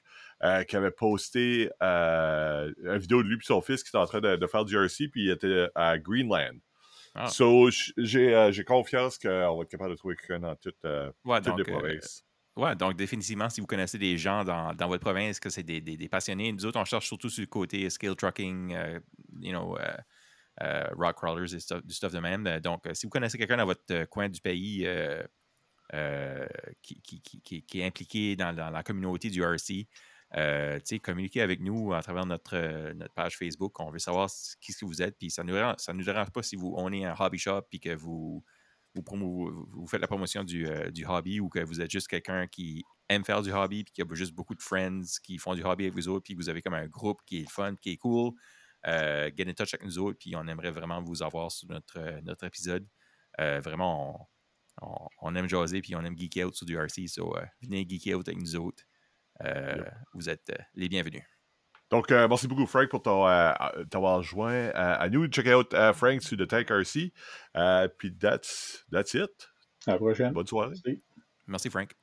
qui 0.67 0.75
avait 0.75 0.89
posté 0.89 1.69
une 1.81 2.97
vidéo 2.97 3.21
de 3.21 3.27
lui 3.27 3.35
et 3.35 3.39
son 3.43 3.61
fils 3.61 3.83
qui 3.83 3.89
était 3.89 3.99
en 3.99 4.07
train 4.07 4.21
de, 4.21 4.47
faire 4.47 4.65
du 4.65 4.75
RC, 4.75 5.09
puis 5.09 5.25
il 5.25 5.29
était 5.29 5.67
à 5.75 5.99
Greenland. 5.99 6.57
Ah. 7.13 7.27
So, 7.27 7.69
j'ai 7.97 8.63
confiance 8.65 9.19
qu'on 9.19 9.57
va 9.57 9.61
être 9.61 9.69
capable 9.69 9.91
de 9.91 9.97
trouver 9.97 10.15
quelqu'un 10.15 10.39
dans 10.39 10.55
toute, 10.55 10.83
ouais, 11.25 11.41
toutes 11.41 11.57
les 11.59 11.63
provinces. 11.63 12.25
Oui, 12.55 12.75
donc 12.75 12.95
définitivement, 12.95 13.49
si 13.49 13.61
vous 13.61 13.67
connaissez 13.67 13.97
des 13.97 14.15
gens 14.15 14.43
dans, 14.43 14.75
dans 14.75 14.87
votre 14.87 15.01
province, 15.01 15.39
que 15.39 15.49
c'est 15.49 15.63
des, 15.63 15.81
des, 15.81 16.07
passionnés, 16.07 16.51
nous 16.51 16.65
autres, 16.65 16.79
on 16.79 16.85
cherche 16.85 17.07
surtout 17.07 17.29
sur 17.29 17.41
le 17.41 17.47
côté 17.47 17.89
scale 17.89 18.15
trucking, 18.15 18.73
euh, 18.75 18.99
you 19.41 19.51
know, 19.51 19.75
euh, 19.77 19.97
euh, 20.61 20.87
rock 20.95 21.15
crawlers 21.15 21.51
et 21.55 21.57
du 21.83 21.93
stuff 21.93 22.13
de 22.13 22.19
même. 22.19 22.59
Donc, 22.59 22.87
si 22.93 23.07
vous 23.07 23.09
connaissez 23.09 23.39
quelqu'un 23.39 23.57
dans 23.57 23.65
votre 23.65 24.05
coin 24.05 24.29
du 24.29 24.39
pays 24.39 24.87
qui, 26.83 27.01
qui, 27.01 27.21
qui, 27.21 27.63
qui, 27.63 27.79
est 27.79 27.85
impliqué 27.85 28.35
dans, 28.35 28.51
la 28.51 28.83
communauté 28.83 29.31
du 29.31 29.41
RC, 29.41 29.87
communiquez 31.01 31.41
avec 31.41 31.59
nous 31.59 31.91
à 31.91 32.03
travers 32.03 32.27
notre, 32.27 32.93
notre 32.93 33.15
page 33.15 33.35
Facebook. 33.35 33.79
On 33.79 33.89
veut 33.89 33.97
savoir 33.97 34.29
qui 34.61 34.73
ce 34.73 34.81
que 34.81 34.85
vous 34.85 35.01
êtes. 35.01 35.17
Puis 35.17 35.31
ça 35.31 35.43
ne 35.43 35.51
nous, 35.51 35.97
nous 35.97 36.05
dérange 36.05 36.29
pas 36.29 36.43
si 36.43 36.55
vous 36.55 36.75
on 36.77 36.93
est 36.93 37.03
un 37.03 37.15
hobby 37.17 37.39
shop 37.39 37.63
puis 37.67 37.79
que 37.79 37.95
vous 37.95 38.43
vous, 38.95 39.67
vous, 39.71 39.87
faites 39.87 40.01
la 40.01 40.07
promotion 40.07 40.43
du, 40.43 40.67
euh, 40.67 40.91
du, 40.91 41.05
hobby 41.05 41.39
ou 41.39 41.49
que 41.49 41.59
vous 41.59 41.81
êtes 41.81 41.91
juste 41.91 42.07
quelqu'un 42.07 42.47
qui 42.47 42.83
aime 43.09 43.23
faire 43.23 43.41
du 43.41 43.51
hobby 43.51 43.83
puis 43.83 43.93
qui 43.93 44.01
a 44.01 44.05
juste 44.13 44.33
beaucoup 44.33 44.55
de 44.55 44.61
friends 44.61 45.03
qui 45.23 45.37
font 45.37 45.55
du 45.55 45.63
hobby 45.63 45.85
avec 45.85 45.93
vous 45.93 46.07
autres 46.07 46.23
puis 46.23 46.35
vous 46.35 46.49
avez 46.49 46.61
comme 46.61 46.73
un 46.73 46.87
groupe 46.87 47.21
qui 47.25 47.39
est 47.39 47.49
fun, 47.49 47.75
qui 47.75 47.91
est 47.91 47.97
cool, 47.97 48.33
euh, 48.87 49.31
get 49.35 49.49
in 49.49 49.53
touch 49.53 49.73
avec 49.73 49.85
nous 49.85 49.99
autres 49.99 50.17
puis 50.19 50.35
on 50.35 50.47
aimerait 50.47 50.71
vraiment 50.71 51.01
vous 51.01 51.23
avoir 51.23 51.51
sur 51.51 51.67
notre, 51.69 51.99
euh, 51.99 52.21
notre 52.23 52.45
épisode. 52.45 52.87
vraiment, 53.39 54.29
on, 55.21 55.35
aime 55.35 55.49
jaser 55.49 55.81
puis 55.81 55.95
on 55.95 56.03
aime 56.03 56.17
geeker 56.17 56.45
out 56.45 56.55
sur 56.55 56.65
du 56.65 56.77
RC, 56.77 57.07
so 57.07 57.35
venez 57.61 57.85
geeker 57.87 58.15
out 58.17 58.27
avec 58.27 58.39
nous 58.39 58.55
autres. 58.55 58.83
Vous 60.13 60.29
êtes 60.29 60.51
les 60.75 60.87
bienvenus. 60.89 61.32
Donc, 61.89 62.11
euh, 62.11 62.27
merci 62.27 62.47
beaucoup, 62.47 62.65
Frank, 62.65 62.89
pour 62.89 63.27
euh, 63.27 63.51
t'avoir 63.89 64.23
joint 64.23 64.69
à 64.73 65.09
nous. 65.09 65.27
Check 65.27 65.47
out 65.47 65.73
euh, 65.73 65.93
Frank 65.93 66.21
sur 66.21 66.37
The 66.37 66.47
Tank 66.47 66.71
RC. 66.71 67.13
Puis, 67.97 68.17
that's, 68.19 68.85
that's 68.91 69.13
it. 69.13 69.31
À 69.85 69.91
la 69.91 69.97
prochaine. 69.97 70.33
Bonne 70.33 70.47
soirée. 70.47 70.75
Merci, 71.47 71.69
Frank. 71.69 71.93